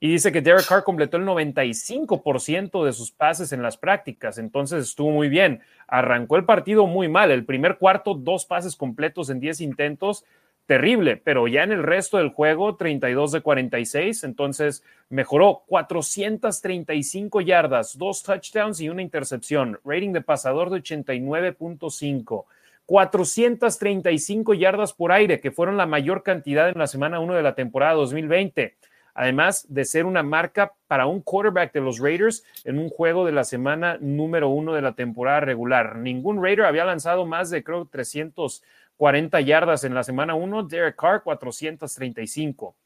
[0.00, 4.84] Y dice que Derek Carr completó el 95% de sus pases en las prácticas, entonces
[4.84, 5.60] estuvo muy bien.
[5.88, 7.32] Arrancó el partido muy mal.
[7.32, 10.24] El primer cuarto, dos pases completos en 10 intentos,
[10.66, 17.98] terrible, pero ya en el resto del juego, 32 de 46, entonces mejoró 435 yardas,
[17.98, 22.44] dos touchdowns y una intercepción, rating de pasador de 89.5.
[22.88, 27.54] 435 yardas por aire, que fueron la mayor cantidad en la semana 1 de la
[27.54, 28.76] temporada 2020
[29.18, 33.32] además de ser una marca para un quarterback de los Raiders en un juego de
[33.32, 35.96] la semana número uno de la temporada regular.
[35.96, 40.62] Ningún Raider había lanzado más de, creo, 340 yardas en la semana uno.
[40.62, 42.76] Derek Carr, 435.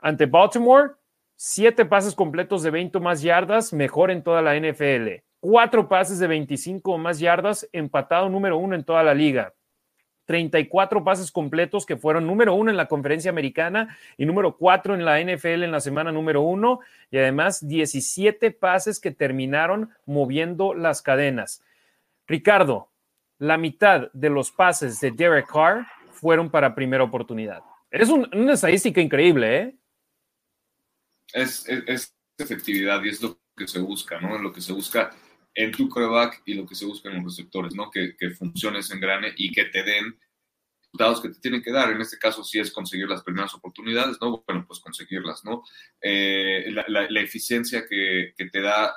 [0.00, 0.94] Ante Baltimore,
[1.36, 5.22] siete pases completos de 20 más yardas, mejor en toda la NFL.
[5.48, 9.54] Cuatro pases de 25 o más yardas, empatado número uno en toda la liga.
[10.24, 15.04] 34 pases completos que fueron número uno en la conferencia americana y número cuatro en
[15.04, 16.80] la NFL en la semana número uno
[17.12, 21.62] y además 17 pases que terminaron moviendo las cadenas.
[22.26, 22.90] Ricardo,
[23.38, 27.62] la mitad de los pases de Derek Carr fueron para primera oportunidad.
[27.88, 29.74] Es una estadística increíble, ¿eh?
[31.32, 31.68] Es,
[32.36, 34.38] efectividad y es lo que se busca, ¿no?
[34.38, 35.12] Lo que se busca
[35.56, 37.90] en tu coreback y lo que se busca en los receptores, ¿no?
[37.90, 40.18] Que, que funcione ese engrane y que te den
[40.84, 41.90] resultados que te tienen que dar.
[41.90, 44.44] En este caso, sí es conseguir las primeras oportunidades, ¿no?
[44.46, 45.62] Bueno, pues conseguirlas, ¿no?
[46.00, 48.94] Eh, la, eficiencia que, que, te da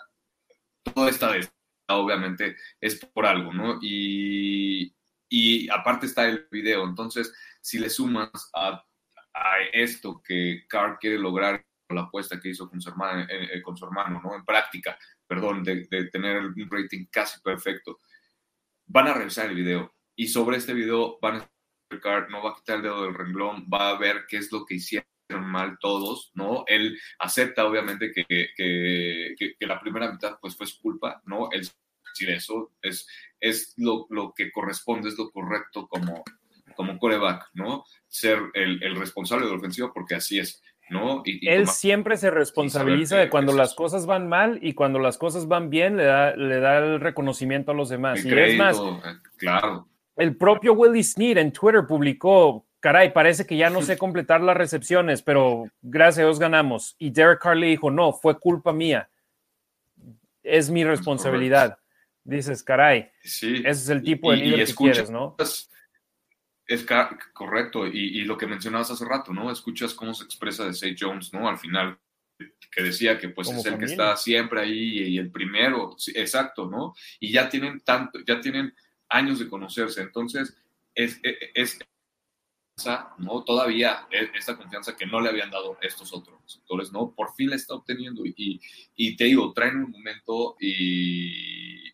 [0.94, 1.50] toda esta vez,
[1.88, 3.80] obviamente, es por algo, ¿no?
[3.82, 4.94] Y,
[5.30, 6.84] y aparte está el video.
[6.84, 8.86] Entonces, si le sumas a,
[9.34, 13.62] a esto que Carr quiere lograr la apuesta que hizo con su hermano, eh, eh,
[13.62, 14.36] con su hermano ¿no?
[14.36, 14.98] En práctica,
[15.30, 18.02] perdón, de, tener un rating casi perfecto.
[18.88, 21.50] Van a revisar el video y sobre este video van a
[22.30, 24.76] no va a quitar el dedo del renglón, va a ver qué es lo que
[24.76, 25.06] hicieron
[25.38, 26.64] mal todos, ¿no?
[26.68, 28.26] Él acepta obviamente que,
[28.56, 31.50] que, que, la primera mitad pues fue su culpa, ¿no?
[31.52, 31.68] Él
[32.12, 33.08] decir eso es,
[33.40, 36.24] es lo, lo, que corresponde, es lo correcto como,
[36.76, 37.84] como coreback, ¿no?
[38.08, 40.62] Ser el, el responsable de la ofensiva porque así es.
[40.90, 41.24] ¿No?
[41.26, 45.70] Él siempre se responsabiliza de cuando las cosas van mal y cuando las cosas van
[45.70, 48.24] bien le da, le da el reconocimiento a los demás.
[48.24, 49.88] y es más, eh, claro.
[50.16, 54.58] El propio Willie Sneed en Twitter publicó, caray, parece que ya no sé completar las
[54.58, 56.96] recepciones, pero gracias a Dios ganamos.
[57.00, 59.10] Y Derek Carr le dijo, no, fue culpa mía.
[60.44, 61.78] Es mi responsabilidad.
[62.24, 63.56] Dices, caray, sí.
[63.58, 65.36] ese es el tipo de líder que quieres, ¿no?
[66.70, 66.86] Es
[67.34, 69.52] correcto, y, lo que mencionabas hace rato, ¿no?
[69.52, 71.50] Escuchas cómo se expresa de Say Jones, ¿no?
[71.50, 72.00] Al final,
[72.72, 76.94] que decía que pues es el que está siempre ahí y el primero, exacto, ¿no?
[77.20, 78.72] Y ya tienen tanto, ya tienen
[79.10, 80.56] años de conocerse, entonces
[80.94, 81.80] es, es,
[83.18, 83.44] ¿no?
[83.44, 87.16] Todavía esta confianza que no le habían dado estos otros sectores, ¿no?
[87.16, 88.62] Por fin la está obteniendo y,
[88.96, 91.92] y te digo, traen un momento y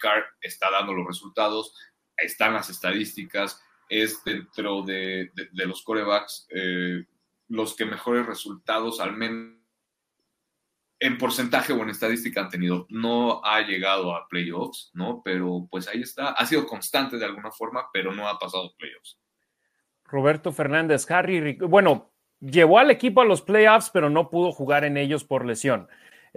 [0.00, 1.74] Carr está dando los resultados,
[2.16, 7.04] están las estadísticas, es dentro de, los corebacks eh,
[7.48, 9.58] los que mejores resultados, al menos
[11.00, 12.86] en porcentaje o en estadística han tenido.
[12.90, 15.22] No ha llegado a playoffs, ¿no?
[15.24, 16.30] Pero pues ahí está.
[16.30, 19.18] Ha sido constante de alguna forma, pero no ha pasado playoffs.
[20.04, 22.10] Roberto Fernández, Harry, bueno,
[22.40, 25.88] llevó al equipo a los playoffs, pero no pudo jugar en ellos por lesión.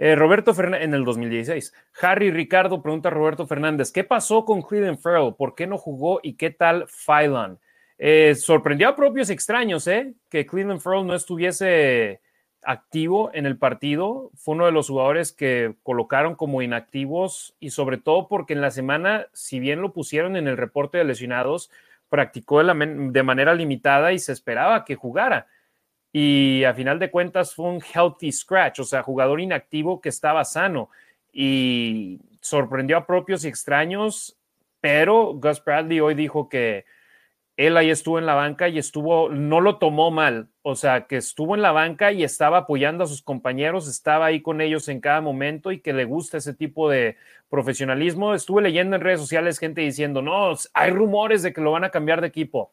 [0.04, 1.72] Eh, Roberto Fernández, en el 2016.
[2.00, 5.36] Harry Ricardo pregunta a Roberto Fernández, ¿qué pasó con Cleveland Farrell?
[5.38, 7.60] ¿Por qué no jugó y qué tal Phylon?
[7.98, 10.12] Eh, sorprendió a propios extraños, ¿eh?
[10.28, 12.20] Que Cleveland Farrell no estuviese
[12.64, 14.32] activo en el partido.
[14.34, 18.72] Fue uno de los jugadores que colocaron como inactivos y sobre todo porque en la
[18.72, 21.70] semana, si bien lo pusieron en el reporte de lesionados,
[22.08, 25.46] practicó de manera limitada y se esperaba que jugara
[26.12, 30.44] y a final de cuentas fue un healthy scratch, o sea, jugador inactivo que estaba
[30.44, 30.90] sano
[31.32, 34.36] y sorprendió a propios y extraños,
[34.80, 36.84] pero Gus Bradley hoy dijo que
[37.56, 41.16] él ahí estuvo en la banca y estuvo, no lo tomó mal, o sea, que
[41.16, 45.00] estuvo en la banca y estaba apoyando a sus compañeros, estaba ahí con ellos en
[45.00, 47.16] cada momento y que le gusta ese tipo de
[47.48, 48.34] profesionalismo.
[48.34, 51.90] Estuve leyendo en redes sociales gente diciendo, no, hay rumores de que lo van a
[51.90, 52.72] cambiar de equipo.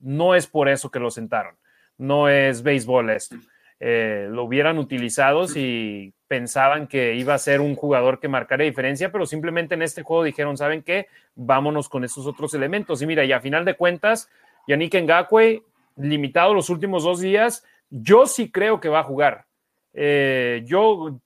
[0.00, 1.56] No es por eso que lo sentaron
[1.98, 3.36] no es béisbol esto.
[3.80, 9.12] Eh, lo hubieran utilizado si pensaban que iba a ser un jugador que marcara diferencia,
[9.12, 11.06] pero simplemente en este juego dijeron, ¿saben qué?
[11.34, 13.02] Vámonos con esos otros elementos.
[13.02, 14.30] Y mira, y a final de cuentas,
[14.66, 15.62] Yannick Ngakwe,
[15.96, 19.44] limitado los últimos dos días, yo sí creo que va a jugar.
[19.92, 21.20] Eh, yo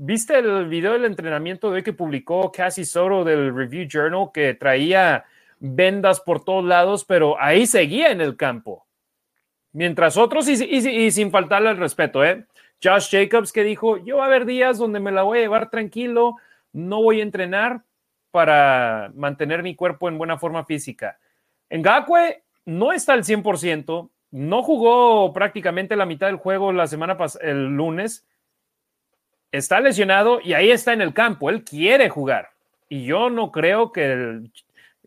[0.00, 4.54] ¿Viste el video del entrenamiento de hoy que publicó Cassie Soto del Review Journal que
[4.54, 5.24] traía
[5.58, 8.86] vendas por todos lados, pero ahí seguía en el campo?
[9.72, 12.44] Mientras otros, y, sin faltarle el respeto, ¿eh?
[12.82, 15.68] Josh Jacobs que dijo, yo va a haber días donde me la voy a llevar
[15.68, 16.36] tranquilo,
[16.72, 17.82] no voy a entrenar
[18.30, 21.18] para mantener mi cuerpo en buena forma física.
[21.70, 27.66] Ngakwe no está al 100%, no jugó prácticamente la mitad del juego la semana el
[27.76, 28.26] lunes,
[29.50, 32.50] está lesionado y ahí está en el campo, él quiere jugar.
[32.88, 34.40] Y yo no creo que,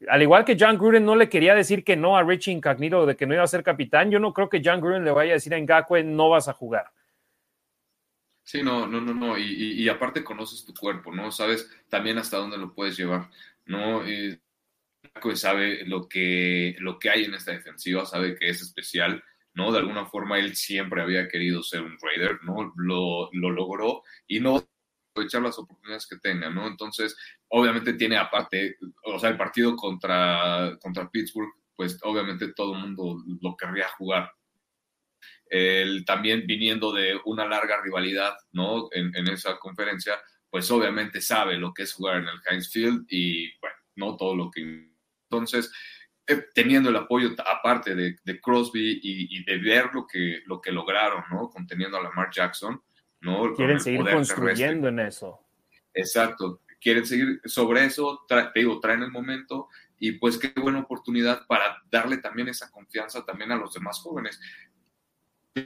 [0.08, 3.16] al igual que John Gruden no le quería decir que no a Richie Incognito de
[3.16, 5.34] que no iba a ser capitán, yo no creo que John Gruden le vaya a
[5.36, 6.92] decir a Ngakwe no vas a jugar.
[8.44, 9.38] Sí, no, no, no, no.
[9.38, 11.32] Y, aparte conoces tu cuerpo, ¿no?
[11.32, 13.30] Sabes también hasta dónde lo puedes llevar,
[13.66, 14.08] ¿no?
[14.08, 14.40] Y
[15.36, 19.24] sabe lo que, lo que hay en esta defensiva, sabe que es especial,
[19.54, 19.72] ¿no?
[19.72, 22.74] De alguna forma él siempre había querido ser un Raider, ¿no?
[22.76, 24.68] Lo, lo logró y no
[25.12, 26.68] aprovechar las oportunidades que tenga, ¿no?
[26.68, 27.16] Entonces,
[27.50, 33.18] obviamente tiene aparte, o sea, el partido contra, contra Pittsburgh, pues obviamente todo el mundo
[33.42, 34.32] lo querría jugar,
[35.52, 38.88] él también viniendo de una larga rivalidad, ¿no?
[38.92, 40.14] En, esa conferencia,
[40.50, 44.36] pues obviamente sabe lo que es jugar en el Heinz Field y, bueno, no todo
[44.36, 44.90] lo que...
[45.30, 45.72] Entonces,
[46.26, 51.26] eh, teniendo el apoyo aparte de, Crosby y, de ver lo que, lo que lograron,
[51.30, 51.50] ¿no?
[51.50, 52.82] Conteniendo a Lamar Jackson,
[53.22, 53.54] ¿no?
[53.56, 55.40] Quieren seguir construyendo en eso.
[55.94, 56.62] Exacto.
[56.80, 59.70] Quieren seguir sobre eso, te digo, traen el momento
[60.00, 64.40] y pues qué buena oportunidad para darle también esa confianza también a los demás jóvenes.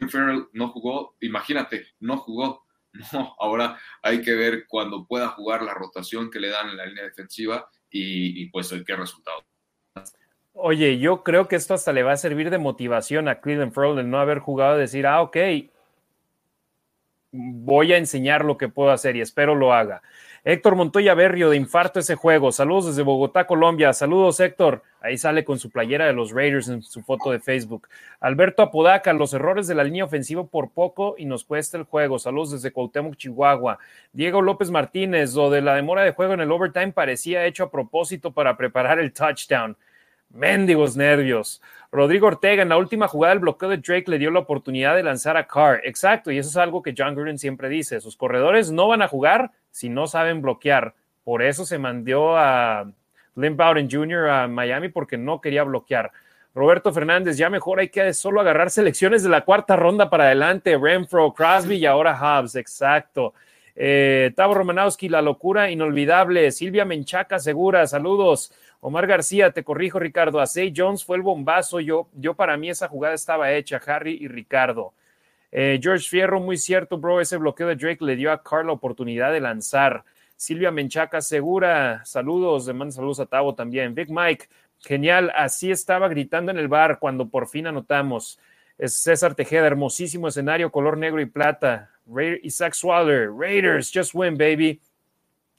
[0.09, 2.63] Farrell no jugó, imagínate, no jugó.
[3.11, 6.85] No, ahora hay que ver cuando pueda jugar la rotación que le dan en la
[6.85, 9.43] línea defensiva y, pues qué resultado.
[10.53, 13.99] Oye, yo creo que esto hasta le va a servir de motivación a Cleveland Farrell
[13.99, 15.35] el no haber jugado, decir, ah, ok,
[17.35, 20.01] voy a enseñar lo que puedo hacer y espero lo haga.
[20.47, 22.51] Héctor Montoya Berrio de Infarto ese juego.
[22.51, 23.93] Saludos desde Bogotá, Colombia.
[23.93, 24.83] Saludos, Héctor.
[25.01, 27.87] Ahí sale con su playera de los Raiders en su foto de Facebook.
[28.19, 32.19] Alberto Apodaca, los errores de la línea ofensiva por poco y nos cuesta el juego.
[32.19, 33.79] Saludos desde Cuauhtémoc, Chihuahua.
[34.13, 37.71] Diego López Martínez, lo de la demora de juego en el overtime parecía hecho a
[37.71, 39.75] propósito para preparar el touchdown.
[40.29, 41.59] Mendigos nervios.
[41.95, 45.03] Rodrigo Ortega en la última jugada del bloqueo de Drake le dio la oportunidad de
[45.03, 45.79] lanzar a Carr.
[45.85, 48.01] Exacto, y eso es algo que John Gruden siempre dice.
[48.01, 50.93] Sus corredores no van a jugar si no saben bloquear.
[51.23, 52.91] Por eso se mandó a
[53.35, 54.27] Lynn Bowden Jr.
[54.27, 56.11] a Miami porque no quería bloquear.
[56.53, 60.77] Roberto Fernández, ya mejor hay que solo agarrar selecciones de la cuarta ronda para adelante.
[60.77, 62.55] Renfro, Crosby y ahora Hobbs.
[62.55, 63.33] Exacto.
[63.73, 66.51] Eh, Tavo Romanowski, la locura inolvidable.
[66.51, 67.87] Silvia Menchaca, segura.
[67.87, 68.51] Saludos.
[68.87, 70.39] Omar García, te corrijo, Ricardo.
[70.39, 71.79] A Zay Jones fue el bombazo.
[71.79, 74.93] Yo, yo para mí esa jugada estaba hecha, Harry y Ricardo.
[75.51, 77.19] Eh, George Fierro, muy cierto, bro.
[77.19, 80.03] Ese bloqueo de Drake le dio a Carl la oportunidad de lanzar.
[80.35, 82.05] Silvia Menchaca, segura.
[82.05, 83.95] Saludos, le mando saludos a Tavo también.
[83.95, 85.31] Big Mike, genial.
[85.35, 88.39] Así estaba gritando en el bar cuando por fin anotamos.
[88.77, 91.89] Es César Tejeda, hermosísimo escenario, color negro y plata.
[92.43, 94.79] Isaac Swaller, Raiders, just win, baby.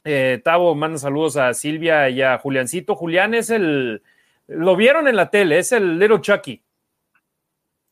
[0.09, 2.95] Eh, Tavo manda saludos a Silvia y a Juliancito.
[2.95, 4.05] Julián es el,
[4.47, 6.63] lo vieron en la tele, es el Little Chucky.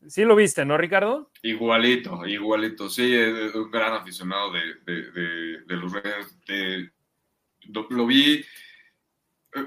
[0.07, 1.29] Sí lo viste, ¿no, Ricardo?
[1.41, 2.87] Igualito, igualito.
[2.87, 6.37] Sí, es un gran aficionado de, los Raiders.
[7.89, 8.45] lo, vi, eh,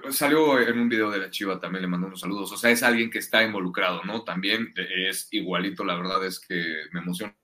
[0.08, 2.50] salió en un video de la Chiva, también le mandó unos saludos.
[2.50, 4.24] O sea, es alguien que está involucrado, ¿no?
[4.24, 7.36] También es igualito, la verdad es que me emociona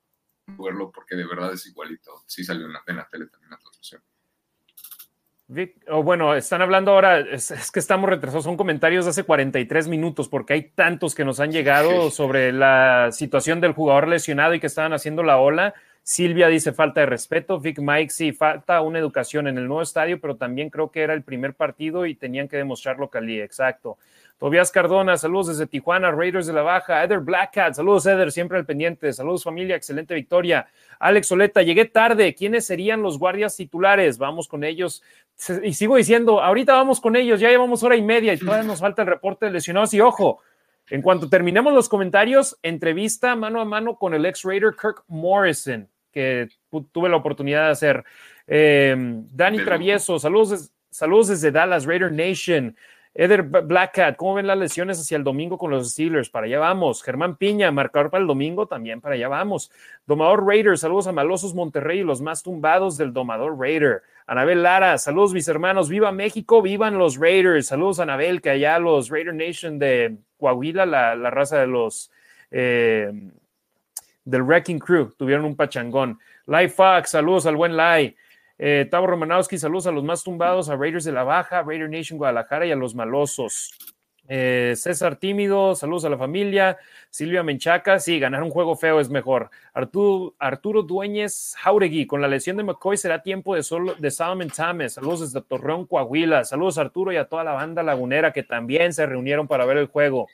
[0.47, 2.25] verlo porque de verdad es igualito.
[2.27, 4.03] Sí salió en la, en la tele también la transmisión
[5.89, 10.29] o bueno, están hablando ahora, es, que estamos retrasados, son comentarios de hace 43 minutos
[10.29, 14.67] porque hay tantos que nos han llegado sobre la situación del jugador lesionado y que
[14.67, 15.75] estaban haciendo la ola.
[16.03, 20.21] Silvia dice falta de respeto, Vic Mike sí, falta una educación en el nuevo estadio,
[20.21, 23.99] pero también creo que era el primer partido y tenían que demostrarlo Cali, exacto.
[24.39, 28.67] Tobias Cardona, saludos desde Tijuana, Raiders de la Baja, Eder Blackcat, saludos Eder, siempre al
[28.67, 30.67] pendiente, saludos familia, excelente victoria.
[30.99, 34.19] Alex Soleta, llegué tarde, ¿quiénes serían los guardias titulares?
[34.19, 35.03] Vamos con ellos.
[35.63, 38.81] Y sigo diciendo, ahorita vamos con ellos, ya llevamos hora y media y todavía nos
[38.81, 40.41] falta el reporte de lesionados y ojo,
[40.91, 45.89] en cuanto terminemos los comentarios, entrevista mano a mano con el ex Raider Kirk Morrison,
[46.13, 46.49] que
[46.93, 48.05] tuve la oportunidad de hacer.
[48.47, 48.95] Eh,
[49.33, 52.77] Dani Travieso, saludos, saludos desde Dallas, Raider Nation.
[53.17, 56.31] Eder Blackcat, ¿cómo ven las lesiones hacia el domingo con los Steelers?
[56.31, 57.01] Para allá vamos.
[57.01, 59.71] Germán Piña, marcador para el domingo, también para allá vamos.
[60.05, 64.03] Domador Raider, saludos a Malosos Monterrey y los más tumbados del Domador Raider.
[64.27, 67.69] Anabel Lara, saludos mis hermanos, viva México, vivan los Raiders.
[67.69, 72.11] Saludos Anabel, que allá los Raider Nation de Coahuila, la, raza de los
[72.51, 73.13] eh,
[74.25, 76.19] del Wrecking Crew, tuvieron un pachangón.
[76.47, 78.17] Lai Fox, saludos al buen Lai.
[78.59, 82.19] Eh, Tavo Romanowski, saludos a los más tumbados, a Raiders de la Baja, Raider Nation
[82.19, 83.73] Guadalajara y a los malosos.
[84.27, 86.79] Eh, César Tímido, saludos a la familia.
[87.11, 89.51] Silvia Menchaca, sí, ganar un juego feo es mejor.
[89.75, 94.49] Arturo, Arturo Dueñez Jauregui, con la lesión de McCoy será tiempo de, solo, de Solomon
[94.49, 94.95] Tames.
[94.95, 96.45] Saludos desde Torreón, Coahuila.
[96.45, 99.87] Saludos Arturo y a toda la banda lagunera que también se reunieron para ver el
[99.87, 100.29] juego.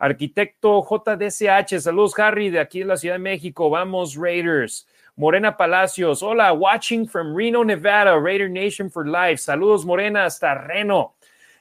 [0.00, 3.70] Arquitecto JDCH, saludos Harry de aquí en la Ciudad de México.
[3.70, 4.86] Vamos Raiders.
[5.18, 9.38] Morena Palacios, hola, watching from Reno, Nevada, Raider Nation for Life.
[9.38, 11.16] Saludos Morena hasta Reno.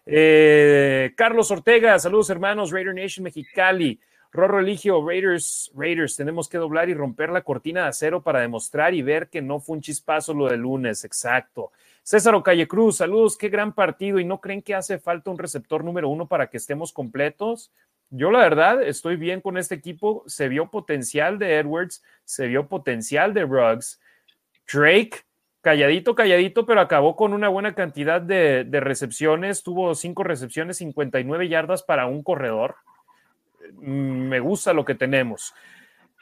[0.05, 3.99] Eh, Carlos Ortega, saludos hermanos, Raider Nation Mexicali.
[4.31, 8.93] Rorro Eligio, Raiders, Raiders, tenemos que doblar y romper la cortina de acero para demostrar
[8.93, 11.71] y ver que no fue un chispazo lo del lunes, exacto.
[12.07, 15.83] César Ocalle Cruz, saludos, qué gran partido y no creen que hace falta un receptor
[15.83, 17.69] número uno para que estemos completos.
[18.11, 22.69] Yo la verdad estoy bien con este equipo, se vio potencial de Edwards, se vio
[22.69, 23.99] potencial de Ruggs.
[24.71, 25.25] Drake
[25.59, 29.61] calladito, calladito, pero acabó con una buena cantidad de, recepciones.
[29.61, 32.77] Tuvo cinco recepciones, 59 yardas para un corredor.
[33.81, 35.53] Mm, me gusta lo que tenemos.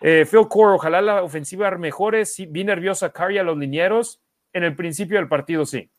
[0.02, 2.26] Eh, Phil Core, ojalá la ofensiva mejore.
[2.26, 4.20] Sí, vi nerviosa Cari a los linieros.
[4.56, 5.90] En el principio del partido, sí.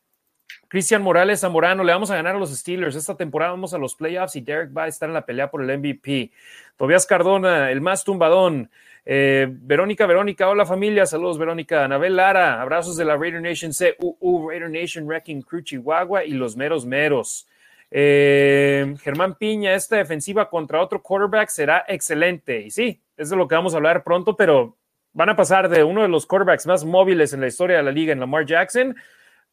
[0.67, 2.95] Cristian Morales Zamorano, le vamos a ganar a los Steelers.
[2.95, 5.61] Esta temporada vamos a los playoffs y Derek va a estar en la pelea por
[5.61, 6.31] el MVP.
[6.75, 8.71] Tobias Cardona, el más tumbadón.
[9.05, 11.85] Eh, Verónica, Verónica, hola familia, saludos Verónica.
[11.85, 16.57] Anabel Lara, abrazos de la Raider Nation CUU, Raider Nation Wrecking Crew Chihuahua y los
[16.57, 17.47] meros meros.
[17.91, 22.61] Eh, Germán Piña, esta defensiva contra otro quarterback será excelente.
[22.61, 24.75] Y sí, es de lo que vamos a hablar pronto, pero
[25.17, 27.91] van a pasar de uno de los quarterbacks más móviles en la historia de la
[27.91, 28.95] liga, en Lamar Jackson,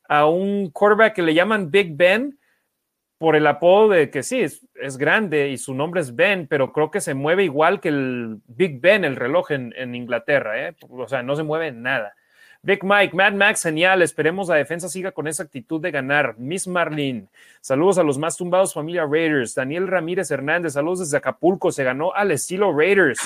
[0.07, 2.39] a un quarterback que le llaman Big Ben
[3.17, 6.91] por el apodo de que sí, es, grande y su nombre es Ben, pero creo
[6.91, 10.77] que se mueve igual que el Big Ben, el reloj en, Inglaterra, ¿eh?
[10.87, 12.15] o sea, no se mueve nada.
[12.65, 14.01] Big Mike, Mad Max, genial.
[14.01, 16.35] Esperemos la defensa siga con esa actitud de ganar.
[16.39, 17.27] Miss Marlene,
[17.61, 19.55] saludos a los más tumbados, familia Raiders.
[19.55, 23.21] Daniel Ramírez Hernández, saludos desde Acapulco, se ganó al estilo Raiders.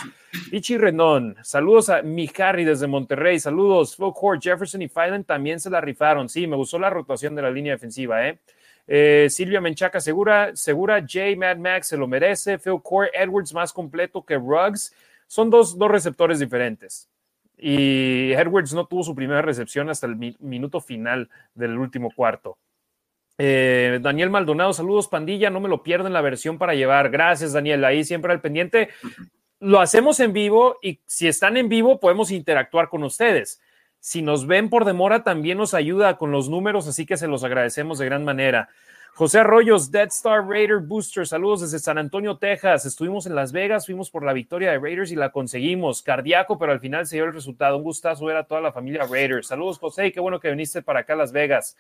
[0.51, 3.95] Pichi Renón, saludos a mi Harry desde Monterrey, saludos.
[3.97, 6.29] Phil Court, Jefferson y Filen también se la rifaron.
[6.29, 8.41] Sí, me gustó la rotación de la línea defensiva, ¿eh?
[8.89, 13.73] Eh, Silvia Menchaca segura, segura, Jay Mad Max se lo merece, Phil Core, Edwards más
[13.73, 14.93] completo que Ruggs.
[15.29, 17.09] Son dos, dos receptores diferentes.
[17.59, 22.57] Y Edwards no tuvo su primera recepción hasta el minuto final del último cuarto.
[23.37, 27.11] Eh, Daniel Maldonado, saludos pandilla, no me lo pierdo en la versión para llevar.
[27.11, 28.89] Gracias Daniel, ahí siempre al pendiente.
[29.61, 33.61] Lo hacemos en vivo y si están en vivo podemos interactuar con ustedes.
[34.01, 37.43] Si nos ven por demora, también nos ayuda con los números, así que se los
[37.43, 38.69] agradecemos de gran manera.
[39.15, 42.87] José Arroyos, Dead Star Raider Booster, saludos desde San Antonio, Texas.
[42.87, 46.03] Estuvimos en Las Vegas, fuimos por la victoria de Raiders y la conseguimos.
[46.03, 47.77] Cardíaco, pero al final se dio el resultado.
[47.77, 49.49] Un gustazo ver a toda la familia Raiders.
[49.49, 51.77] Saludos, José, qué bueno que viniste para acá a Las Vegas.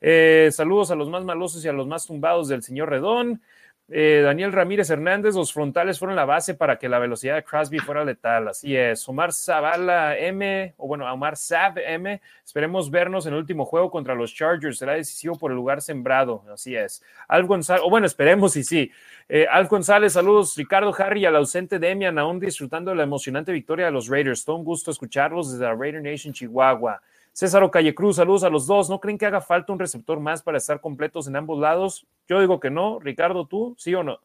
[0.00, 3.42] Eh, saludos a los más malosos y a los más tumbados del señor Redón.
[3.90, 7.78] Eh, Daniel Ramírez Hernández, los frontales fueron la base para que la velocidad de Crosby
[7.78, 8.48] fuera letal.
[8.48, 9.08] Así es.
[9.08, 14.14] Omar Zavala M, o bueno, Omar Sav M, esperemos vernos en el último juego contra
[14.14, 14.76] los Chargers.
[14.76, 16.44] Será decisivo por el lugar sembrado.
[16.52, 17.02] Así es.
[17.28, 18.92] Al González, o bueno, esperemos y sí.
[19.26, 20.54] Eh, Al González, saludos.
[20.56, 24.44] Ricardo Harry al ausente Demian, aún disfrutando de la emocionante victoria de los Raiders.
[24.44, 27.00] Todo un gusto escucharlos desde la Raider Nation Chihuahua.
[27.38, 28.90] César Ocalle Cruz, saludos a los dos.
[28.90, 32.04] ¿No creen que haga falta un receptor más para estar completos en ambos lados?
[32.26, 32.98] Yo digo que no.
[32.98, 34.18] Ricardo, ¿tú sí o no?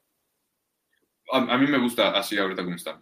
[1.31, 2.99] A, mí me gusta así ahorita como está.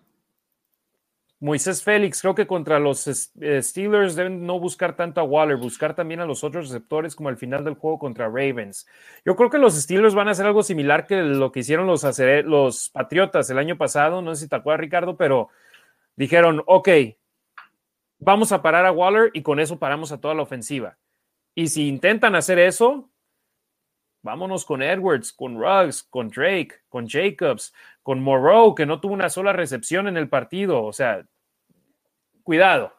[1.39, 5.95] Moisés Félix, creo que contra los eh, Steelers deben no buscar tanto a Waller, buscar
[5.95, 8.85] también a los otros receptores como al final del juego contra Ravens.
[9.23, 12.03] Yo creo que los Steelers van a hacer algo similar que lo que hicieron los,
[12.43, 15.47] los Patriotas el año pasado, no sé si te acuerdas Ricardo, pero
[16.17, 16.89] dijeron, ok,
[18.21, 20.97] vamos a parar a Waller y con eso paramos a toda la ofensiva.
[21.53, 23.09] Y si intentan hacer eso,
[24.21, 27.73] vámonos con Edwards, con Ruggs, con Drake, con Jacobs,
[28.03, 30.83] con Moreau, que no tuvo una sola recepción en el partido.
[30.83, 31.25] O sea,
[32.43, 32.95] cuidado.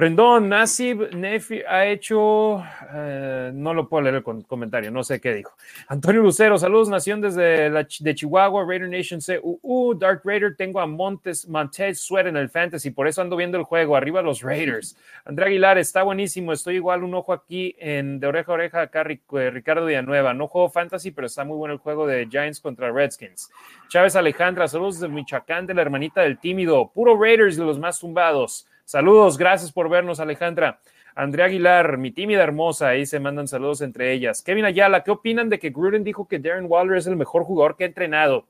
[0.00, 2.62] Rendón, Nasib Nefi ha hecho,
[2.94, 5.56] eh, no lo puedo leer el comentario, no sé qué dijo.
[5.88, 10.86] Antonio Lucero, saludos, Nación desde la, de Chihuahua, Raider Nation CUU, Dark Raider, tengo a
[10.86, 14.96] Montes, Montez Sweat en el Fantasy, por eso ando viendo el juego, arriba los Raiders.
[15.24, 19.04] André Aguilar, está buenísimo, estoy igual, un ojo aquí en de oreja a oreja acá,
[19.04, 22.92] eh, Ricardo Villanueva, no juego Fantasy, pero está muy bueno el juego de Giants contra
[22.92, 23.50] Redskins.
[23.88, 27.98] Chávez Alejandra, saludos de Michoacán, de la hermanita del tímido, puro Raiders de los más
[27.98, 28.68] tumbados.
[28.88, 30.80] Saludos, gracias por vernos, Alejandra.
[31.14, 34.40] Andrea Aguilar, mi tímida hermosa, ahí se mandan saludos entre ellas.
[34.40, 37.76] Kevin Ayala, ¿qué opinan de que Gruden dijo que Darren Waller es el mejor jugador
[37.76, 38.46] que ha entrenado?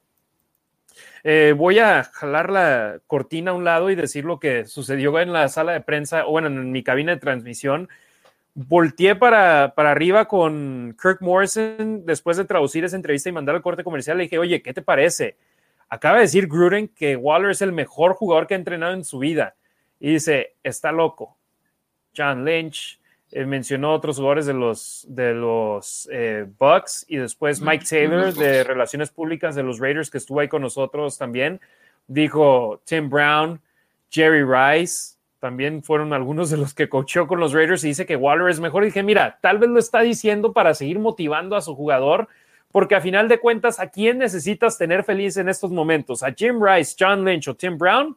[1.24, 5.32] Eh, voy a jalar la cortina a un lado y decir lo que sucedió en
[5.32, 7.88] la sala de prensa, o bueno, en mi cabina de transmisión.
[8.54, 13.62] volteé para, para arriba con Kirk Morrison después de traducir esa entrevista y mandar al
[13.62, 14.16] corte comercial.
[14.16, 15.36] Le dije, oye, ¿qué te parece?
[15.88, 19.18] Acaba de decir Gruden que Waller es el mejor jugador que ha entrenado en su
[19.18, 19.56] vida.
[20.00, 21.36] Y dice, está loco.
[22.16, 22.98] John Lynch
[23.30, 28.64] eh, mencionó otros jugadores de los, de los eh, Bucks y después Mike Taylor de
[28.64, 31.60] Relaciones Públicas de los Raiders que estuvo ahí con nosotros también.
[32.06, 33.60] Dijo Tim Brown,
[34.10, 38.16] Jerry Rice, también fueron algunos de los que coachó con los Raiders y dice que
[38.16, 38.82] Waller es mejor.
[38.82, 42.28] Y dije, mira, tal vez lo está diciendo para seguir motivando a su jugador,
[42.72, 46.22] porque a final de cuentas, ¿a quién necesitas tener feliz en estos momentos?
[46.22, 48.16] ¿A Jim Rice, John Lynch o Tim Brown?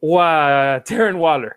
[0.00, 1.56] ¿O a Terran Waller?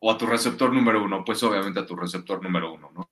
[0.00, 3.10] O a tu receptor número uno, pues obviamente a tu receptor número uno, ¿no?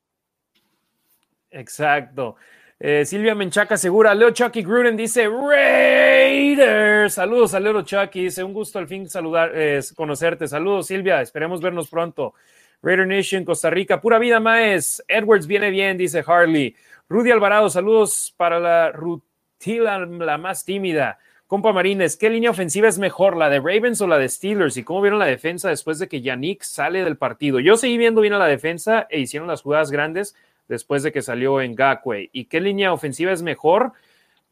[1.50, 2.36] Exacto.
[2.80, 4.14] Eh, Silvia Menchaca segura.
[4.14, 7.14] Leo Chucky Gruden dice Raiders.
[7.14, 8.24] Saludos a Leo Chucky.
[8.24, 10.46] Dice un gusto al fin saludar, eh, conocerte.
[10.46, 11.20] Saludos Silvia.
[11.20, 12.34] Esperemos vernos pronto.
[12.82, 14.00] Raider Nation Costa Rica.
[14.00, 15.02] Pura vida, Maes.
[15.08, 16.76] Edwards viene bien, dice Harley.
[17.08, 17.68] Rudy Alvarado.
[17.68, 21.18] Saludos para la Rutila, la más tímida.
[21.48, 24.76] Compa Marines, ¿qué línea ofensiva es mejor, la de Ravens o la de Steelers?
[24.76, 27.58] ¿Y cómo vieron la defensa después de que Yannick sale del partido?
[27.58, 30.36] Yo seguí viendo bien a la defensa e hicieron las jugadas grandes
[30.68, 32.28] después de que salió en Gakwe.
[32.34, 33.92] ¿Y qué línea ofensiva es mejor?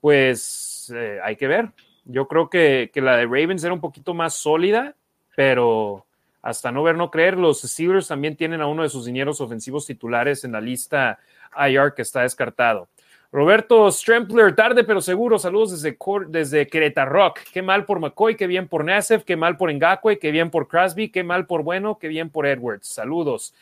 [0.01, 1.69] Pues eh, hay que ver.
[2.07, 4.95] Yo creo que, la de Ravens era un poquito más sólida,
[5.37, 6.07] pero
[6.41, 9.85] hasta no ver, no creer, los Steelers también tienen a uno de sus dineros ofensivos
[9.85, 11.19] titulares en la lista
[11.59, 12.89] IR que está descartado.
[13.33, 15.99] Roberto Strempler, tarde pero seguro, saludos desde,
[16.29, 17.35] desde Querétaro.
[17.53, 20.69] Qué mal por McCoy, qué bien por Nassif, qué mal por Ngakwe, qué bien por
[20.69, 22.89] Crosby, qué mal por Bueno, qué bien por Edwards.
[22.89, 23.55] Saludos.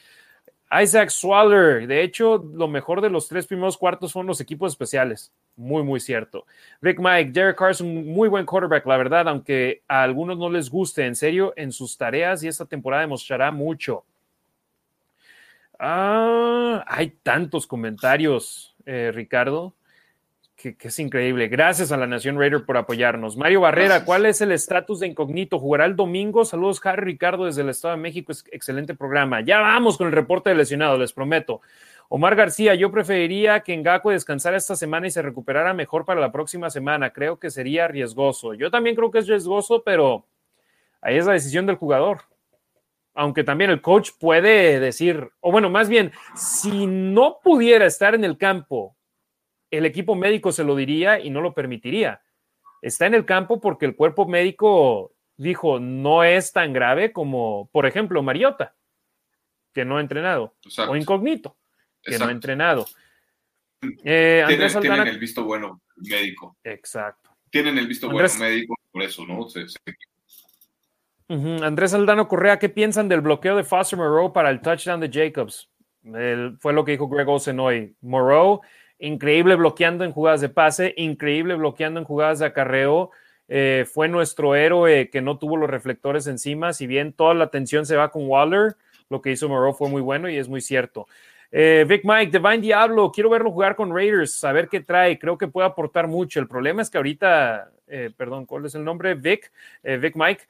[0.70, 5.32] Isaac Swaller, de hecho, lo mejor de los tres primeros cuartos fueron los equipos especiales.
[5.56, 6.46] Muy, muy cierto.
[6.80, 11.06] Rick Mike, Derek Carson, muy buen quarterback, la verdad, aunque a algunos no les guste,
[11.06, 14.04] en serio, en sus tareas y esta temporada demostrará mucho.
[15.78, 19.74] Ah, hay tantos comentarios, eh, Ricardo
[20.56, 21.48] que, es increíble.
[21.48, 23.36] Gracias a la Nación Raider por apoyarnos.
[23.36, 25.58] Mario Barrera, ¿cuál es el estatus de incógnito?
[25.58, 26.44] ¿Jugará el domingo?
[26.44, 28.32] Saludos, Harry Ricardo, desde el Estado de México.
[28.32, 29.40] Es excelente programa.
[29.40, 31.60] Ya vamos con el reporte de lesionado, les prometo.
[32.08, 36.30] Omar García, yo preferiría que Ngaku descansara esta semana y se recuperara mejor para la
[36.30, 37.10] próxima semana.
[37.10, 38.54] Creo que sería riesgoso.
[38.54, 40.24] Yo también creo que es riesgoso, pero
[41.00, 42.22] ahí es la decisión del jugador.
[43.14, 48.24] Aunque también el coach puede decir, o bueno, más bien, si no pudiera estar en
[48.24, 48.96] el campo
[49.78, 52.22] el equipo médico se lo diría y no lo permitiría.
[52.82, 57.86] Está en el campo porque el cuerpo médico dijo no es tan grave como, por
[57.86, 58.74] ejemplo, Mariota,
[59.72, 60.54] que no ha entrenado,
[60.88, 61.56] o Incógnito,
[62.02, 62.86] que no ha entrenado.
[64.02, 66.56] Eh, tienen, el visto bueno médico.
[66.64, 67.30] Exacto.
[67.50, 69.46] Tienen el visto bueno médico, por eso, ¿no?
[71.28, 75.70] Andrés Aldano Correa, ¿qué piensan del bloqueo de Foster Moreau para el touchdown de Jacobs?
[76.58, 77.96] fue lo que dijo Greg Olsen hoy.
[78.02, 78.60] Moreau
[78.98, 83.10] increíble bloqueando en jugadas de pase, increíble bloqueando en jugadas de acarreo.
[83.48, 86.72] Eh, fue nuestro héroe que no tuvo los reflectores encima.
[86.72, 88.76] Si bien toda la atención se va con Waller,
[89.10, 91.06] lo que hizo Moreau fue muy bueno y es muy cierto.
[91.50, 95.18] Eh, Vic Mike, Divine Diablo, quiero verlo jugar con Raiders, saber qué trae.
[95.18, 96.40] Creo que puede aportar mucho.
[96.40, 99.14] El problema es que ahorita, eh, perdón, ¿cuál es el nombre?
[99.14, 99.52] Vic,
[99.82, 100.44] Vic Mike.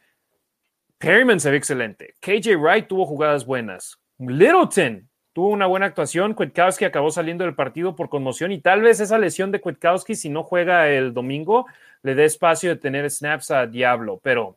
[0.99, 2.15] Perryman se ve excelente.
[2.21, 3.99] KJ Wright tuvo jugadas buenas.
[4.19, 6.35] Littleton tuvo una buena actuación.
[6.35, 10.31] Kwiatkowski acabó saliendo del partido por conmoción y tal vez esa lesión de Kwiatkowski, si
[10.31, 11.67] no juega el domingo,
[12.03, 14.21] le dé espacio de tener snaps a Diablo.
[14.23, 14.57] Pero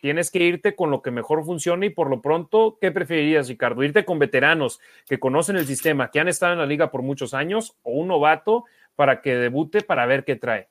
[0.00, 3.82] tienes que irte con lo que mejor funcione y por lo pronto, ¿qué preferirías, Ricardo?
[3.82, 7.32] ¿Irte con veteranos que conocen el sistema, que han estado en la liga por muchos
[7.32, 8.64] años o un novato
[8.96, 10.68] para que debute para ver qué trae?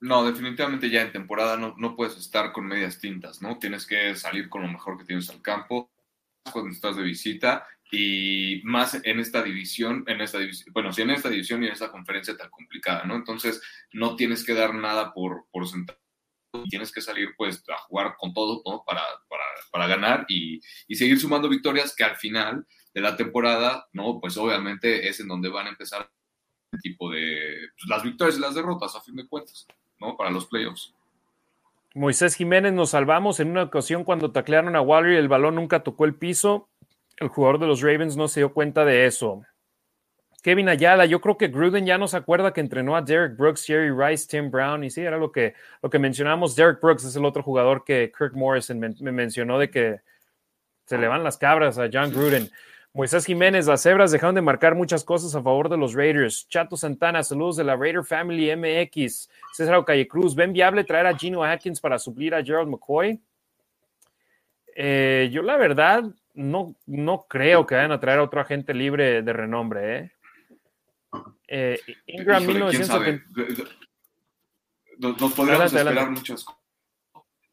[0.00, 3.58] No, definitivamente ya en temporada no, no puedes estar con medias tintas, ¿no?
[3.58, 5.90] Tienes que salir con lo mejor que tienes al campo
[6.50, 11.10] cuando estás de visita y más en esta división, en esta división, bueno, sí en
[11.10, 13.14] esta división y en esta conferencia tan complicada, ¿no?
[13.14, 13.60] Entonces,
[13.92, 16.00] no tienes que dar nada por, por sentado
[16.68, 18.82] tienes que salir pues a jugar con todo, ¿no?
[18.84, 23.88] Para, para, para ganar y, y, seguir sumando victorias que al final de la temporada,
[23.92, 24.20] ¿no?
[24.20, 26.10] Pues obviamente es en donde van a empezar
[26.72, 29.66] el tipo de pues, las victorias y las derrotas a fin de cuentas,
[30.18, 30.94] Para los playoffs.
[31.94, 35.82] Moisés Jiménez nos salvamos en una ocasión cuando taclearon a Waller y el balón nunca
[35.82, 36.68] tocó el piso
[37.20, 39.42] el jugador de los Ravens no se dio cuenta de eso.
[40.42, 43.66] Kevin Ayala, yo creo que Gruden ya no se acuerda que entrenó a Derek Brooks,
[43.66, 46.56] Jerry Rice, Tim Brown, y sí, era lo que, lo que mencionamos.
[46.56, 50.00] Derek Brooks es el otro jugador que Kirk Morrison me, mencionó de que
[50.86, 52.50] se le van las cabras a John Gruden.
[52.92, 56.48] Moisés Jiménez, las cebras dejaron de marcar muchas cosas a favor de los Raiders.
[56.48, 59.28] Chato Santana, saludos de la Raider Family MX.
[59.52, 63.20] César Calle Cruz, ¿ven viable traer a Gino Atkins para suplir a Gerald McCoy?
[64.74, 66.04] Eh, yo la verdad
[66.34, 70.10] no, no creo que vayan a traer a otro agente libre de renombre, ¿eh?
[71.46, 73.24] eh Ingram 1970.
[74.98, 76.59] Nos, podríamos esperar muchas cosas.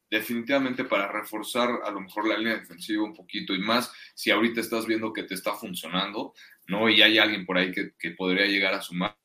[0.10, 4.62] Definitivamente para reforzar a lo mejor la línea defensiva un poquito y más si ahorita
[4.62, 6.34] estás viendo que te está funcionando,
[6.68, 6.90] ¿no?
[6.90, 9.18] Y hay alguien por ahí que, podría llegar a sumar,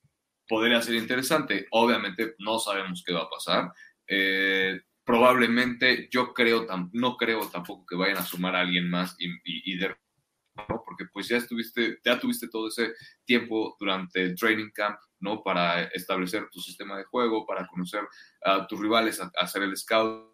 [0.48, 1.66] podría ser interesante.
[1.70, 3.72] Obviamente no sabemos qué va a pasar.
[4.08, 9.30] Eh, probablemente yo creo, no creo tampoco que vayan a sumar a alguien más y,
[9.44, 9.94] y, de
[10.68, 10.82] ¿no?
[10.84, 12.92] porque pues ya estuviste, ya tuviste todo ese
[13.24, 15.42] tiempo durante el training camp, ¿no?
[15.44, 18.02] Para establecer tu sistema de juego, para conocer
[18.44, 20.31] a tus rivales, hacer el scout,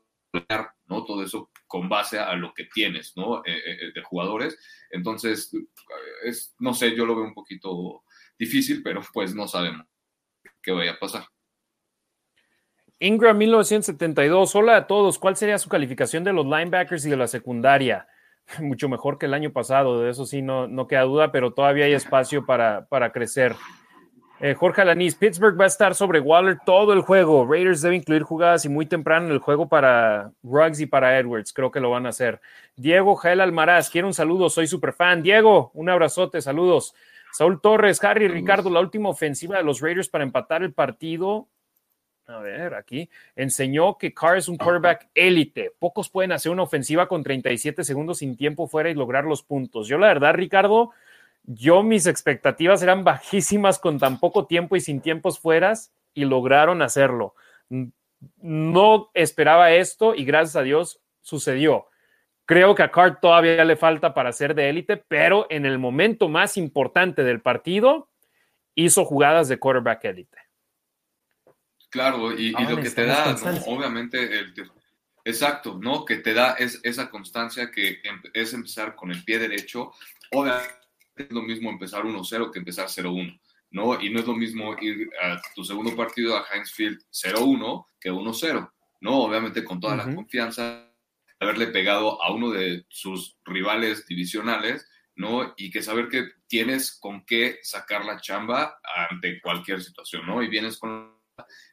[0.86, 1.04] ¿no?
[1.04, 3.38] Todo eso con base a lo que tienes, ¿no?
[3.44, 4.58] Eh, eh, eh, de jugadores.
[4.90, 5.50] Entonces,
[6.24, 8.02] es, no sé, yo lo veo un poquito
[8.38, 9.86] difícil, pero pues no sabemos
[10.62, 11.24] qué vaya a pasar.
[13.00, 14.54] Ingram 1972.
[14.56, 15.18] Hola a todos.
[15.18, 18.08] ¿Cuál sería su calificación de los linebackers y de la secundaria?
[18.60, 21.84] Mucho mejor que el año pasado, de eso sí no, no queda duda, pero todavía
[21.84, 23.54] hay espacio para, para crecer.
[24.40, 27.44] Eh, Jorge Alanis, Pittsburgh va a estar sobre Waller todo el juego.
[27.44, 31.52] Raiders debe incluir jugadas y muy temprano en el juego para Ruggs y para Edwards.
[31.52, 32.40] Creo que lo van a hacer.
[32.76, 35.22] Diego Jael Almaraz, quiero un saludo, soy super fan.
[35.22, 36.94] Diego, un abrazote, saludos.
[37.32, 41.48] Saúl Torres, Harry, Ricardo, la última ofensiva de los Raiders para empatar el partido
[42.28, 45.72] a ver, aquí enseñó que Carr es un quarterback élite.
[45.78, 49.88] Pocos pueden hacer una ofensiva con 37 segundos sin tiempo fuera y lograr los puntos.
[49.88, 50.90] Yo, la verdad, Ricardo,
[51.50, 56.82] yo mis expectativas eran bajísimas con tan poco tiempo y sin tiempos fueras y lograron
[56.82, 57.34] hacerlo.
[58.36, 61.86] No esperaba esto y gracias a Dios sucedió.
[62.44, 66.28] Creo que a Carr todavía le falta para ser de élite, pero en el momento
[66.28, 68.10] más importante del partido
[68.74, 70.38] hizo jugadas de quarterback élite.
[71.88, 73.34] Claro, y, lo que te da,
[73.66, 74.54] obviamente, el,
[75.24, 76.04] exacto, ¿no?
[76.04, 79.92] Que te da es, esa constancia que em, es empezar con el pie derecho.
[80.32, 80.77] Obviamente
[81.18, 83.40] es lo mismo empezar 1-0 que empezar 0-1,
[83.70, 84.00] ¿no?
[84.00, 88.10] Y no es lo mismo ir a tu segundo partido a Heinz Field 0-1 que
[88.10, 89.18] 1-0, ¿no?
[89.22, 90.90] Obviamente con toda la confianza,
[91.40, 95.54] haberle pegado a uno de sus rivales divisionales, ¿no?
[95.56, 98.78] Y que saber que tienes con qué sacar la chamba
[99.10, 100.42] ante cualquier situación, ¿no?
[100.42, 101.18] Y vienes con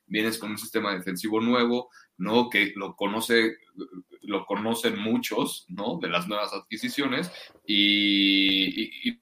[0.07, 2.49] vienes con un sistema defensivo nuevo, ¿no?
[2.49, 3.57] Que lo conoce,
[4.21, 5.99] lo conocen muchos, ¿no?
[6.01, 7.31] De las nuevas adquisiciones
[7.65, 9.19] y,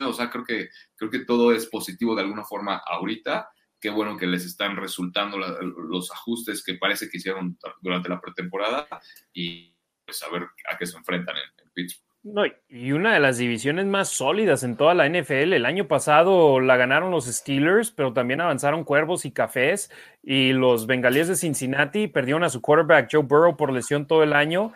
[0.00, 3.50] o sea, creo que, creo que todo es positivo de alguna forma ahorita.
[3.80, 8.88] Qué bueno que les están resultando los ajustes que parece que hicieron durante la pretemporada
[9.32, 12.08] y pues a ver a qué se enfrentan en, en Pittsburgh.
[12.24, 15.52] No, y una de las divisiones más sólidas en toda la NFL.
[15.52, 19.90] El año pasado la ganaron los Steelers, pero también avanzaron Cuervos y Cafés.
[20.22, 24.32] Y los Bengalíes de Cincinnati perdieron a su quarterback Joe Burrow por lesión todo el
[24.32, 24.72] año.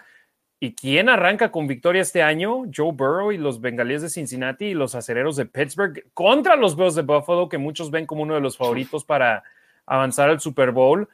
[0.64, 2.62] ¿Y quién arranca con victoria este año?
[2.72, 6.94] Joe Burrow y los Bengalíes de Cincinnati y los Acereros de Pittsburgh contra los Bills
[6.94, 9.42] de Buffalo, que muchos ven como uno de los favoritos para
[9.86, 11.08] avanzar al Super Bowl.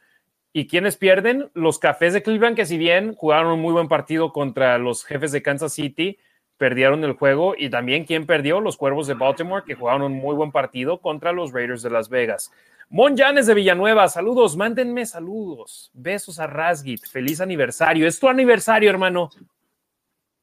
[0.53, 1.49] ¿Y quiénes pierden?
[1.55, 5.31] Los Cafés de Cleveland, que si bien jugaron un muy buen partido contra los jefes
[5.31, 6.19] de Kansas City,
[6.59, 7.55] perdieron el juego.
[7.57, 8.59] Y también, ¿quién perdió?
[8.59, 12.09] Los Cuervos de Baltimore, que jugaron un muy buen partido contra los Raiders de Las
[12.09, 12.51] Vegas.
[12.89, 15.89] Mon Janes de Villanueva, saludos, mándenme saludos.
[15.93, 18.07] Besos a Rasgit, feliz aniversario.
[18.07, 19.29] ¿Es tu aniversario, hermano?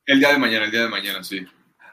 [0.06, 1.44] El día de mañana, el día de mañana, sí.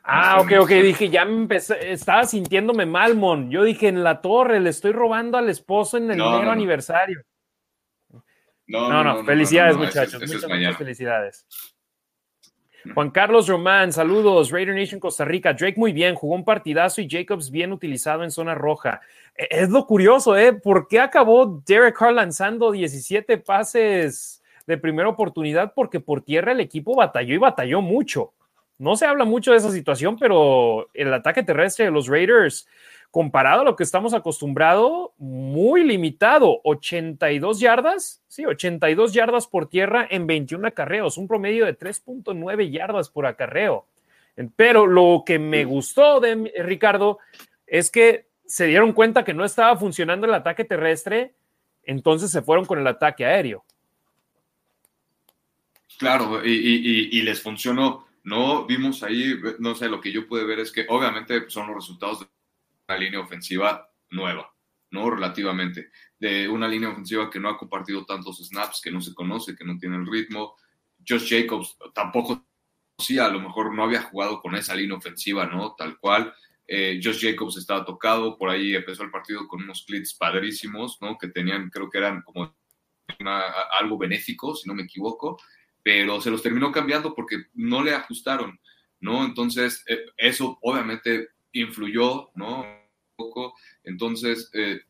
[0.03, 3.49] Ah, ok, ok, dije, ya me empecé, estaba sintiéndome mal, Mon.
[3.49, 7.23] Yo dije, en la torre, le estoy robando al esposo en el no, aniversario.
[8.67, 10.21] No, no, felicidades, muchachos.
[10.21, 11.47] muchas, felicidades.
[12.93, 14.51] Juan Carlos Román, saludos.
[14.51, 15.53] Raider Nation Costa Rica.
[15.53, 19.01] Drake muy bien, jugó un partidazo y Jacobs bien utilizado en zona roja.
[19.35, 20.53] E, es lo curioso, ¿eh?
[20.53, 25.73] ¿Por qué acabó Derek Carr lanzando 17 pases de primera oportunidad?
[25.73, 28.33] Porque por tierra el equipo batalló y batalló mucho.
[28.77, 32.67] No se habla mucho de esa situación, pero el ataque terrestre de los Raiders
[33.13, 36.61] comparado a lo que estamos acostumbrados, muy limitado.
[36.63, 43.11] 82 yardas, sí, 82 yardas por tierra en 21 acarreos, un promedio de 3.9 yardas
[43.11, 43.85] por acarreo.
[44.55, 47.19] Pero lo que me gustó de Ricardo
[47.67, 51.35] es que se dieron cuenta que no estaba funcionando el ataque terrestre,
[51.83, 53.63] entonces se fueron con el ataque aéreo.
[55.99, 58.07] Claro, y, les funcionó.
[58.23, 61.75] No vimos ahí, no sé, lo que yo pude ver es que obviamente son los
[61.75, 62.32] resultados de
[62.93, 64.53] una línea ofensiva nueva,
[64.91, 65.09] ¿no?
[65.09, 65.89] Relativamente.
[66.19, 69.65] De una línea ofensiva que no ha compartido tantos snaps, que no se conoce, que
[69.65, 70.55] no tiene el ritmo.
[71.07, 72.45] Josh Jacobs tampoco
[72.97, 75.75] sí, a lo mejor no había jugado con esa línea ofensiva, ¿no?
[75.75, 76.33] Tal cual.
[76.67, 81.17] Eh, Josh Jacobs estaba tocado, por ahí empezó el partido con unos clips padrísimos, ¿no?
[81.17, 82.55] Que tenían, creo que eran como
[83.79, 85.39] algo benéfico, si no me equivoco,
[85.81, 88.59] pero se los terminó cambiando porque no le ajustaron.
[89.03, 89.25] ¿no?
[89.25, 92.65] Entonces, eh, eso obviamente influyó, ¿no?
[93.15, 94.81] Poco, entonces eh,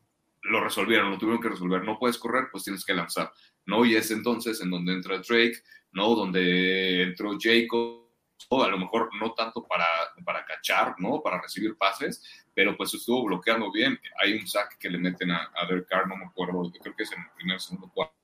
[0.42, 1.84] lo resolvieron, lo tuvieron que resolver.
[1.84, 3.32] No puedes correr, pues tienes que lanzar,
[3.66, 3.84] ¿no?
[3.84, 6.14] Y es entonces en donde entra Drake, ¿no?
[6.14, 8.04] Donde entró Jacob,
[8.50, 9.86] a lo mejor no tanto para,
[10.24, 11.22] para cachar, ¿no?
[11.22, 12.22] Para recibir pases,
[12.54, 13.98] pero pues estuvo bloqueando bien.
[14.22, 17.04] Hay un sack que le meten a, a Derek Carr, no me acuerdo, creo que
[17.04, 18.14] es en el primer, segundo, cuarto,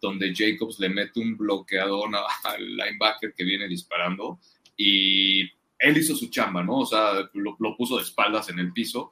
[0.00, 2.10] donde Jacobs le mete un bloqueador
[2.44, 4.38] al linebacker que viene disparando
[4.76, 5.42] y
[5.78, 6.80] él hizo su chamba, ¿no?
[6.80, 9.10] O sea, lo puso de espaldas en el piso.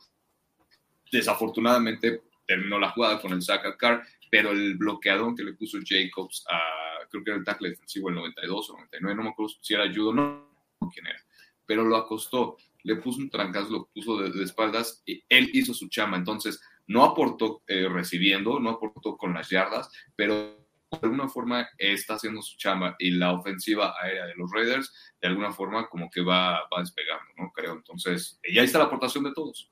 [1.19, 5.79] Desafortunadamente terminó la jugada con el sack a Carr, pero el bloqueador que le puso
[5.85, 9.55] Jacobs a, creo que era el tackle defensivo, el 92 o 99, no me acuerdo
[9.61, 10.51] si era judo, no,
[10.81, 11.21] no quién era,
[11.65, 15.73] pero lo acostó, le puso un trancazo, lo puso de, de espaldas y él hizo
[15.73, 16.17] su chamba.
[16.19, 20.35] Entonces, no aportó eh, recibiendo, no aportó con las yardas, pero
[20.91, 25.29] de alguna forma está haciendo su chamba y la ofensiva aérea de los Raiders de
[25.29, 27.53] alguna forma como que va, va despegando, ¿no?
[27.53, 27.73] Creo.
[27.73, 29.71] Entonces, y ahí está la aportación de todos.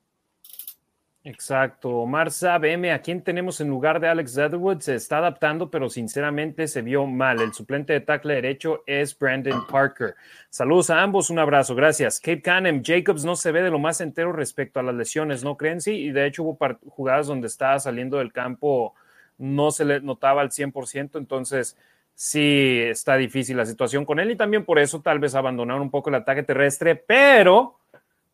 [1.25, 1.89] Exacto.
[1.89, 2.29] Omar
[2.63, 4.81] M, ¿a quién tenemos en lugar de Alex Leatherwood?
[4.81, 7.39] Se está adaptando, pero sinceramente se vio mal.
[7.39, 10.15] El suplente de tackle derecho es Brandon Parker.
[10.49, 12.19] Saludos a ambos, un abrazo, gracias.
[12.19, 15.55] Cape Canem, Jacobs no se ve de lo más entero respecto a las lesiones, ¿no
[15.55, 15.79] creen?
[15.79, 16.57] Sí, y de hecho hubo
[16.89, 18.93] jugadas donde estaba saliendo del campo,
[19.37, 21.77] no se le notaba al 100%, entonces
[22.15, 25.89] sí está difícil la situación con él y también por eso tal vez abandonaron un
[25.89, 27.79] poco el ataque terrestre, pero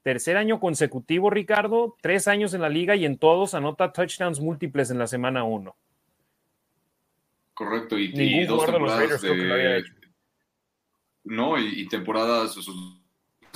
[0.03, 4.91] tercer año consecutivo, Ricardo, tres años en la liga y en todos anota touchdowns múltiples
[4.91, 5.75] en la semana uno.
[7.53, 9.83] Correcto, y, y dos temporadas de, de...
[11.25, 12.55] No, y, y, temporadas,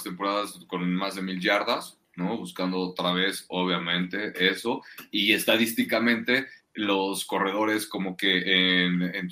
[0.04, 2.38] temporadas con más de mil yardas, ¿no?
[2.38, 4.82] Buscando otra vez, obviamente, eso.
[5.10, 9.30] Y estadísticamente, los corredores como que en, en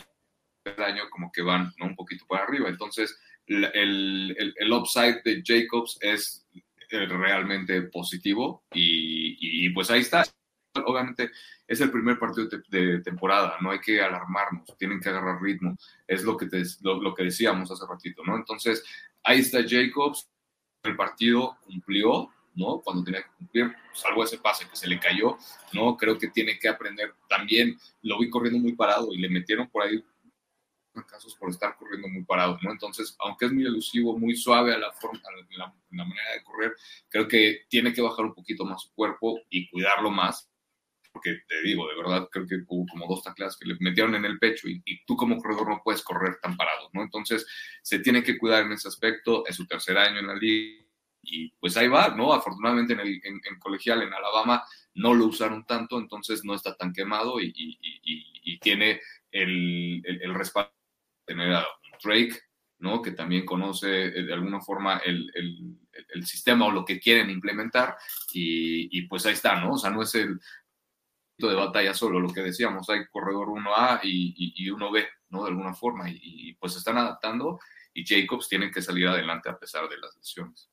[0.64, 1.88] el año como que van ¿no?
[1.88, 2.70] un poquito para arriba.
[2.70, 6.48] Entonces, el, el, el upside de Jacobs es
[6.92, 10.24] realmente positivo y, y, pues ahí está.
[10.86, 11.32] Obviamente
[11.68, 15.76] es el primer partido de, de, temporada, no hay que alarmarnos, tienen que agarrar ritmo,
[16.08, 18.38] es lo que, te, lo, lo, que decíamos hace ratito, ¿no?
[18.38, 18.84] Entonces
[19.24, 20.30] ahí está Jacobs,
[20.84, 22.82] el partido cumplió, ¿no?
[22.82, 25.38] Cuando tenía que cumplir, salvo ese pase que se le cayó,
[25.74, 25.96] ¿no?
[25.98, 29.84] Creo que tiene que aprender también, lo vi corriendo muy parado y le metieron por
[29.84, 30.04] ahí
[31.08, 32.72] casos por estar corriendo muy parado, ¿no?
[32.72, 36.76] Entonces, aunque es muy elusivo, muy suave a la, forma, a la, manera de correr,
[37.10, 40.50] creo que tiene que bajar un poquito más su cuerpo y cuidarlo más,
[41.12, 44.26] porque te digo, de verdad, creo que hubo como dos tacleadas que le metieron en
[44.26, 47.02] el pecho y, tú como corredor no puedes correr tan parado, ¿no?
[47.04, 47.46] Entonces,
[47.82, 50.86] se tiene que cuidar en ese aspecto, es su tercer año en la liga
[51.24, 52.34] y pues ahí va, ¿no?
[52.34, 54.64] Afortunadamente en, el, en, en colegial en Alabama
[54.96, 57.54] no lo usaron tanto, entonces no está tan quemado y,
[58.60, 59.02] tiene
[59.32, 60.72] el, el respaldo
[61.32, 61.66] tener a
[62.03, 62.38] Drake,
[62.80, 63.02] ¿no?
[63.02, 65.78] Que también conoce eh, de alguna forma el, el,
[66.14, 67.95] el sistema o lo que quieren implementar
[68.34, 69.74] y, y, pues ahí está, ¿no?
[69.74, 70.40] O sea, no es el
[71.38, 75.44] de batalla solo, lo que decíamos, hay corredor 1A y, y, y 1B, ¿no?
[75.44, 77.60] De alguna forma y, pues están adaptando
[77.94, 80.70] y Jacobs tienen que salir adelante a pesar de las lesiones.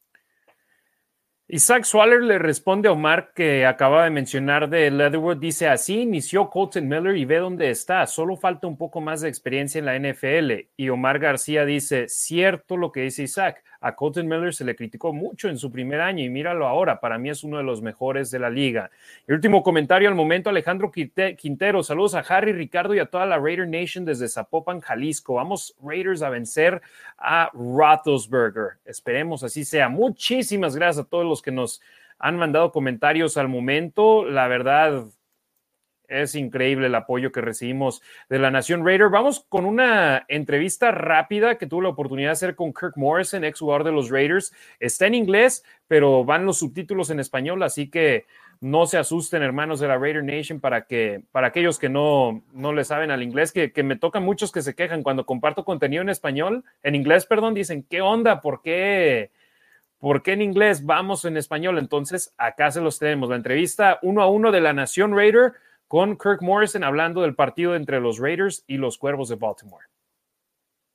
[1.50, 5.38] Isaac Swaller le responde a Omar que acaba de mencionar de Leatherwood.
[5.38, 8.06] Dice así inició Colton Miller y ve dónde está.
[8.06, 10.68] Solo falta un poco más de experiencia en la NFL.
[10.76, 13.64] Y Omar García dice cierto lo que dice Isaac.
[13.80, 16.98] A Colton Miller se le criticó mucho en su primer año y míralo ahora.
[16.98, 18.90] Para mí es uno de los mejores de la liga.
[19.26, 21.84] El último comentario al momento, Alejandro Quintero.
[21.84, 25.34] Saludos a Harry, Ricardo y a toda la Raider Nation desde Zapopan, Jalisco.
[25.34, 26.82] Vamos Raiders a vencer
[27.18, 28.78] a Roethlisberger.
[28.84, 29.88] Esperemos así sea.
[29.88, 31.81] Muchísimas gracias a todos los que nos
[32.19, 34.24] han mandado comentarios al momento.
[34.24, 35.06] La verdad,
[36.09, 39.10] es increíble el apoyo que recibimos de la Nación Raider.
[39.10, 43.60] Vamos con una entrevista rápida que tuve la oportunidad de hacer con Kirk Morrison, ex
[43.60, 44.52] jugador de los Raiders.
[44.81, 48.24] Está en inglés, pero van los subtítulos en español, así que
[48.60, 52.73] no se asusten, hermanos de la Raider Nation, para que para aquellos que no, no
[52.73, 56.02] le saben al inglés, que, que me tocan muchos que se quejan cuando comparto contenido
[56.02, 58.40] en español, en inglés, perdón, dicen, ¿qué onda?
[58.40, 59.31] ¿Por qué?
[59.98, 60.86] ¿Por qué en inglés?
[60.86, 61.78] Vamos en español.
[61.78, 63.30] Entonces, acá se los tenemos.
[63.30, 65.54] La entrevista uno a uno de la Nación Raider
[65.88, 69.86] con Kirk Morrison hablando del partido entre los Raiders y los Cuervos de Baltimore.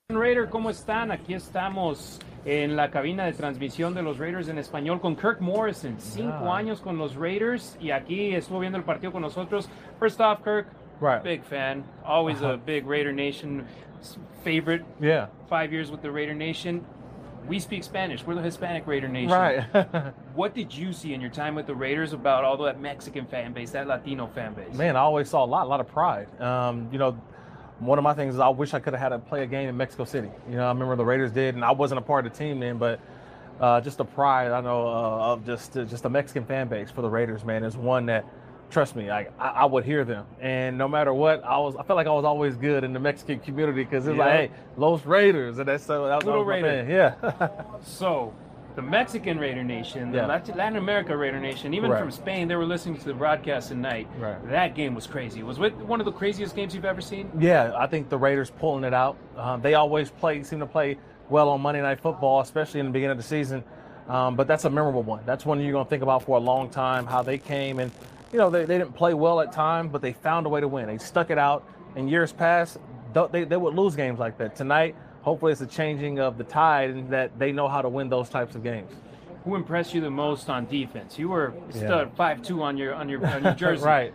[0.10, 1.12] Raider, ¿cómo están?
[1.12, 5.96] Aquí estamos en la cabina de transmisión de los Raiders en español con Kirk Morrison.
[6.00, 6.56] Cinco yeah.
[6.56, 9.70] años con los Raiders y aquí estuvo viendo el partido con nosotros.
[10.00, 10.68] First off, Kirk,
[11.02, 11.24] right.
[11.24, 12.54] big fan, always uh -huh.
[12.54, 13.66] a big Raider Nation
[14.44, 14.86] favorite.
[15.02, 15.28] Yeah.
[15.50, 16.86] Five years with the Raider Nation
[17.48, 18.26] we speak Spanish.
[18.26, 19.32] We're the Hispanic Raider Nation.
[19.32, 19.64] Right.
[20.36, 23.54] what did you see in your time with the Raiders about all that Mexican fan
[23.54, 24.74] base, that Latino fan base?
[24.74, 26.28] Man, I always saw a lot, a lot of pride.
[26.42, 27.12] Um, you know,
[27.80, 29.68] one of my things is I wish I could have had to play a game
[29.68, 30.32] in Mexico City.
[30.50, 32.60] You know, I remember the Raiders did, and I wasn't a part of the team
[32.60, 33.00] then, but
[33.60, 36.90] uh, just the pride I know uh, of just uh, just the Mexican fan base
[36.92, 38.26] for the Raiders, man, is one that
[38.74, 41.84] trust me, like I, I, would hear them, and no matter what, I was I
[41.84, 44.26] felt like I was always good in the Mexican community because it's yeah.
[44.26, 47.50] like, hey, Los Raiders, and that's so that was, little Raider, yeah.
[47.84, 48.34] so
[48.76, 50.26] the Mexican Raider Nation, the yeah.
[50.26, 52.00] Latin America Raider Nation, even right.
[52.00, 54.08] from Spain, they were listening to the broadcast tonight.
[54.18, 54.50] Right.
[54.50, 55.44] That game was crazy.
[55.44, 57.32] Was it one of the craziest games you've ever seen?
[57.40, 59.18] Yeah, I think the Raiders pulling it out.
[59.38, 60.98] Um, they always play, seem to play
[61.30, 63.64] well on Monday Night Football, especially in the beginning of the season.
[64.08, 65.22] Um, but that's a memorable one.
[65.26, 67.06] That's one you're going to think about for a long time.
[67.06, 67.92] How they came and,
[68.34, 70.68] you know, they, they didn't play well at times, but they found a way to
[70.68, 70.88] win.
[70.88, 71.66] They stuck it out.
[71.96, 72.80] In years past,
[73.32, 74.56] they, they would lose games like that.
[74.56, 78.10] Tonight, hopefully, it's a changing of the tide and that they know how to win
[78.10, 78.92] those types of games.
[79.44, 81.20] Who impressed you the most on defense?
[81.20, 83.86] You were stud five two on your on your on your jersey.
[83.86, 84.14] right.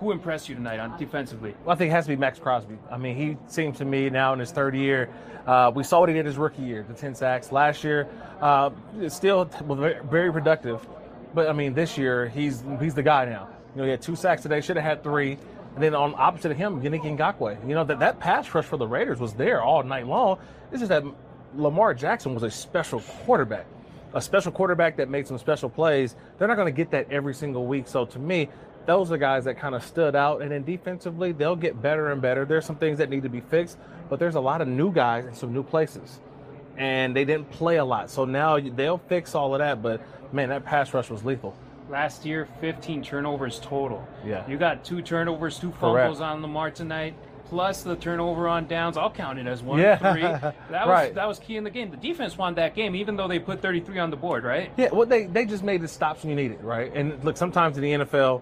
[0.00, 1.54] Who impressed you tonight on defensively?
[1.62, 2.78] Well, I think it has to be Max Crosby.
[2.90, 5.10] I mean, he seems to me now in his third year.
[5.46, 7.52] Uh, we saw what he did his rookie year, the 10 sacks.
[7.52, 8.08] Last year,
[8.40, 8.70] uh,
[9.08, 9.44] still
[10.10, 10.86] very productive.
[11.34, 13.48] But I mean, this year he's he's the guy now.
[13.74, 14.60] You know, he had two sacks today.
[14.60, 15.38] Should have had three.
[15.74, 17.68] And then on opposite of him, Yannick Ngakoue.
[17.68, 20.38] You know that that pass rush for the Raiders was there all night long.
[20.72, 21.04] It's just that
[21.54, 23.66] Lamar Jackson was a special quarterback,
[24.14, 26.16] a special quarterback that made some special plays.
[26.38, 27.86] They're not going to get that every single week.
[27.86, 28.48] So to me,
[28.86, 30.42] those are guys that kind of stood out.
[30.42, 32.44] And then defensively, they'll get better and better.
[32.44, 33.78] There's some things that need to be fixed,
[34.08, 36.20] but there's a lot of new guys in some new places.
[36.76, 38.10] And they didn't play a lot.
[38.10, 39.82] So now they'll fix all of that.
[39.82, 40.02] But
[40.32, 41.54] man, that pass rush was lethal.
[41.90, 44.06] Last year, 15 turnovers total.
[44.24, 44.48] Yeah.
[44.48, 46.20] You got two turnovers, two fumbles Correct.
[46.20, 47.14] on Lamar tonight
[47.50, 48.96] plus the turnover on downs.
[48.96, 49.80] I'll count it as one.
[49.80, 49.96] Yeah.
[49.96, 50.22] Three.
[50.70, 51.14] That was right.
[51.16, 51.90] that was key in the game.
[51.90, 54.72] The defense won that game, even though they put 33 on the board, right?
[54.76, 54.90] Yeah.
[54.92, 56.92] Well, they they just made the stops when you need it, right?
[56.94, 58.40] And look, sometimes in the NFL,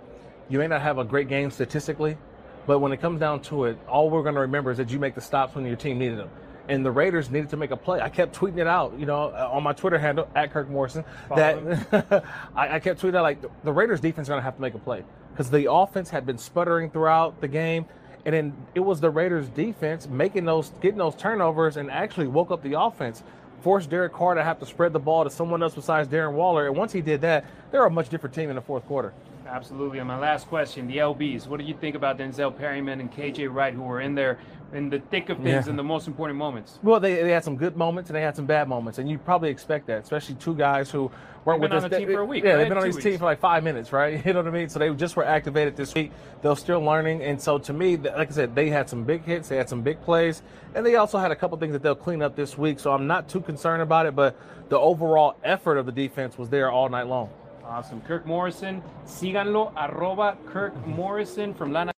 [0.50, 2.18] you may not have a great game statistically,
[2.66, 4.98] but when it comes down to it, all we're going to remember is that you
[4.98, 6.28] make the stops when your team needed them.
[6.68, 8.00] And the Raiders needed to make a play.
[8.00, 11.04] I kept tweeting it out, you know, uh, on my Twitter handle at Kirk Morrison.
[11.34, 12.24] That
[12.54, 14.74] I, I, kept tweeting out like the Raiders defense is going to have to make
[14.74, 17.86] a play because the offense had been sputtering throughout the game,
[18.26, 22.50] and then it was the Raiders defense making those, getting those turnovers, and actually woke
[22.50, 23.22] up the offense
[23.62, 26.66] forced Derek Carr to have to spread the ball to someone else besides Darren Waller.
[26.66, 29.12] And once he did that, they're a much different team in the fourth quarter.
[29.48, 29.98] Absolutely.
[29.98, 31.46] And my last question, the LBs.
[31.46, 34.38] What do you think about Denzel Perryman and KJ Wright, who were in there
[34.74, 35.70] in the thick of things yeah.
[35.70, 36.78] in the most important moments?
[36.82, 39.16] Well, they, they had some good moments and they had some bad moments, and you
[39.16, 41.10] probably expect that, especially two guys who
[41.46, 42.44] weren't with the team for a week.
[42.44, 42.56] Yeah, right?
[42.58, 44.22] they've been on this team for like five minutes, right?
[44.28, 44.68] You know what I mean?
[44.68, 46.12] So they just were activated this week.
[46.42, 49.48] They're still learning, and so to me, like I said, they had some big hits,
[49.48, 50.42] they had some big plays,
[50.74, 52.78] and they also had a couple things that they'll clean up this week.
[52.78, 54.38] So I'm not too concerned about it, but
[54.68, 57.30] the overall effort of the defense was there all night long.
[57.68, 58.00] Awesome.
[58.00, 61.92] Kirk Morrison, síganlo, arroba Kirk Morrison from Lana.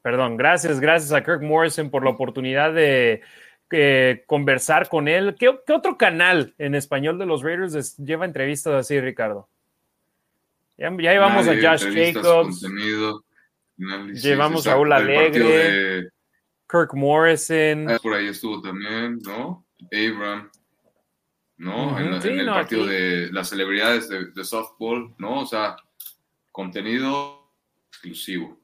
[0.00, 3.20] Perdón, gracias, gracias a Kirk Morrison por la oportunidad de
[3.70, 5.36] eh, conversar con él.
[5.38, 9.46] ¿Qué, ¿Qué, otro canal en español de los Raiders lleva entrevistas así, Ricardo?
[10.78, 12.64] Ya, ya llevamos a Josh Jacobs.
[14.12, 16.10] Llevamos a Raúl Alegre.
[16.70, 17.90] Kirk Morrison.
[17.90, 19.66] Ah, por ahí estuvo también, ¿no?
[19.92, 20.50] Abram,
[21.56, 21.98] ¿no?
[21.98, 25.40] en, el partido de las celebridades de, softball, ¿no?
[25.40, 25.76] O sea,
[26.52, 27.50] contenido
[27.88, 28.60] exclusivo.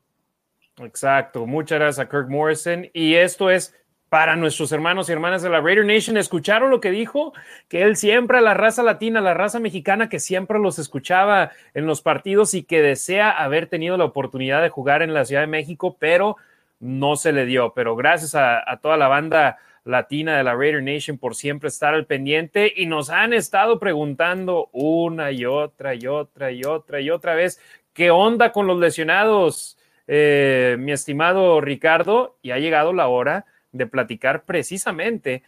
[0.76, 1.46] Exacto.
[1.46, 2.86] Muchas gracias a Kirk Morrison.
[2.92, 3.74] Y esto es
[4.08, 6.16] para nuestros hermanos y hermanas de la Raider Nation.
[6.16, 7.32] ¿Escucharon lo que dijo?
[7.68, 12.02] Que él siempre, la raza latina, la raza mexicana, que siempre los escuchaba en los
[12.02, 15.96] partidos y que desea haber tenido la oportunidad de jugar en la Ciudad de México,
[15.98, 16.36] pero
[16.78, 21.16] no se le dio, pero gracias a, toda la banda latina de la Raider Nation
[21.16, 26.50] por siempre estar al pendiente y nos han estado preguntando una y otra y otra
[26.50, 27.60] y otra y otra vez,
[27.92, 32.36] ¿qué onda con los lesionados, eh, mi estimado Ricardo?
[32.42, 33.46] Y ha llegado la hora
[33.76, 35.42] de platicar precisamente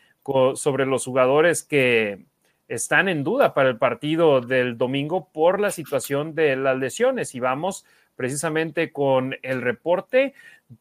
[0.55, 2.27] sobre los jugadores que
[2.69, 7.41] están en duda para el partido del domingo por la situación de las lesiones y
[7.41, 10.35] vamos precisamente con el reporte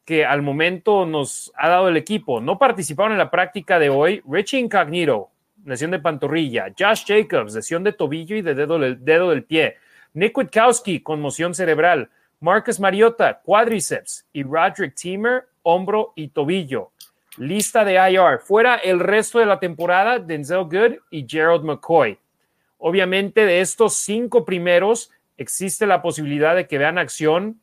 [0.04, 2.40] que al momento nos ha dado el equipo.
[2.40, 5.30] No participaron en la práctica de hoy Richie Incognito,
[5.64, 9.76] lesión de pantorrilla, Josh Jacobs, lesión de tobillo y de dedo, dedo del pie,
[10.12, 12.10] Nick Witkowski, conmoción cerebral,
[12.40, 16.92] Marcus Mariota, cuádriceps y Roderick Teamer, hombro y tobillo.
[17.38, 18.40] Lista de IR.
[18.40, 22.18] Fuera el resto de la temporada, Denzel Good y Gerald McCoy.
[22.78, 27.60] Obviamente, de estos cinco primeros, existe la posibilidad de que vean acción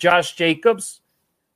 [0.00, 1.02] Josh Jacobs,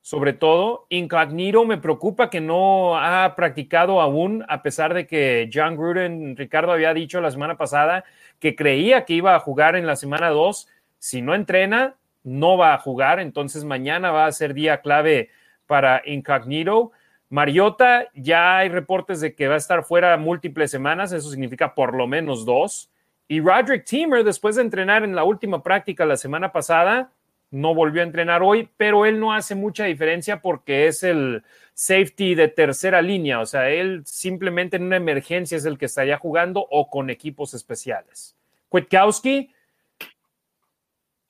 [0.01, 0.85] sobre todo.
[0.89, 6.71] Incognito me preocupa que no ha practicado aún, a pesar de que John Gruden, Ricardo
[6.71, 8.03] había dicho la semana pasada
[8.39, 10.67] que creía que iba a jugar en la semana 2.
[10.97, 15.29] Si no entrena, no va a jugar, entonces mañana va a ser día clave
[15.65, 16.91] para Incognito.
[17.31, 21.95] Mariota, ya hay reportes de que va a estar fuera múltiples semanas, eso significa por
[21.95, 22.91] lo menos dos.
[23.29, 27.13] Y Roderick Teamer, después de entrenar en la última práctica la semana pasada,
[27.49, 31.43] no volvió a entrenar hoy, pero él no hace mucha diferencia porque es el
[31.73, 36.17] safety de tercera línea, o sea, él simplemente en una emergencia es el que estaría
[36.17, 38.35] jugando o con equipos especiales.
[38.67, 39.53] Kwiatkowski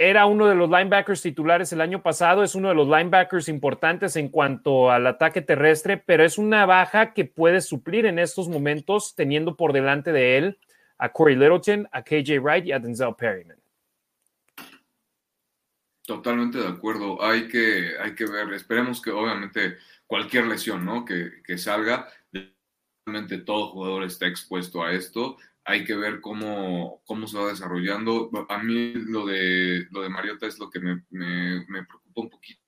[0.10, 4.16] era uno de los linebackers titulares el año pasado, es uno de los linebackers importantes
[4.16, 9.14] en cuanto al ataque terrestre, pero es una baja que puede suplir en estos momentos
[9.16, 10.60] teniendo por delante de él
[10.98, 13.58] a Corey Littleton, a KJ Wright y a Denzel Perryman.
[16.04, 17.24] Totalmente de acuerdo.
[17.24, 21.06] Hay que, hay que ver, esperemos que obviamente cualquier lesión ¿no?
[21.06, 22.08] que, que salga,
[23.06, 25.38] realmente todo jugador está expuesto a esto.
[25.64, 28.30] Hay que ver cómo, cómo se va desarrollando.
[28.50, 32.62] A mí lo de, lo de Mariota es lo que me, me, preocupa un poquito.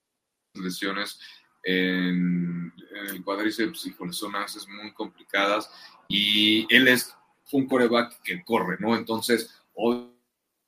[0.54, 1.20] Lesiones
[1.64, 5.72] en, en el cuádriceps y con zonas muy complicadas.
[6.08, 7.16] Y él es
[7.52, 8.96] un coreback que corre, ¿no?
[8.96, 9.64] Entonces,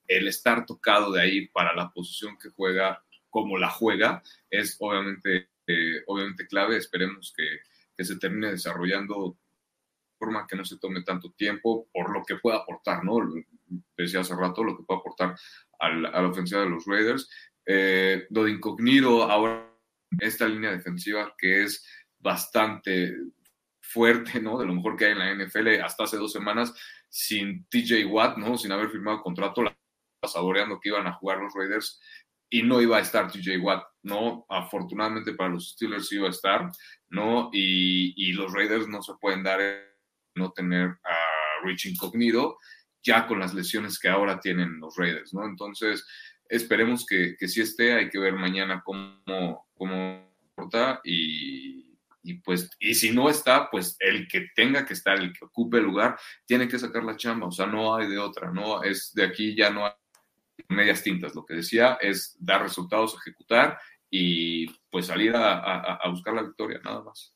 [0.07, 5.49] el estar tocado de ahí para la posición que juega, como la juega, es obviamente,
[5.68, 6.77] eh, obviamente clave.
[6.77, 7.43] Esperemos que,
[8.03, 9.44] se termine desarrollando de
[10.17, 13.17] forma que no se tome tanto tiempo por lo que pueda aportar, ¿no?
[13.97, 15.35] Decía hace rato, lo que puede aportar
[15.79, 17.29] a la, ofensiva de los Raiders.
[17.65, 19.71] Eh, lo de incognito ahora,
[20.19, 21.85] esta línea defensiva que es
[22.19, 23.15] bastante
[23.81, 24.57] fuerte, ¿no?
[24.57, 26.73] De lo mejor que hay en la NFL hasta hace dos semanas
[27.09, 28.57] sin TJ Watt, ¿no?
[28.57, 29.77] Sin haber firmado contrato, la
[30.27, 31.99] saboreando que iban a jugar los Raiders
[32.49, 34.45] y no iba a estar TJ Watt, ¿no?
[34.49, 36.71] Afortunadamente para los Steelers iba a estar,
[37.09, 37.49] ¿no?
[37.51, 39.59] Y, los Raiders no se pueden dar
[40.35, 42.57] no tener a Rich Incognito
[43.03, 45.45] ya con las lesiones que ahora tienen los Raiders, ¿no?
[45.45, 46.05] Entonces,
[46.49, 50.25] esperemos que, que sí esté, hay que ver mañana cómo, cómo
[51.03, 55.45] y, y pues, y si no está, pues el que tenga que estar, el que
[55.45, 58.83] ocupe el lugar, tiene que sacar la chamba, o sea, no hay de otra, ¿no?
[58.83, 59.93] Es de aquí ya no hay
[60.69, 61.35] medias tintas.
[61.35, 63.77] Lo que decía es dar resultados, ejecutar
[64.09, 67.34] y pues salir a, buscar la victoria, nada más.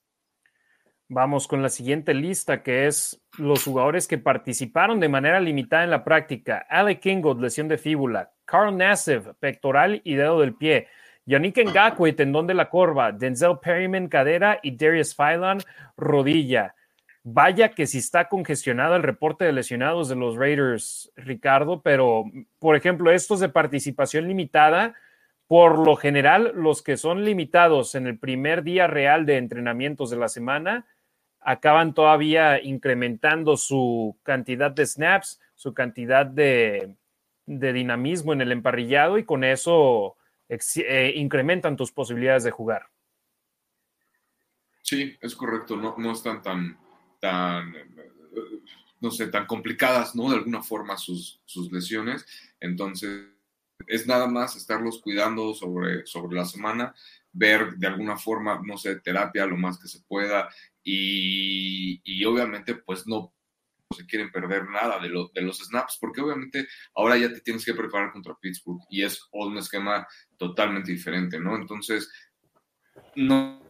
[1.12, 5.90] Vamos con la siguiente lista, que es los jugadores que participaron de manera limitada en
[5.90, 6.68] la práctica.
[6.70, 8.32] Alec Kingold, lesión de fíbula.
[8.46, 10.88] Carl Nassif, pectoral y dedo del pie.
[11.26, 13.12] Yannick Ngakwe, tendón de la corva.
[13.12, 14.60] Denzel Perryman, cadera.
[14.62, 15.58] Y Darius Phylon,
[15.98, 16.76] rodilla.
[17.24, 22.26] Vaya que si está congestionado el reporte de lesionados de los Raiders, Ricardo, pero
[22.60, 24.94] por ejemplo, estos de participación limitada,
[25.48, 30.18] por lo general, los que son limitados en el primer día real de entrenamientos de
[30.18, 30.86] la semana,
[31.42, 36.96] acaban todavía incrementando su cantidad de snaps, su cantidad de,
[37.46, 40.18] dinamismo en el emparrillado y con eso
[40.48, 42.88] eh, incrementan tus posibilidades de jugar.
[44.84, 46.78] Sí, es correcto, no, no están tan
[47.20, 47.74] tan,
[49.00, 50.30] no sé, tan complicadas, ¿no?
[50.30, 52.26] De alguna forma sus, sus lesiones.
[52.60, 53.28] Entonces,
[53.88, 56.94] es nada más estarlos cuidando sobre, sobre la semana,
[57.32, 60.50] ver de alguna forma, no sé, terapia lo más que se pueda
[60.84, 63.34] y, y obviamente pues no
[63.96, 67.66] se quieren perder nada de, lo, de los snaps, porque obviamente ahora ya te tienes
[67.66, 70.08] que preparar contra Pittsburgh y es un esquema
[70.38, 71.56] totalmente diferente, ¿no?
[71.56, 72.12] Entonces,
[73.16, 73.68] no,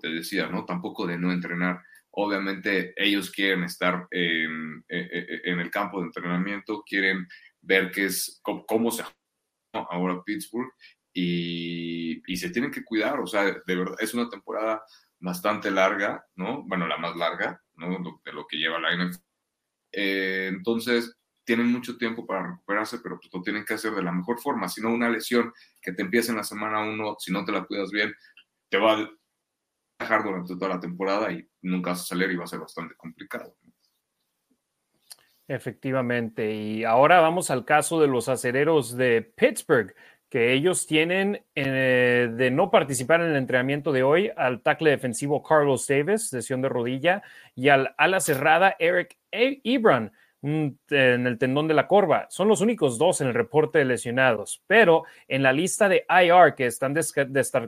[0.00, 0.64] te decía, ¿no?
[0.64, 1.82] Tampoco de no entrenar
[2.14, 7.26] Obviamente ellos quieren estar en, e, e, e, en, el campo de entrenamiento, quieren
[7.62, 9.02] ver qué es, cómo, se
[9.72, 10.70] ahora Pittsburgh
[11.12, 14.82] y, y, se tienen que cuidar, o sea, de verdad, es una temporada
[15.18, 16.62] bastante larga, ¿no?
[16.64, 17.98] Bueno, la más larga, ¿no?
[18.24, 19.22] De lo que lleva la NFL.
[19.92, 24.12] Eh, entonces, tienen mucho tiempo para recuperarse, pero pues lo tienen que hacer de la
[24.12, 24.68] mejor forma.
[24.68, 27.64] Si no, una lesión que te empiece en la semana uno, si no te la
[27.64, 28.14] cuidas bien,
[28.68, 29.10] te va a
[29.98, 32.94] dejar durante toda la temporada y nunca vas a salir y va a ser bastante
[32.96, 33.56] complicado.
[35.48, 36.54] Efectivamente.
[36.54, 39.94] Y ahora vamos al caso de los acereros de Pittsburgh,
[40.32, 45.42] que ellos tienen eh, de no participar en el entrenamiento de hoy al tackle defensivo
[45.42, 47.22] Carlos Davis, lesión de rodilla,
[47.54, 50.10] y al ala cerrada Eric Ebron
[50.40, 50.78] en
[51.26, 52.28] el tendón de la corva.
[52.30, 56.54] Son los únicos dos en el reporte de lesionados, pero en la lista de IR
[56.54, 56.94] que están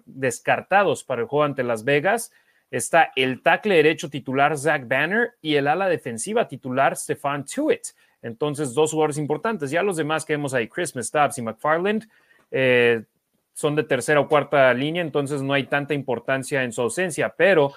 [0.06, 2.32] descartados para el juego ante Las Vegas,
[2.70, 7.88] está el tackle derecho titular Zach Banner y el ala defensiva titular Stefan Tuitt.
[8.22, 9.70] Entonces, dos jugadores importantes.
[9.70, 12.08] Ya los demás que vemos ahí, Christmas, Stubbs y McFarland,
[12.50, 13.04] eh,
[13.52, 17.72] son de tercera o cuarta línea, entonces no hay tanta importancia en su ausencia, pero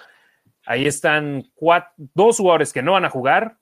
[0.66, 1.44] ahí están
[2.14, 3.56] dos jugadores que no van a jugar,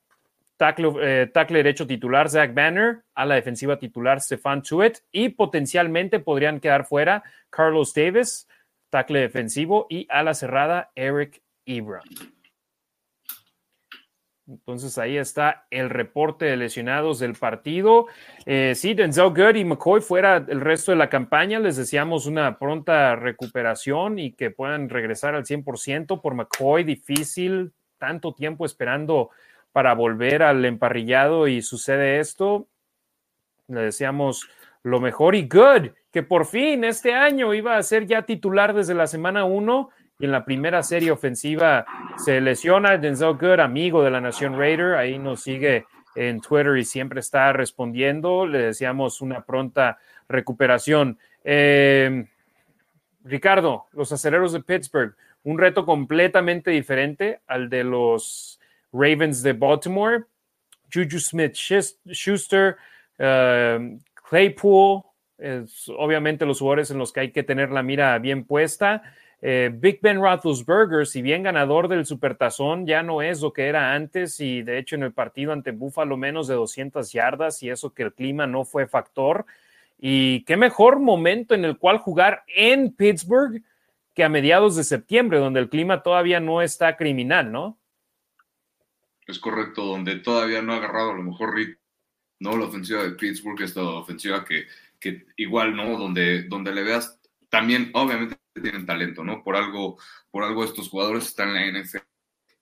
[0.56, 6.18] tackle, eh, tackle, derecho titular Zach Banner, a la defensiva titular Stefan Tuitt y potencialmente
[6.20, 8.48] podrían quedar fuera Carlos Davis,
[8.90, 12.04] tackle defensivo y a la cerrada Eric Ibram.
[14.48, 18.06] Entonces ahí está el reporte de lesionados del partido.
[18.44, 21.58] Eh, sí, Denzel Good y McCoy fuera el resto de la campaña.
[21.58, 26.20] Les deseamos una pronta recuperación y que puedan regresar al 100%.
[26.20, 29.30] Por McCoy, difícil, tanto tiempo esperando
[29.72, 32.68] para volver al emparrillado y sucede esto.
[33.66, 34.48] Le deseamos
[34.84, 38.94] lo mejor y Good, que por fin este año iba a ser ya titular desde
[38.94, 41.84] la semana 1 y en la primera serie ofensiva
[42.16, 46.84] se lesiona Denzel Good, amigo de la Nación Raider, ahí nos sigue en Twitter y
[46.84, 48.46] siempre está respondiendo.
[48.46, 49.98] Le deseamos una pronta
[50.28, 51.18] recuperación.
[51.44, 52.26] Eh,
[53.24, 55.14] Ricardo, los acereros de Pittsburgh,
[55.44, 58.58] un reto completamente diferente al de los
[58.92, 60.24] Ravens de Baltimore.
[60.92, 62.76] Juju Smith Schuster,
[63.18, 63.98] uh,
[64.28, 65.02] Claypool,
[65.36, 69.02] es obviamente los jugadores en los que hay que tener la mira bien puesta.
[69.42, 73.92] Eh, Big Ben Roethlisberger, si bien ganador del Supertazón, ya no es lo que era
[73.92, 77.92] antes y de hecho en el partido ante Buffalo menos de 200 yardas y eso
[77.92, 79.44] que el clima no fue factor.
[79.98, 83.62] Y qué mejor momento en el cual jugar en Pittsburgh
[84.14, 87.78] que a mediados de septiembre, donde el clima todavía no está criminal, ¿no?
[89.26, 91.54] Es correcto, donde todavía no ha agarrado a lo mejor
[92.38, 92.56] ¿no?
[92.56, 94.66] La ofensiva de Pittsburgh, esta ofensiva que,
[94.98, 95.98] que igual, ¿no?
[95.98, 99.42] Donde, donde le veas también, obviamente, tienen talento, ¿no?
[99.42, 99.98] Por algo,
[100.30, 101.98] por algo estos jugadores están en la NFL.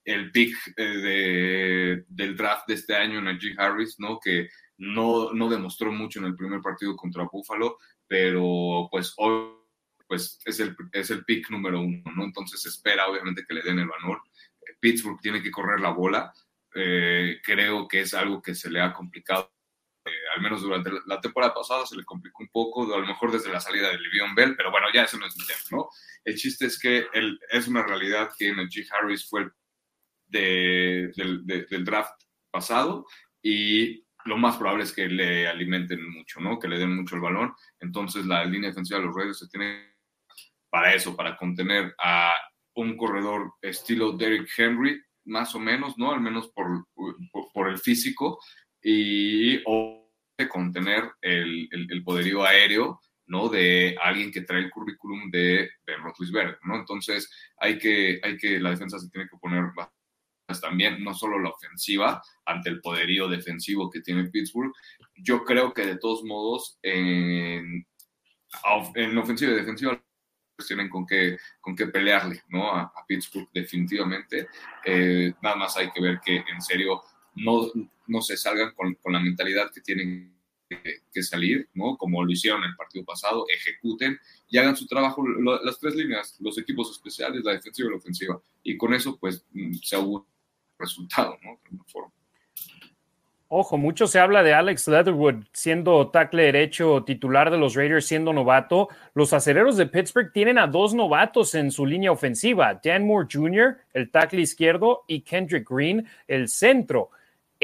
[0.04, 4.18] El pick eh, del draft de este año, Najee Harris, ¿no?
[4.20, 4.48] Que
[4.78, 9.54] no, no demostró mucho en el primer partido contra Buffalo, pero pues hoy
[10.06, 12.24] pues es el, es el pick número uno, ¿no?
[12.24, 14.20] Entonces espera obviamente que le den el valor.
[14.80, 16.32] Pittsburgh tiene que correr la bola.
[16.74, 19.53] Eh, creo que es algo que se le ha complicado
[20.04, 23.32] eh, al menos durante la temporada pasada se le complicó un poco, a lo mejor
[23.32, 25.88] desde la salida de Le'Veon Bell, pero bueno, ya eso no es un tema, ¿no?
[26.24, 29.50] El chiste es que el, es una realidad que Najee Harris fue
[30.26, 32.20] de, del draft
[32.50, 33.06] pasado
[33.42, 36.58] y lo más probable es que le alimenten mucho, ¿no?
[36.58, 37.54] Que le den mucho el balón.
[37.80, 39.94] Entonces la línea defensiva de los Raiders se tiene
[40.70, 42.32] para eso, para contener a
[42.74, 46.12] un corredor estilo Derrick Henry, más o menos, ¿no?
[46.12, 46.86] Al menos por,
[47.52, 48.40] por el físico,
[48.84, 50.04] y o
[50.48, 53.48] contener el, el, poderío aéreo ¿no?
[53.48, 56.76] de alguien que trae el currículum de Ben Roethlisberger, ¿no?
[56.76, 59.64] Entonces hay que, hay que, la defensa se tiene que poner
[60.60, 64.72] también, no solo la ofensiva, ante el poderío defensivo que tiene Pittsburgh.
[65.16, 67.86] Yo creo que de todos modos, en,
[68.94, 70.04] en ofensiva y defensiva,
[70.56, 72.70] pues tienen con qué, con qué pelearle, ¿no?
[72.70, 74.48] A, Pittsburgh definitivamente.
[74.84, 77.02] Eh, nada más hay que ver que en serio
[77.36, 77.70] no,
[78.06, 80.34] no se salgan con, la mentalidad que tienen
[80.68, 81.96] que, salir, ¿no?
[81.96, 85.24] Como lo hicieron el partido pasado, ejecuten y hagan su trabajo
[85.62, 88.42] las tres líneas, los equipos especiales, la defensiva y la ofensiva.
[88.62, 90.24] Y con eso, pues, mm, se un
[90.78, 91.60] resultado, ¿no?
[93.56, 98.32] Ojo, mucho se habla de Alex Leatherwood siendo tackle derecho titular de los Raiders, siendo
[98.32, 98.88] novato.
[99.14, 103.78] Los acereros de Pittsburgh tienen a dos novatos en su línea ofensiva: Dan Moore Jr.,
[103.92, 107.10] el tackle izquierdo, y Kendrick Green, el centro.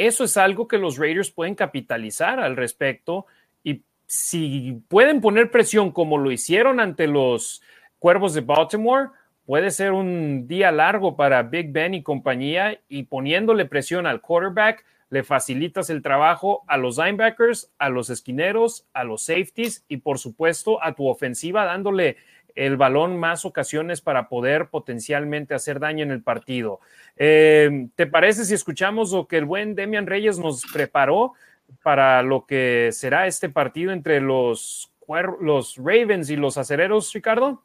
[0.00, 3.26] Eso es algo que los Raiders pueden capitalizar al respecto
[3.62, 7.60] y si pueden poner presión como lo hicieron ante los
[7.98, 9.10] Cuervos de Baltimore,
[9.44, 14.86] puede ser un día largo para Big Ben y compañía y poniéndole presión al quarterback,
[15.10, 20.18] le facilitas el trabajo a los linebackers, a los esquineros, a los safeties y por
[20.18, 22.16] supuesto a tu ofensiva dándole
[22.54, 26.80] el balón más ocasiones para poder potencialmente hacer daño en el partido.
[27.16, 31.34] Eh, ¿Te parece si escuchamos lo que el buen Demian Reyes nos preparó
[31.82, 34.92] para lo que será este partido entre los,
[35.40, 37.62] los Ravens y los acereros, Ricardo?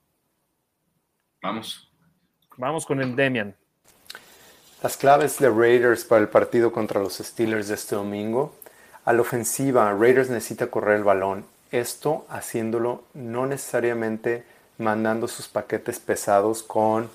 [1.42, 1.92] Vamos.
[2.58, 3.56] Vamos con el Demian.
[4.82, 8.56] Las claves de Raiders para el partido contra los Steelers de este domingo.
[9.04, 11.46] A la ofensiva, Raiders necesita correr el balón.
[11.72, 14.44] Esto haciéndolo no necesariamente
[14.78, 17.10] mandando sus paquetes pesados con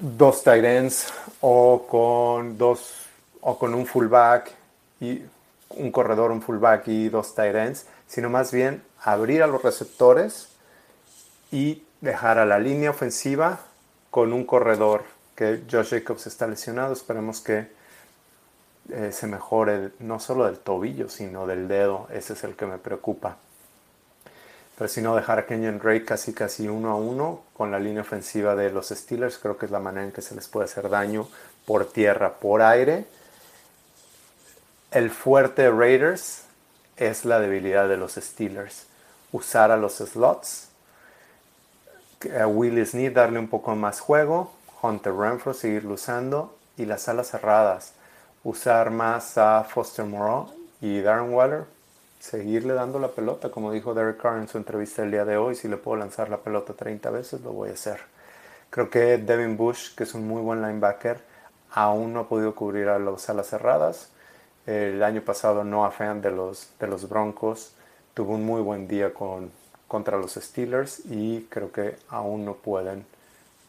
[0.00, 2.92] dos tight ends o con dos
[3.40, 4.52] o con un fullback
[5.00, 5.22] y
[5.70, 10.48] un corredor, un fullback y dos tight ends, sino más bien abrir a los receptores
[11.50, 13.60] y dejar a la línea ofensiva
[14.10, 15.04] con un corredor
[15.34, 17.68] que Josh Jacobs está lesionado, esperemos que
[18.90, 22.78] eh, se mejore no solo del tobillo, sino del dedo, ese es el que me
[22.78, 23.36] preocupa
[24.76, 28.02] pero si no dejar a Kenyon Drake casi casi uno a uno con la línea
[28.02, 30.90] ofensiva de los Steelers, creo que es la manera en que se les puede hacer
[30.90, 31.28] daño
[31.64, 33.06] por tierra, por aire.
[34.90, 36.44] el fuerte de Raiders
[36.96, 38.86] es la debilidad de los Steelers.
[39.32, 40.68] Usar a los slots,
[42.38, 47.30] a Willie Snead darle un poco más juego, Hunter Renfro seguirlo usando y las alas
[47.30, 47.92] cerradas.
[48.44, 51.64] Usar más a Foster Moreau y Darren Waller,
[52.18, 55.54] seguirle dando la pelota, como dijo Derek Carr en su entrevista el día de hoy,
[55.54, 58.00] si le puedo lanzar la pelota 30 veces, lo voy a hacer.
[58.70, 61.20] Creo que Devin Bush, que es un muy buen linebacker,
[61.70, 64.10] aún no ha podido cubrir a las alas cerradas.
[64.66, 67.72] El año pasado Noah Fan de los, de los Broncos
[68.14, 69.50] tuvo un muy buen día con,
[69.86, 73.06] contra los Steelers y creo que aún no pueden.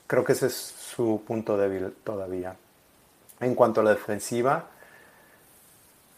[0.07, 2.55] Creo que ese es su punto débil todavía.
[3.39, 4.69] En cuanto a la defensiva,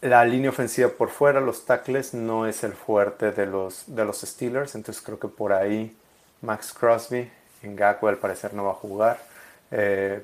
[0.00, 4.20] la línea ofensiva por fuera, los tackles, no es el fuerte de los, de los
[4.20, 4.74] Steelers.
[4.74, 5.96] Entonces creo que por ahí
[6.42, 7.30] Max Crosby,
[7.62, 9.20] en Ngakwe al parecer no va a jugar.
[9.70, 10.22] Eh,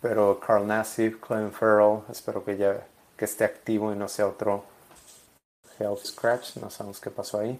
[0.00, 2.76] pero Carl Nassif, Clem Farrell, espero que ya
[3.16, 4.64] que esté activo y no sea otro
[5.78, 7.58] health scratch, no sabemos qué pasó ahí.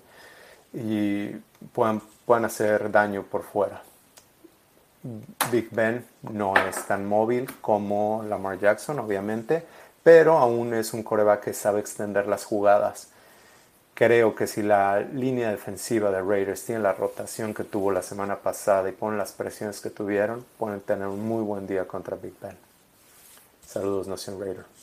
[0.75, 1.31] Y
[1.73, 3.83] puedan, puedan hacer daño por fuera.
[5.51, 9.65] Big Ben no es tan móvil como Lamar Jackson, obviamente,
[10.07, 13.09] pero aún es un coreback que sabe extender las jugadas.
[13.95, 18.37] Creo que si la línea defensiva de Raiders tiene la rotación que tuvo la semana
[18.37, 22.35] pasada y pone las presiones que tuvieron, pueden tener un muy buen día contra Big
[22.41, 22.57] Ben.
[23.67, 24.76] Saludos, Nación Raider.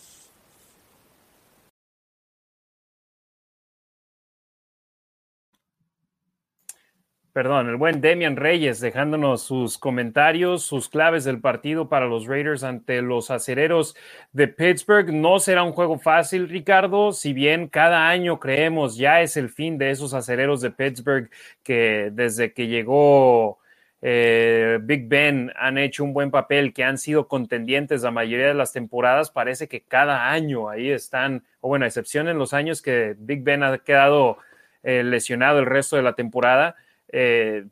[7.33, 12.63] Perdón, el buen Demian Reyes dejándonos sus comentarios, sus claves del partido para los Raiders
[12.63, 13.95] ante los acereros
[14.33, 15.11] de Pittsburgh.
[15.11, 19.79] No será un juego fácil, Ricardo, si bien cada año creemos ya es el fin
[19.79, 21.31] de esos acereros de Pittsburgh
[21.63, 23.57] que desde que llegó
[24.03, 28.53] eh, Big Ben han hecho un buen papel, que han sido contendientes la mayoría de
[28.53, 29.31] las temporadas.
[29.31, 33.41] Parece que cada año ahí están, o bueno, a excepción en los años que Big
[33.41, 34.37] Ben ha quedado
[34.83, 36.75] eh, lesionado el resto de la temporada
[37.13, 37.67] eh,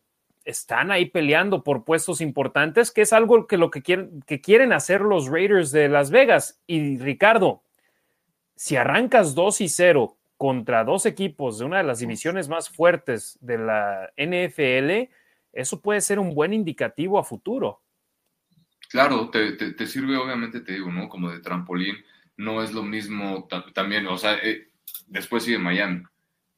[0.46, 4.72] están ahí peleando por puestos importantes, que es algo que lo que quieren, que quieren
[4.72, 6.62] hacer los Raiders de Las Vegas.
[6.68, 7.64] Y Ricardo,
[8.56, 13.38] si arrancas 2 y 0 contra dos equipos de una de las divisiones más fuertes
[13.42, 15.12] de la NFL,
[15.54, 17.82] eso puede ser un buen indicativo a futuro.
[18.90, 21.10] Claro, te, sirve obviamente, te digo, ¿no?
[21.10, 21.96] Como de trampolín,
[22.38, 24.70] no es lo mismo también, o sea, eh,
[25.08, 26.04] después sigue Miami,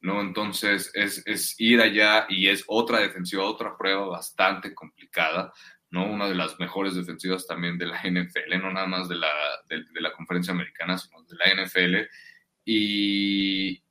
[0.03, 0.19] ¿no?
[0.21, 5.53] Entonces es, ir allá y es otra defensiva, otra prueba bastante complicada,
[5.89, 6.05] ¿no?
[6.05, 9.31] Una de las mejores defensivas también de la NFL, no nada más de la,
[9.69, 11.95] de, la conferencia americana, sino de la NFL.
[12.65, 13.81] Y,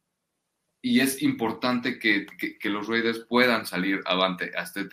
[0.83, 2.27] y es importante que,
[2.61, 4.87] que, los Raiders puedan salir avante este,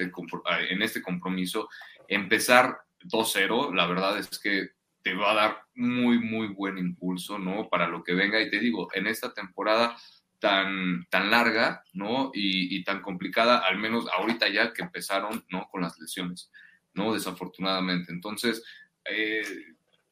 [0.69, 1.67] en este compromiso,
[2.07, 4.69] empezar 2-0, la verdad es que
[5.01, 7.67] te va a dar muy, muy buen impulso, ¿no?
[7.69, 8.41] Para lo que venga.
[8.41, 9.97] Y te digo, en esta temporada
[10.39, 12.31] tan, tan larga, ¿no?
[12.33, 15.67] Y, tan complicada, al menos ahorita ya que empezaron, ¿no?
[15.69, 16.51] Con las lesiones,
[16.93, 17.13] ¿no?
[17.13, 18.11] Desafortunadamente.
[18.11, 18.63] Entonces,
[19.05, 19.43] eh,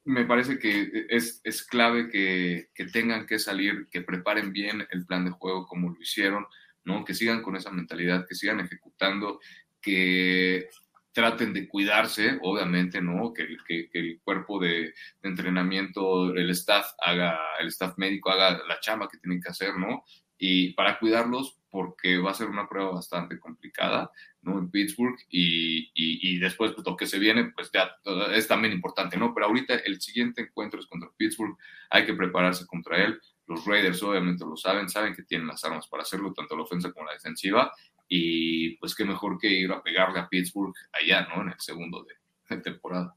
[0.04, 5.06] me parece que es, es clave que, que, tengan que salir, que preparen bien el
[5.06, 6.46] plan de juego como lo hicieron,
[6.84, 7.04] ¿no?
[7.04, 9.40] Que sigan con esa mentalidad, que sigan ejecutando,
[9.82, 10.70] que
[11.18, 13.34] traten de cuidarse, obviamente, ¿no?
[13.34, 19.08] Que, que, el cuerpo de, entrenamiento, el staff haga, el staff médico haga la chamba
[19.08, 20.04] que tienen que hacer, ¿no?
[20.38, 24.12] Y para cuidarlos, porque va a ser una prueba bastante complicada,
[24.44, 24.60] ¿no?
[24.60, 27.90] En Pittsburgh y, y, después pues, lo que se viene, pues ya
[28.36, 29.34] es también importante, ¿no?
[29.34, 31.58] Pero ahorita el siguiente encuentro es contra Pittsburgh,
[31.90, 33.20] hay que prepararse contra él.
[33.48, 36.92] Los Raiders obviamente lo saben, saben que tienen las armas para hacerlo, tanto la ofensa
[36.92, 37.74] como la defensiva,
[38.08, 41.42] y pues qué mejor que ir a pegarle a Pittsburgh allá, ¿no?
[41.42, 43.14] En el segundo de, temporada.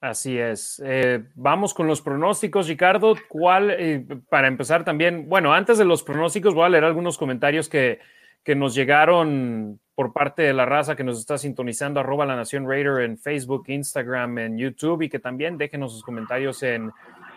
[0.00, 0.82] Así es.
[0.84, 3.16] Eh, vamos con los pronósticos, Ricardo.
[3.28, 7.68] ¿Cuál, eh, para empezar también, bueno, antes de los pronósticos voy a leer algunos comentarios
[7.68, 8.00] que,
[8.42, 12.66] que nos llegaron por parte de la raza que nos está sintonizando, arroba la Nación
[12.66, 16.90] Raider en Facebook, Instagram, en YouTube y que también déjenos sus comentarios en,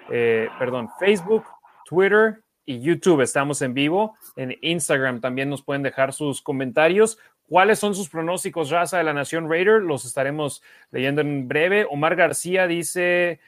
[0.10, 1.44] eh, perdón, Facebook,
[1.86, 4.16] Twitter y YouTube estamos en vivo.
[4.36, 7.18] En Instagram también nos pueden dejar sus comentarios.
[7.48, 9.82] ¿Cuáles son sus pronósticos, raza de la Nación Raider?
[9.82, 11.86] Los estaremos leyendo en breve.
[11.90, 13.40] Omar García dice,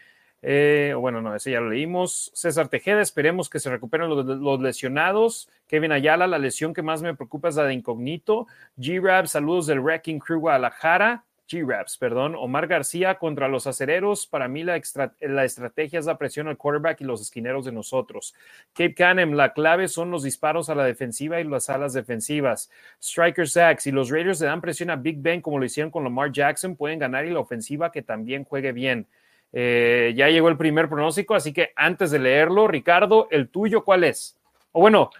[0.41, 2.29] eh, bueno, no, ese ya lo leímos.
[2.33, 5.49] César Tejeda, esperemos que se recuperen los, los, lesionados.
[5.67, 8.47] Kevin Ayala, la lesión que más me preocupa es la de Incógnito.
[8.77, 11.23] G-Rab, saludos del Wrecking Crew Guadalajara.
[11.47, 12.35] G-Raps, perdón.
[12.35, 14.25] Omar García contra los acereros.
[14.25, 18.33] Para mí la, estrategia es la presión al quarterback y los esquineros de nosotros.
[18.73, 22.71] Cape Canem, la clave son los disparos a la defensiva y las alas defensivas.
[22.99, 23.83] Striker sacks.
[23.83, 26.75] Si los Raiders le dan presión a Big Ben como lo hicieron con Lamar Jackson,
[26.75, 29.07] pueden ganar y la ofensiva que también juegue bien.
[29.53, 34.03] Eh, ya llegó el primer pronóstico, así que antes de leerlo, Ricardo, ¿el tuyo cuál
[34.03, 34.37] es?
[34.71, 35.11] O bueno,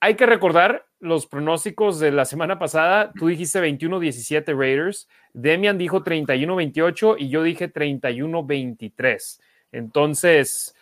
[0.00, 3.12] hay que recordar los pronósticos de la semana pasada.
[3.18, 9.40] Tú dijiste 21-17 Raiders, Demian dijo 31-28 y yo dije 31-23.
[9.72, 10.74] Entonces,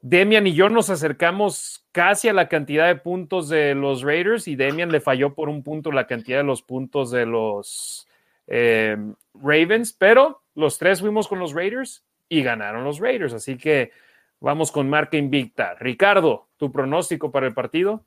[0.00, 4.56] Demian y yo nos acercamos casi a la cantidad de puntos de los Raiders y
[4.56, 8.08] Demian le falló por un punto la cantidad de los puntos de los
[8.48, 8.96] eh,
[9.34, 13.32] Ravens, pero los tres fuimos con los Raiders y ganaron los Raiders.
[13.32, 13.92] Así que
[14.40, 15.74] vamos con marca invicta.
[15.76, 18.04] Ricardo, ¿tu pronóstico para el partido?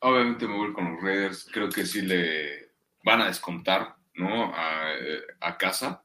[0.00, 1.48] Obviamente me voy con los Raiders.
[1.52, 2.70] Creo que sí le
[3.04, 4.52] van a descontar, ¿no?
[4.54, 6.02] A, casa,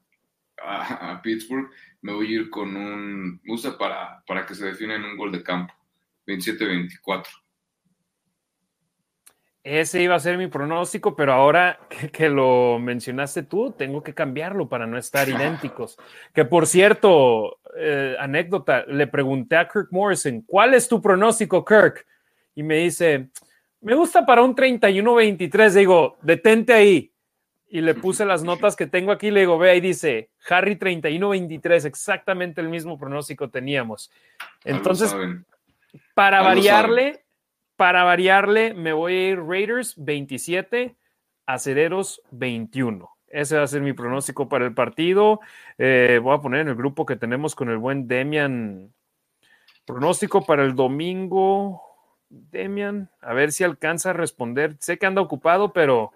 [0.62, 1.70] a, Pittsburgh.
[2.02, 3.42] Me voy a ir con un.
[3.48, 5.74] Usa para, para que se defina en un gol de campo.
[6.28, 7.28] 27-24.
[9.66, 11.80] Ese iba a ser mi pronóstico, pero ahora
[12.12, 15.98] que, lo mencionaste tú, tengo que cambiarlo para no estar idénticos.
[16.36, 22.06] Que por cierto, eh, anécdota, le pregunté a Kirk Morrison, ¿cuál es tu pronóstico, Kirk?
[22.54, 23.30] Y me dice,
[23.86, 25.70] me gusta para un 31-23.
[25.72, 27.12] Digo, detente ahí.
[27.68, 31.86] Y le puse las notas que tengo aquí, le digo, ve ahí dice, Harry 31-23,
[31.86, 34.12] exactamente el mismo pronóstico teníamos.
[34.64, 35.14] Entonces,
[36.14, 37.26] para variarle
[37.76, 40.96] para variarle, me voy a ir Raiders 27,
[41.46, 43.10] Acereros 21.
[43.28, 45.42] Ese va a ser mi pronóstico para el partido.
[45.78, 48.94] Eh, voy a poner en el grupo que tenemos con el buen Demian.
[49.86, 51.82] Pronóstico para el domingo.
[52.30, 54.76] Demian, a ver si alcanza a responder.
[54.80, 56.12] Sé que anda ocupado, pero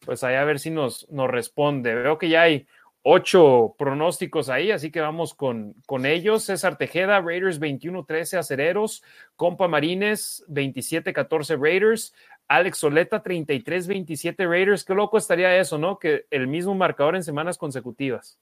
[0.00, 1.94] pues ahí a ver si nos, nos responde.
[1.94, 2.66] Veo que ya hay
[3.02, 6.44] ocho pronósticos ahí, así que vamos con, con ellos.
[6.44, 9.02] César Tejeda, Raiders 21-13 Acereros,
[9.36, 12.14] Compa Marines 27-14 Raiders,
[12.48, 14.84] Alex Soleta 33-27 Raiders.
[14.84, 15.98] Qué loco estaría eso, ¿no?
[15.98, 18.38] Que el mismo marcador en semanas consecutivas.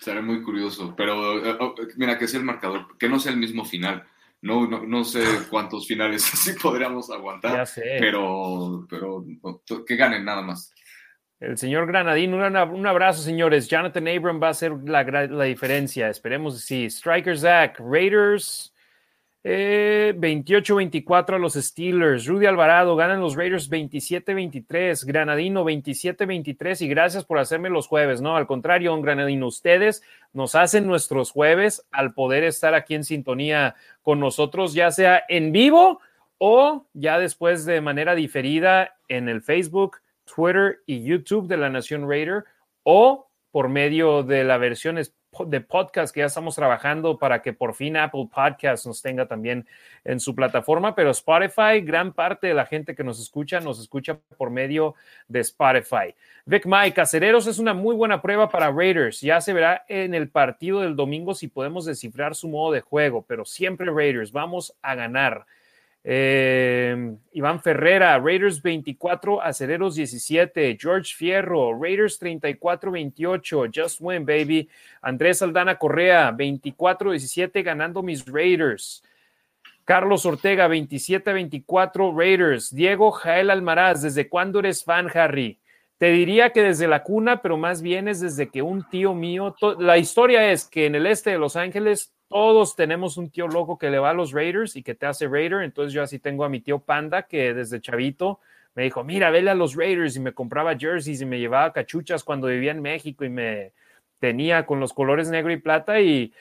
[0.00, 3.38] Sería muy curioso, pero eh, oh, mira, que sea el marcador, que no sea el
[3.38, 4.06] mismo final.
[4.40, 9.24] No, no, no sé cuántos finales así podríamos aguantar, pero, pero
[9.84, 10.72] que ganen nada más.
[11.40, 13.68] El señor Granadín, un, abrazo, señores.
[13.68, 16.08] Jonathan Abram va a ser la, diferencia.
[16.08, 16.86] Esperemos sí.
[16.86, 18.74] Striker Zach, Raiders
[19.44, 22.26] 28-24 eh, a los Steelers.
[22.26, 25.04] Rudy Alvarado ganan los Raiders 27-23.
[25.06, 26.82] Granadino 27-23.
[26.82, 28.36] Y gracias por hacerme los jueves, ¿no?
[28.36, 30.02] Al contrario, Granadino, ustedes
[30.32, 35.52] nos hacen nuestros jueves al poder estar aquí en sintonía con nosotros, ya sea en
[35.52, 36.00] vivo
[36.38, 42.08] o ya después de manera diferida en el Facebook Twitter y YouTube de la Nación
[42.08, 42.44] Raider
[42.82, 44.98] o por medio de la versión
[45.46, 49.66] de podcast que ya estamos trabajando para que por fin Apple Podcast nos tenga también
[50.04, 54.18] en su plataforma, pero Spotify, gran parte de la gente que nos escucha, nos escucha
[54.36, 54.94] por medio
[55.28, 56.14] de Spotify.
[56.46, 59.20] Vic Mike, Cacereros es una muy buena prueba para Raiders.
[59.20, 63.24] Ya se verá en el partido del domingo si podemos descifrar su modo de juego,
[63.26, 65.46] pero siempre Raiders, vamos a ganar.
[66.10, 74.70] Eh, Iván Ferrera, Raiders 24, Acereros 17, George Fierro, Raiders 34-28, Just Win, baby.
[75.02, 79.04] Andrés Aldana Correa, 24-17, ganando mis Raiders.
[79.84, 82.74] Carlos Ortega, 27-24, Raiders.
[82.74, 85.58] Diego Jael Almaraz, ¿desde cuándo eres fan, Harry?
[85.98, 89.54] Te diría que desde la cuna, pero más bien es desde que un tío mío,
[89.78, 93.78] la historia es que en el este de Los Ángeles todos tenemos un tío loco
[93.78, 95.62] que le va a los Raiders y que te hace Raider.
[95.62, 98.40] Entonces yo así tengo a mi tío Panda que desde chavito
[98.74, 102.22] me dijo, mira, vele a los Raiders y me compraba jerseys y me llevaba cachuchas
[102.22, 103.72] cuando vivía en México y me
[104.20, 106.00] tenía con los colores negro y plata.
[106.00, 106.32] Y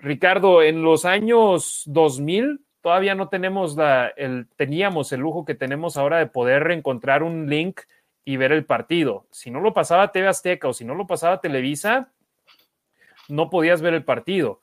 [0.00, 5.96] Ricardo, en los años 2000 todavía no tenemos la, el, teníamos el lujo que tenemos
[5.96, 7.82] ahora de poder reencontrar un link
[8.24, 9.26] y ver el partido.
[9.30, 12.10] Si no lo pasaba TV Azteca o si no lo pasaba Televisa,
[13.28, 14.61] no podías ver el partido.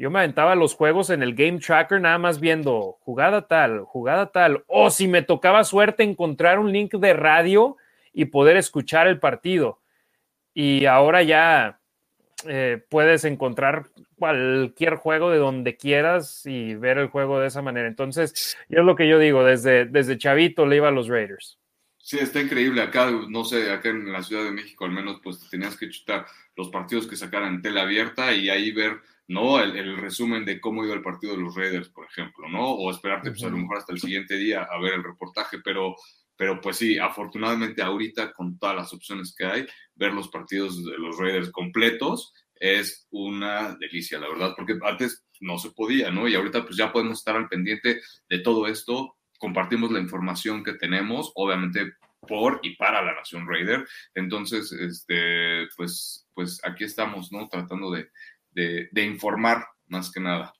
[0.00, 4.32] Yo me aventaba los juegos en el Game Tracker nada más viendo jugada tal, jugada
[4.32, 7.76] tal, o si me tocaba suerte encontrar un link de radio
[8.14, 9.78] y poder escuchar el partido.
[10.54, 11.80] Y ahora ya
[12.46, 17.86] eh, puedes encontrar cualquier juego de donde quieras y ver el juego de esa manera.
[17.86, 21.58] Entonces, es lo que yo digo, desde, desde chavito le iba a los Raiders.
[21.98, 22.80] Sí, está increíble.
[22.80, 26.24] Acá, no sé, acá en la Ciudad de México al menos, pues tenías que chutar
[26.56, 28.98] los partidos que sacaran tela abierta y ahí ver
[29.30, 29.62] ¿no?
[29.62, 32.72] El, resumen de cómo iba el partido de los Raiders, por ejemplo, ¿no?
[32.72, 35.94] O esperarte, pues a lo mejor hasta el siguiente día a ver el reportaje, pero,
[36.36, 40.98] pero pues sí, afortunadamente ahorita con todas las opciones que hay, ver los partidos de
[40.98, 46.26] los Raiders completos es una delicia, la verdad, porque antes no se podía, ¿no?
[46.26, 50.74] Y ahorita pues ya podemos estar al pendiente de todo esto, compartimos la información que
[50.74, 53.86] tenemos, obviamente por y para la Nación Raider.
[54.14, 57.48] Entonces, este, pues, pues aquí estamos, ¿no?
[57.48, 58.10] Tratando de,
[58.52, 60.52] de informar más que nada.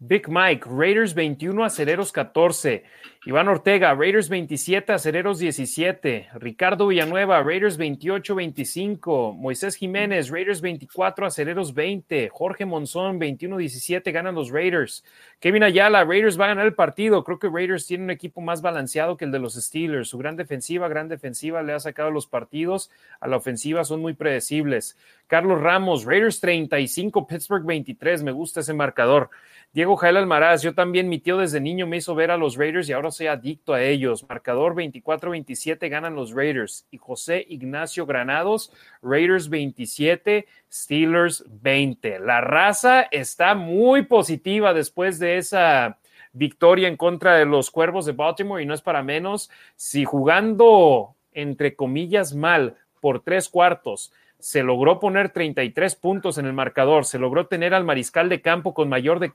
[0.00, 2.84] Big Mike, Raiders 21, Acereros 14.
[3.28, 6.30] Iván Ortega, Raiders 27, Acereros 17.
[6.36, 9.34] Ricardo Villanueva, Raiders 28, 25.
[9.34, 12.30] Moisés Jiménez, Raiders 24, Acereros 20.
[12.30, 15.04] Jorge Monzón, 21, 17, ganan los Raiders.
[15.40, 17.22] Kevin Ayala, Raiders va a ganar el partido.
[17.22, 20.08] Creo que Raiders tiene un equipo más balanceado que el de los Steelers.
[20.08, 22.90] Su gran defensiva, gran defensiva, le ha sacado los partidos.
[23.20, 24.96] A la ofensiva son muy predecibles.
[25.26, 28.22] Carlos Ramos, Raiders 35, Pittsburgh 23.
[28.22, 29.28] Me gusta ese marcador.
[29.74, 32.88] Diego Jael Almaraz, yo también, mi tío desde niño me hizo ver a los Raiders
[32.88, 34.24] y ahora soy adicto a ellos.
[34.28, 36.86] Marcador 24-27 ganan los Raiders.
[36.90, 38.72] Y José Ignacio Granados,
[39.02, 42.20] Raiders 27, Steelers 20.
[42.20, 45.98] La raza está muy positiva después de esa
[46.32, 51.16] victoria en contra de los Cuervos de Baltimore y no es para menos si jugando
[51.32, 57.18] entre comillas mal por tres cuartos se logró poner 33 puntos en el marcador, se
[57.18, 59.32] logró tener al mariscal de campo con mayor, de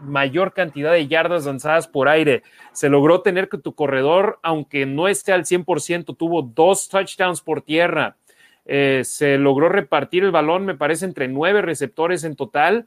[0.00, 2.42] mayor cantidad de yardas lanzadas por aire,
[2.72, 7.60] se logró tener que tu corredor, aunque no esté al 100%, tuvo dos touchdowns por
[7.60, 8.16] tierra,
[8.64, 12.86] eh, se logró repartir el balón, me parece, entre nueve receptores en total.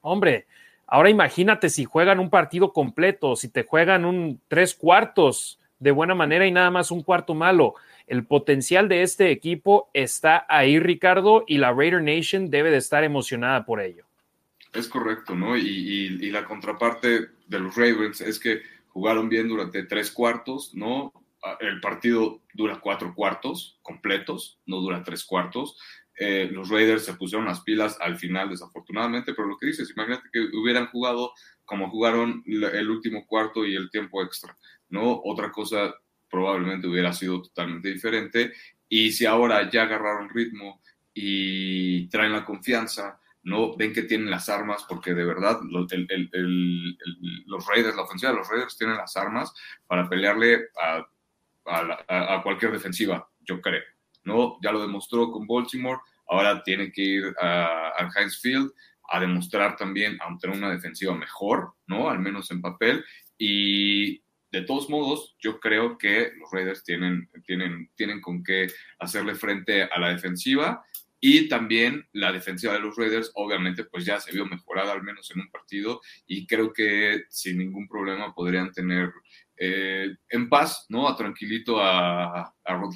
[0.00, 0.46] Hombre,
[0.86, 6.14] ahora imagínate si juegan un partido completo, si te juegan un tres cuartos de buena
[6.14, 7.74] manera y nada más un cuarto malo
[8.10, 13.04] el potencial de este equipo está ahí, Ricardo, y la Raider Nation debe de estar
[13.04, 14.04] emocionada por ello.
[14.72, 15.56] Es correcto, ¿no?
[15.56, 21.12] Y, la contraparte de los Ravens es que jugaron bien durante tres cuartos, ¿no?
[21.44, 25.78] Ah, el partido dura cuatro cuartos completos, no dura tres cuartos.
[26.18, 30.28] Eh, los Raiders se pusieron las pilas al final, desafortunadamente, pero lo que dices, imagínate
[30.32, 31.32] que hubieran jugado
[31.64, 34.58] como jugaron el último cuarto y el tiempo extra,
[34.88, 35.20] ¿no?
[35.24, 35.94] Otra cosa
[36.30, 38.52] probablemente hubiera sido totalmente diferente.
[38.88, 40.80] Y si ahora ya agarraron ritmo
[41.12, 45.90] y traen la confianza, no ven que tienen las armas, porque de verdad los,
[47.46, 49.52] los Raiders, la ofensiva de los Raiders tienen las armas
[49.86, 51.06] para pelearle a,
[52.08, 53.82] a, cualquier defensiva, yo creo.
[54.24, 54.58] ¿no?
[54.62, 58.70] Ya lo demostró con Baltimore, ahora tiene que ir al Heinz Field
[59.10, 62.08] a demostrar también a tener una defensiva mejor, ¿no?
[62.08, 63.04] Al menos en papel.
[63.36, 68.68] Y de todos modos, yo creo que los Raiders tienen, tienen, tienen con qué
[68.98, 70.84] hacerle frente a la defensiva
[71.20, 75.30] y también la defensiva de los Raiders, obviamente, pues ya se vio mejorada al menos
[75.30, 79.12] en un partido y creo que sin ningún problema podrían tener
[79.56, 81.06] eh, en paz, ¿no?
[81.06, 82.90] A tranquilito a, a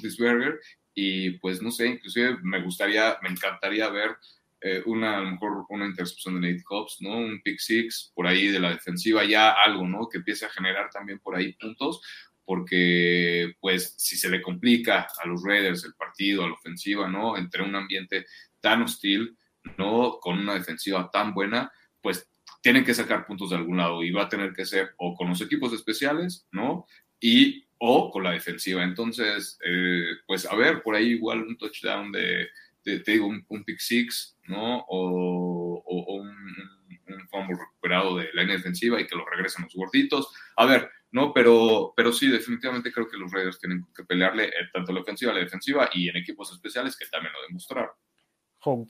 [0.95, 4.17] y pues no sé, inclusive me gustaría, me encantaría ver
[4.61, 7.17] eh, una, a lo mejor una intercepción de Nate Hobbs, ¿no?
[7.17, 10.07] Un pick six por ahí de la defensiva, ya algo, ¿no?
[10.09, 12.01] Que empiece a generar también por ahí puntos,
[12.45, 17.37] porque pues si se le complica a los Raiders el partido, a la ofensiva, ¿no?
[17.37, 18.25] Entre un ambiente
[18.61, 19.37] tan hostil,
[19.77, 20.19] ¿no?
[20.19, 22.29] Con una defensiva tan buena, pues
[22.61, 25.29] tienen que sacar puntos de algún lado y va a tener que ser o con
[25.29, 26.85] los equipos especiales, ¿no?
[27.19, 28.83] Y o con la defensiva.
[28.83, 32.47] Entonces, eh, pues a ver, por ahí igual un touchdown de,
[32.85, 34.85] te, digo, un, pick six, ¿no?
[34.87, 35.83] O,
[36.19, 40.31] un, un, fumble recuperado de la línea defensiva y que lo regresen los gorditos.
[40.55, 41.33] A ver, ¿no?
[41.33, 45.33] Pero, pero sí, definitivamente creo que los Raiders tienen que pelearle eh, tanto la ofensiva,
[45.33, 47.89] la defensiva y en equipos especiales que también lo demostraron.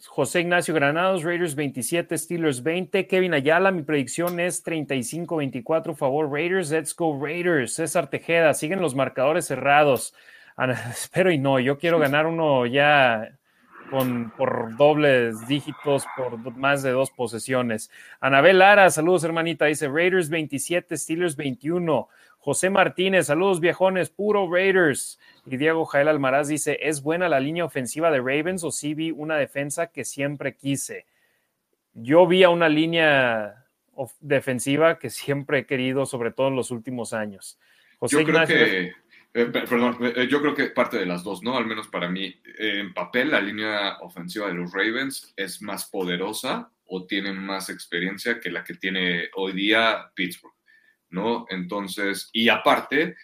[0.08, 3.08] José Ignacio Granados, Raiders 27, Steelers 20.
[3.08, 6.72] Kevin Ayala, mi predicción es 35-24, favor Raiders.
[6.72, 7.76] Let's go Raiders.
[7.76, 10.14] César Tejeda, siguen los marcadores cerrados.
[10.90, 13.38] espero y no, yo quiero ganar uno ya
[13.90, 17.90] con, por dobles dígitos, por más de dos posesiones.
[18.20, 22.08] Anabel Lara, saludos hermanita, dice Raiders 27, Steelers 21.
[22.40, 25.20] José Martínez, saludos viejones, puro Raiders.
[25.46, 29.12] Y Diego Jael Almaraz dice, ¿es buena la línea ofensiva de Ravens o sí vi
[29.12, 31.06] una defensa que siempre quise?
[31.94, 33.66] Yo vi a una línea
[34.20, 37.58] defensiva que siempre he querido, sobre todo en los últimos años.
[37.98, 38.58] José Ignacio,
[39.38, 41.58] eh, perdón, eh, yo creo que parte de las dos, ¿no?
[41.58, 46.72] Al menos para mí, en papel, la línea ofensiva de los Ravens es más poderosa
[46.86, 50.56] o tiene más experiencia que la que tiene hoy día Pittsburgh,
[51.10, 51.46] ¿no?
[51.50, 53.18] Entonces, y aparte,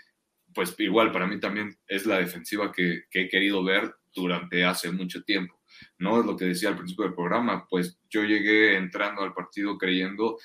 [0.53, 5.23] pues igual para mí también es la defensiva que, he querido ver durante hace mucho
[5.23, 5.61] tiempo,
[5.97, 6.19] ¿no?
[6.19, 10.37] Es lo que decía al principio del programa, pues yo llegué entrando al partido creyendo,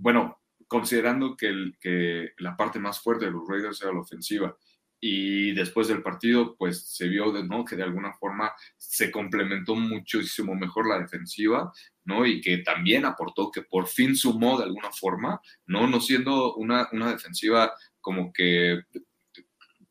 [0.00, 4.54] bueno, considerando que, que la parte más fuerte de los Raiders era la ofensiva
[5.06, 7.62] y después del partido pues se vio ¿no?
[7.62, 11.70] que de alguna forma se complementó muchísimo mejor la defensiva,
[12.06, 12.24] ¿no?
[12.24, 15.86] Y que también aportó que por fin sumó de alguna forma, ¿no?
[15.86, 18.80] No siendo una, una defensiva como que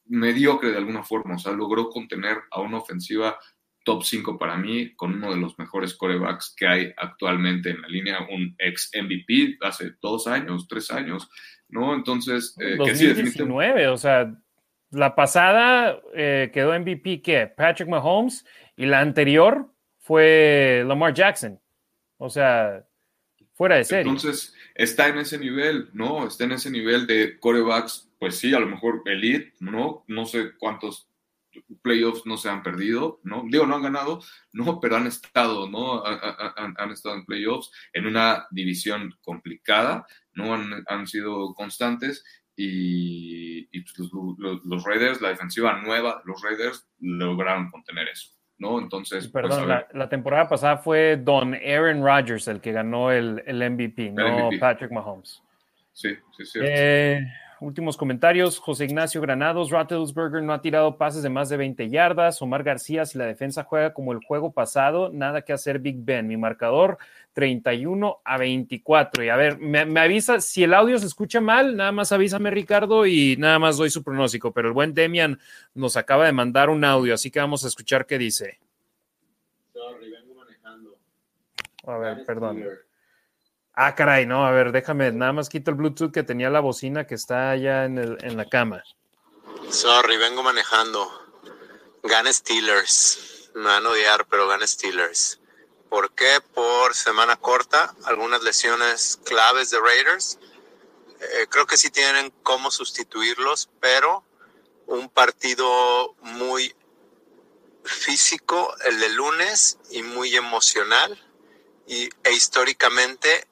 [0.05, 3.37] mediocre de alguna forma, o sea, logró contener a una ofensiva
[3.85, 7.87] top 5 para mí, con uno de los mejores corebacks que hay actualmente en la
[7.87, 11.29] línea, un ex MVP hace dos años, tres años,
[11.69, 11.93] ¿no?
[11.93, 14.33] Entonces, eh, 2019, que o sea,
[14.93, 17.47] la pasada eh, quedó MVP, ¿qué?
[17.47, 19.67] Patrick Mahomes, y la anterior
[19.99, 21.59] fue Lamar Jackson.
[22.17, 22.85] O sea,
[23.53, 24.11] fuera de serie.
[24.11, 26.27] Entonces, está en ese nivel, ¿no?
[26.27, 30.03] Está en ese nivel de corebacks, pues sí, a lo mejor elite, ¿no?
[30.07, 31.07] No sé cuántos
[31.81, 33.43] playoffs no se han perdido, ¿no?
[33.47, 36.03] Digo, no han ganado, no, pero han estado, ¿no?
[36.05, 40.53] Han, estado en playoffs en una división complicada, ¿no?
[40.53, 42.23] Han, sido constantes
[42.55, 44.11] y, pues,
[44.63, 48.29] los, Raiders, la defensiva nueva, los Raiders lograron contener eso.
[48.59, 48.79] ¿no?
[48.79, 54.11] Entonces, pues, perdón, la, temporada pasada fue Don Aaron Rodgers el que ganó el, MVP,
[54.11, 55.41] no Patrick Mahomes.
[55.91, 56.59] Sí, sí, sí.
[56.61, 57.25] Eh,
[57.63, 58.59] Últimos comentarios.
[58.59, 62.41] José Ignacio Granados, Roethlisberger no ha tirado pases de más de 20 yardas.
[62.41, 66.27] Omar García, si la defensa juega como el juego pasado, nada que hacer Big Ben.
[66.27, 66.97] Mi marcador
[67.31, 69.23] 31 a 24.
[69.23, 73.05] Y a ver, me, avisa, si el audio se escucha mal, nada más avísame Ricardo
[73.05, 74.51] y nada más doy su pronóstico.
[74.51, 75.39] Pero el buen Demian
[75.73, 78.59] nos acaba de mandar un audio, así que vamos a escuchar qué dice.
[79.71, 80.97] Sorry, vengo manejando.
[81.87, 82.61] A ver, perdón.
[83.75, 87.07] Ah, caray, no, a ver, déjame, nada más quito el Bluetooth que tenía la bocina
[87.07, 88.83] que está allá en, el, en la cama.
[89.69, 91.09] Sorry, vengo manejando.
[92.03, 93.49] Gana Steelers.
[93.55, 95.39] Me van a odiar, pero gana Steelers.
[95.89, 96.39] ¿Por qué?
[96.53, 100.37] Por semana corta, algunas lesiones claves de Raiders.
[101.19, 104.23] Eh, creo que sí tienen cómo sustituirlos, pero
[104.85, 106.75] un partido muy
[107.83, 111.19] físico el de lunes y muy emocional.
[111.87, 113.47] Y, e históricamente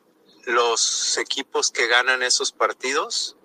[0.51, 3.37] los equipos que ganan esos partidos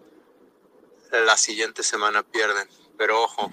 [1.25, 2.69] la siguiente semana pierden.
[2.99, 3.53] Pero ojo,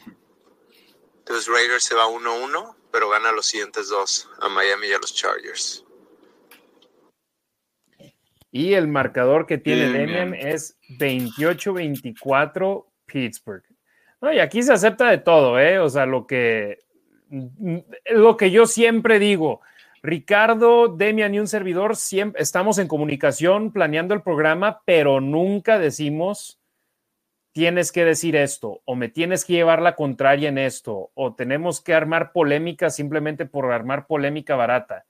[1.20, 5.14] entonces Raiders se va 1-1, pero gana los siguientes dos, a Miami y a los
[5.14, 5.86] Chargers.
[8.52, 13.64] Y el marcador que tiene Demian es 28-24 Pittsburgh.
[14.22, 15.80] No, y aquí se acepta de todo, ¿eh?
[15.80, 16.86] O sea, lo que,
[18.12, 19.62] lo que yo siempre digo,
[20.04, 26.60] Ricardo, Demian y un servidor siempre estamos en comunicación planeando el programa, pero nunca decimos
[27.54, 31.82] tienes que decir esto o me tienes que llevar la contraria en esto o tenemos
[31.82, 35.06] que armar polémica simplemente por armar polémica barata.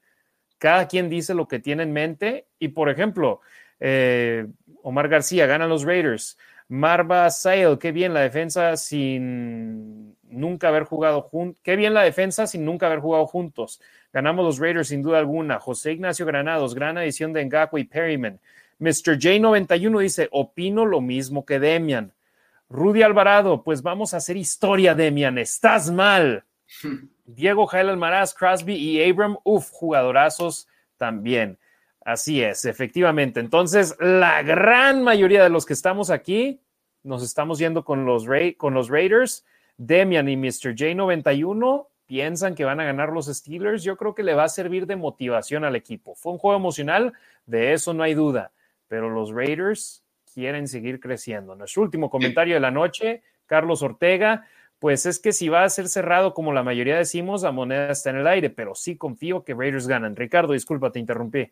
[0.58, 3.40] Cada quien dice lo que tiene en mente y, por ejemplo,
[3.80, 4.46] eh,
[4.82, 6.38] Omar García gana los Raiders.
[6.68, 11.60] Marva Sale, qué bien la defensa sin nunca haber jugado juntos.
[11.62, 13.80] Qué bien la defensa sin nunca haber jugado juntos.
[14.12, 15.58] Ganamos los Raiders sin duda alguna.
[15.58, 18.40] José Ignacio Granados, gran adición de Ngakwe y Perryman.
[18.78, 19.18] Mr.
[19.18, 22.12] J91 dice, opino lo mismo que Demian.
[22.68, 25.38] Rudy Alvarado, pues vamos a hacer historia, Demian.
[25.38, 26.44] Estás mal.
[27.26, 31.58] Diego Jael Almaraz, Crosby y Abram, uff, jugadorazos también.
[32.04, 33.40] Así es, efectivamente.
[33.40, 36.60] Entonces, la gran mayoría de los que estamos aquí
[37.02, 39.44] nos estamos yendo con los, con los Raiders.
[39.76, 40.74] Demian y Mr.
[40.74, 43.82] J91 piensan que van a ganar los Steelers.
[43.82, 46.14] Yo creo que le va a servir de motivación al equipo.
[46.14, 47.12] Fue un juego emocional,
[47.46, 48.52] de eso no hay duda,
[48.88, 51.54] pero los Raiders quieren seguir creciendo.
[51.54, 54.46] Nuestro último comentario de la noche, Carlos Ortega.
[54.78, 58.10] Pues es que si va a ser cerrado, como la mayoría decimos, la moneda está
[58.10, 60.14] en el aire, pero sí confío que Raiders ganan.
[60.14, 61.50] Ricardo, disculpa, te interrumpí.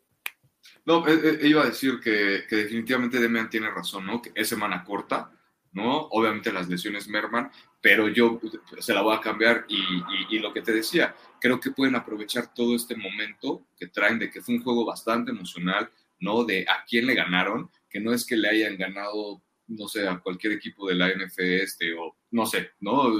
[0.84, 4.20] No, eh, eh, iba a decir que, definitivamente Demian tiene razón, ¿no?
[4.20, 5.30] Que es semana corta,
[5.72, 6.08] ¿no?
[6.10, 7.50] Obviamente las lesiones merman,
[7.82, 8.40] pero yo
[8.78, 12.76] se la voy a cambiar y, lo que te decía, creo que pueden aprovechar todo
[12.76, 16.44] este momento que traen de que fue un juego bastante emocional, ¿no?
[16.44, 20.20] De a quién le ganaron, que no es que le hayan ganado, no sé, a
[20.20, 23.12] cualquier equipo de la NFL este o no sé, ¿no?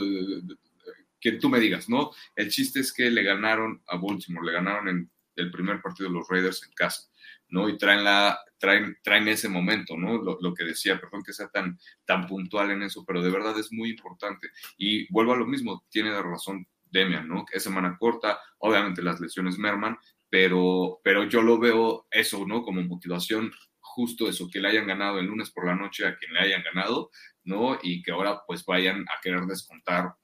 [1.21, 2.13] Que tú me digas, ¿no?
[2.37, 6.15] El chiste es que le ganaron a Baltimore, le ganaron en el primer partido de
[6.15, 7.09] los Raiders en casa.
[7.53, 7.69] ¿No?
[7.69, 10.21] Y traen, la, traen, traen ese momento, ¿no?
[10.23, 13.71] Lo, que decía, perdón que sea tan, tan puntual en eso, pero de verdad es
[13.73, 14.49] muy importante.
[14.79, 17.45] Y vuelvo a lo mismo, tiene razón Demian, ¿no?
[17.53, 19.99] Es semana corta, obviamente las lesiones merman,
[20.31, 22.63] pero, pero yo lo veo eso, ¿no?
[22.63, 26.33] Como motivación, justo eso, que le hayan ganado el lunes por la noche a quien
[26.33, 27.11] le hayan ganado,
[27.45, 27.79] ¿no?
[27.83, 30.15] Y que ahora pues vayan a querer descontar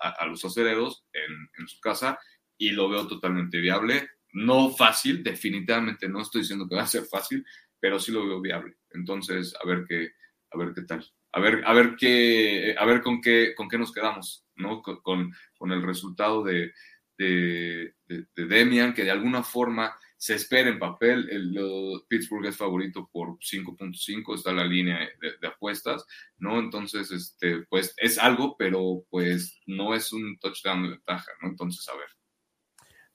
[0.00, 2.16] a, a, los aceleros en, en su casa
[2.56, 7.04] y lo veo totalmente viable no fácil, definitivamente no estoy diciendo que va a ser
[7.04, 7.44] fácil,
[7.80, 8.76] pero sí lo veo viable.
[8.90, 10.12] Entonces, a ver qué,
[10.50, 11.06] a ver qué tal.
[11.32, 14.82] A ver, a ver qué, a ver con qué, con qué nos quedamos, ¿no?
[14.82, 16.72] Con, con el resultado de,
[17.18, 17.94] de,
[18.36, 21.28] Demian, que de alguna forma se espera en papel.
[21.30, 26.04] El, Pittsburgh es favorito por 5.5, está la línea de, de, apuestas,
[26.38, 26.58] ¿no?
[26.58, 31.48] Entonces, este, pues es algo, pero pues no es un touchdown de ventaja, ¿no?
[31.48, 32.08] Entonces, a ver,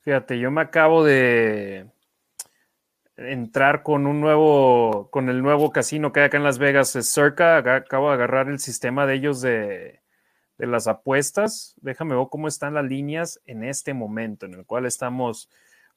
[0.04, 1.90] Fíjate, yo me acabo de
[3.16, 7.10] entrar con un nuevo, con el nuevo casino que hay acá en Las Vegas, es
[7.10, 7.58] Circa.
[7.58, 10.02] Acabo de agarrar el sistema de ellos de,
[10.58, 11.76] de las apuestas.
[11.82, 15.50] Déjame ver cómo están las líneas en este momento en el cual estamos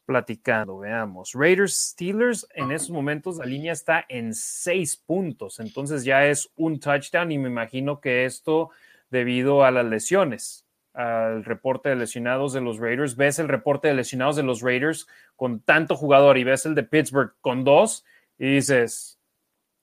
[0.04, 0.78] platicando.
[0.78, 1.32] Veamos.
[1.34, 5.58] Raiders Steelers, en esos momentos la línea está en seis puntos.
[5.58, 8.70] Entonces ya es un touchdown y me imagino que esto
[9.10, 10.65] debido a las lesiones
[10.96, 15.06] al reporte de lesionados de los Raiders, ves el reporte de lesionados de los Raiders
[15.36, 18.04] con tanto jugador y ves el de Pittsburgh con dos
[18.38, 19.20] y dices,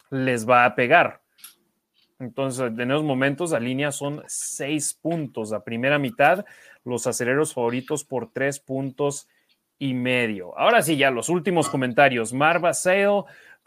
[0.09, 1.21] les va a pegar.
[2.19, 5.51] Entonces, en esos momentos la línea son seis puntos.
[5.51, 6.45] La primera mitad,
[6.83, 9.27] los aceleros favoritos por tres puntos
[9.77, 10.57] y medio.
[10.57, 12.33] Ahora sí, ya los últimos comentarios.
[12.33, 13.23] Marva Sale,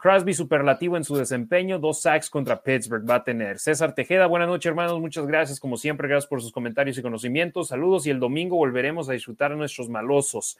[0.07, 3.59] Crosby superlativo en su desempeño, dos sacks contra Pittsburgh va a tener.
[3.59, 7.67] César Tejeda, buenas noches hermanos, muchas gracias como siempre, gracias por sus comentarios y conocimientos,
[7.67, 10.57] saludos y el domingo volveremos a disfrutar a nuestros malosos.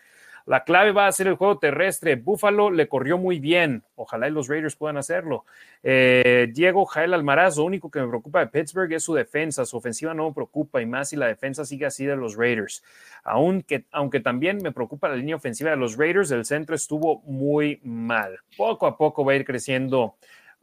[0.47, 2.15] La clave va a ser el juego terrestre.
[2.15, 3.83] Buffalo le corrió muy bien.
[3.95, 5.43] Ojalá y los Raiders puedan hacerlo.
[5.83, 9.65] Eh, Diego Jael Almaraz, lo único que me preocupa de Pittsburgh es su defensa.
[9.65, 12.81] Su ofensiva no me preocupa y más si la defensa sigue así de los Raiders.
[13.25, 17.81] Aunque, aunque también me preocupa la línea ofensiva de los Raiders, el centro estuvo muy
[17.83, 18.39] mal.
[18.55, 20.15] Poco a poco va a ir creciendo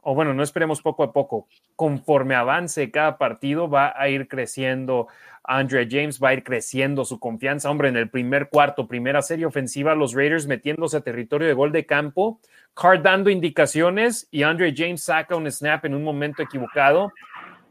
[0.07, 5.07] o bueno, no esperemos poco a poco, conforme avance cada partido, va a ir creciendo
[5.47, 7.69] Andre James, va a ir creciendo su confianza.
[7.69, 11.71] Hombre, en el primer cuarto, primera serie ofensiva, los Raiders metiéndose a territorio de gol
[11.71, 12.39] de campo,
[12.73, 17.11] Card dando indicaciones y Andre James saca un snap en un momento equivocado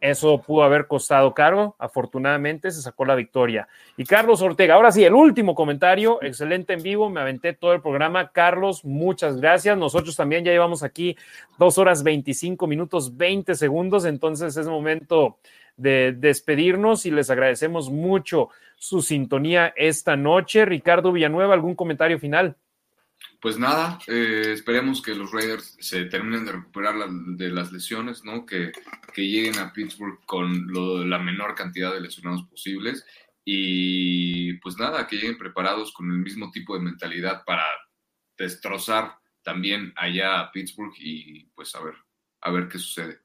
[0.05, 1.77] eso pudo haber costado caro.
[1.78, 3.67] Afortunadamente se sacó la victoria.
[3.97, 7.81] Y Carlos Ortega, ahora sí, el último comentario, excelente en vivo, me aventé todo el
[7.81, 8.31] programa.
[8.31, 9.78] Carlos, muchas gracias.
[9.78, 11.17] Nosotros también ya llevamos aquí
[11.59, 15.39] dos horas 25 minutos 20 segundos, entonces es momento
[15.77, 20.65] de despedirnos y les agradecemos mucho su sintonía esta noche.
[20.65, 22.57] Ricardo Villanueva, ¿algún comentario final?
[23.44, 28.47] pues nada, eh, esperemos que los Raiders se terminen de recuperar de las lesiones, ¿no?
[28.47, 28.73] Que,
[29.17, 30.67] lleguen a Pittsburgh con
[31.09, 33.05] la menor cantidad de lesionados posibles
[33.44, 37.67] y pues nada, que lleguen preparados con el mismo tipo de mentalidad para
[38.39, 41.97] destrozar también allá a Pittsburgh y pues a ver,
[42.41, 43.20] a ver qué sucede.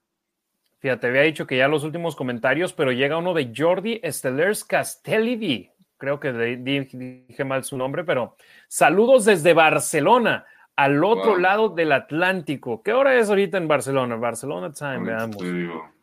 [0.80, 5.72] Fíjate, había dicho que ya los últimos comentarios, pero llega uno de Jordi Estelers Castellivi
[6.00, 8.36] creo que dije mal su nombre, pero
[8.68, 12.82] saludos desde Barcelona, al otro lado del Atlántico.
[12.82, 14.16] ¿Qué hora es ahorita en Barcelona?
[14.16, 15.38] Barcelona time, veamos.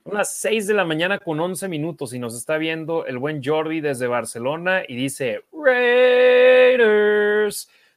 [0.05, 3.81] Unas 6 de la mañana con 11 minutos y nos está viendo el buen Jordi
[3.81, 6.89] desde Barcelona y dice, Raiders.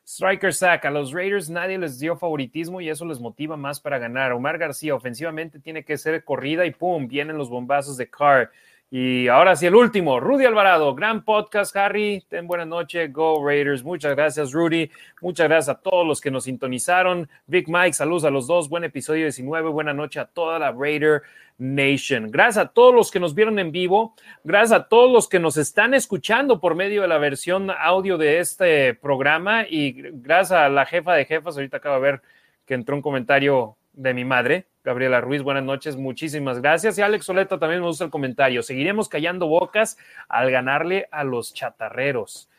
[0.09, 0.85] Striker sack.
[0.85, 4.31] A los Raiders nadie les dio favoritismo y eso les motiva más para ganar.
[4.31, 8.49] Omar García, ofensivamente tiene que ser corrida y pum, vienen los bombazos de Carr.
[8.91, 12.25] Y ahora sí, el último, Rudy Alvarado, gran podcast, Harry.
[12.27, 13.83] Ten buena noche, Go Raiders.
[13.83, 14.89] Muchas gracias, Rudy.
[15.21, 17.29] Muchas gracias a todos los que nos sintonizaron.
[17.45, 18.67] Big Mike, saludos a los dos.
[18.67, 19.69] Buen episodio 19.
[19.69, 21.21] Buena noche a toda la Raider
[21.59, 22.31] Nation.
[22.31, 24.15] Gracias a todos los que nos vieron en vivo.
[24.43, 28.39] Gracias a todos los que nos están escuchando por medio de la versión audio de
[28.39, 29.67] este programa.
[29.69, 31.55] Y gracias a la jefa de jefas.
[31.55, 32.21] Ahorita acaba de ver
[32.65, 35.43] que entró un comentario de mi madre, Gabriela Ruiz.
[35.43, 36.97] Buenas noches, muchísimas gracias.
[36.97, 38.63] Y Alex Soleta también me gusta el comentario.
[38.63, 42.49] Seguiremos callando bocas al ganarle a los chatarreros.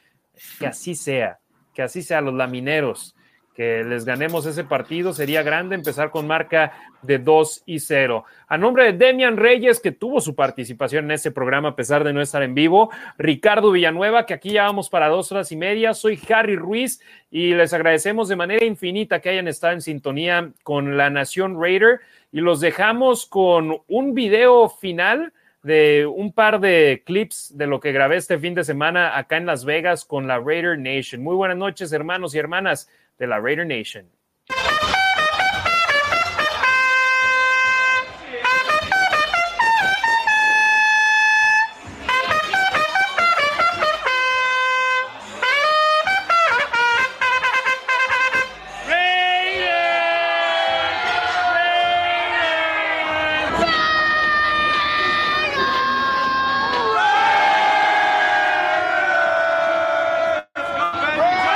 [0.61, 1.41] Que así sea,
[1.75, 3.17] que así sea, los lamineros
[3.61, 5.13] que les ganemos ese partido.
[5.13, 6.73] Sería grande empezar con marca
[7.03, 8.25] de 2 y 0.
[8.49, 12.15] A nombre de Demian Reyes, que tuvo su participación en ese programa a pesar de
[12.15, 15.93] no estar en vivo, Ricardo Villanueva, que aquí ya vamos para dos horas y media,
[15.93, 20.97] soy Harry Ruiz y les agradecemos de manera infinita que hayan estado en sintonía con
[20.97, 22.01] la Nación Raider
[22.33, 27.93] y los dejamos con un video final de un par de clips de lo que
[27.93, 31.23] grabé este fin de semana acá en Las Vegas con la Raider Nation.
[31.23, 32.89] Muy buenas noches, hermanos y hermanas
[33.21, 34.07] de la Raider Nation.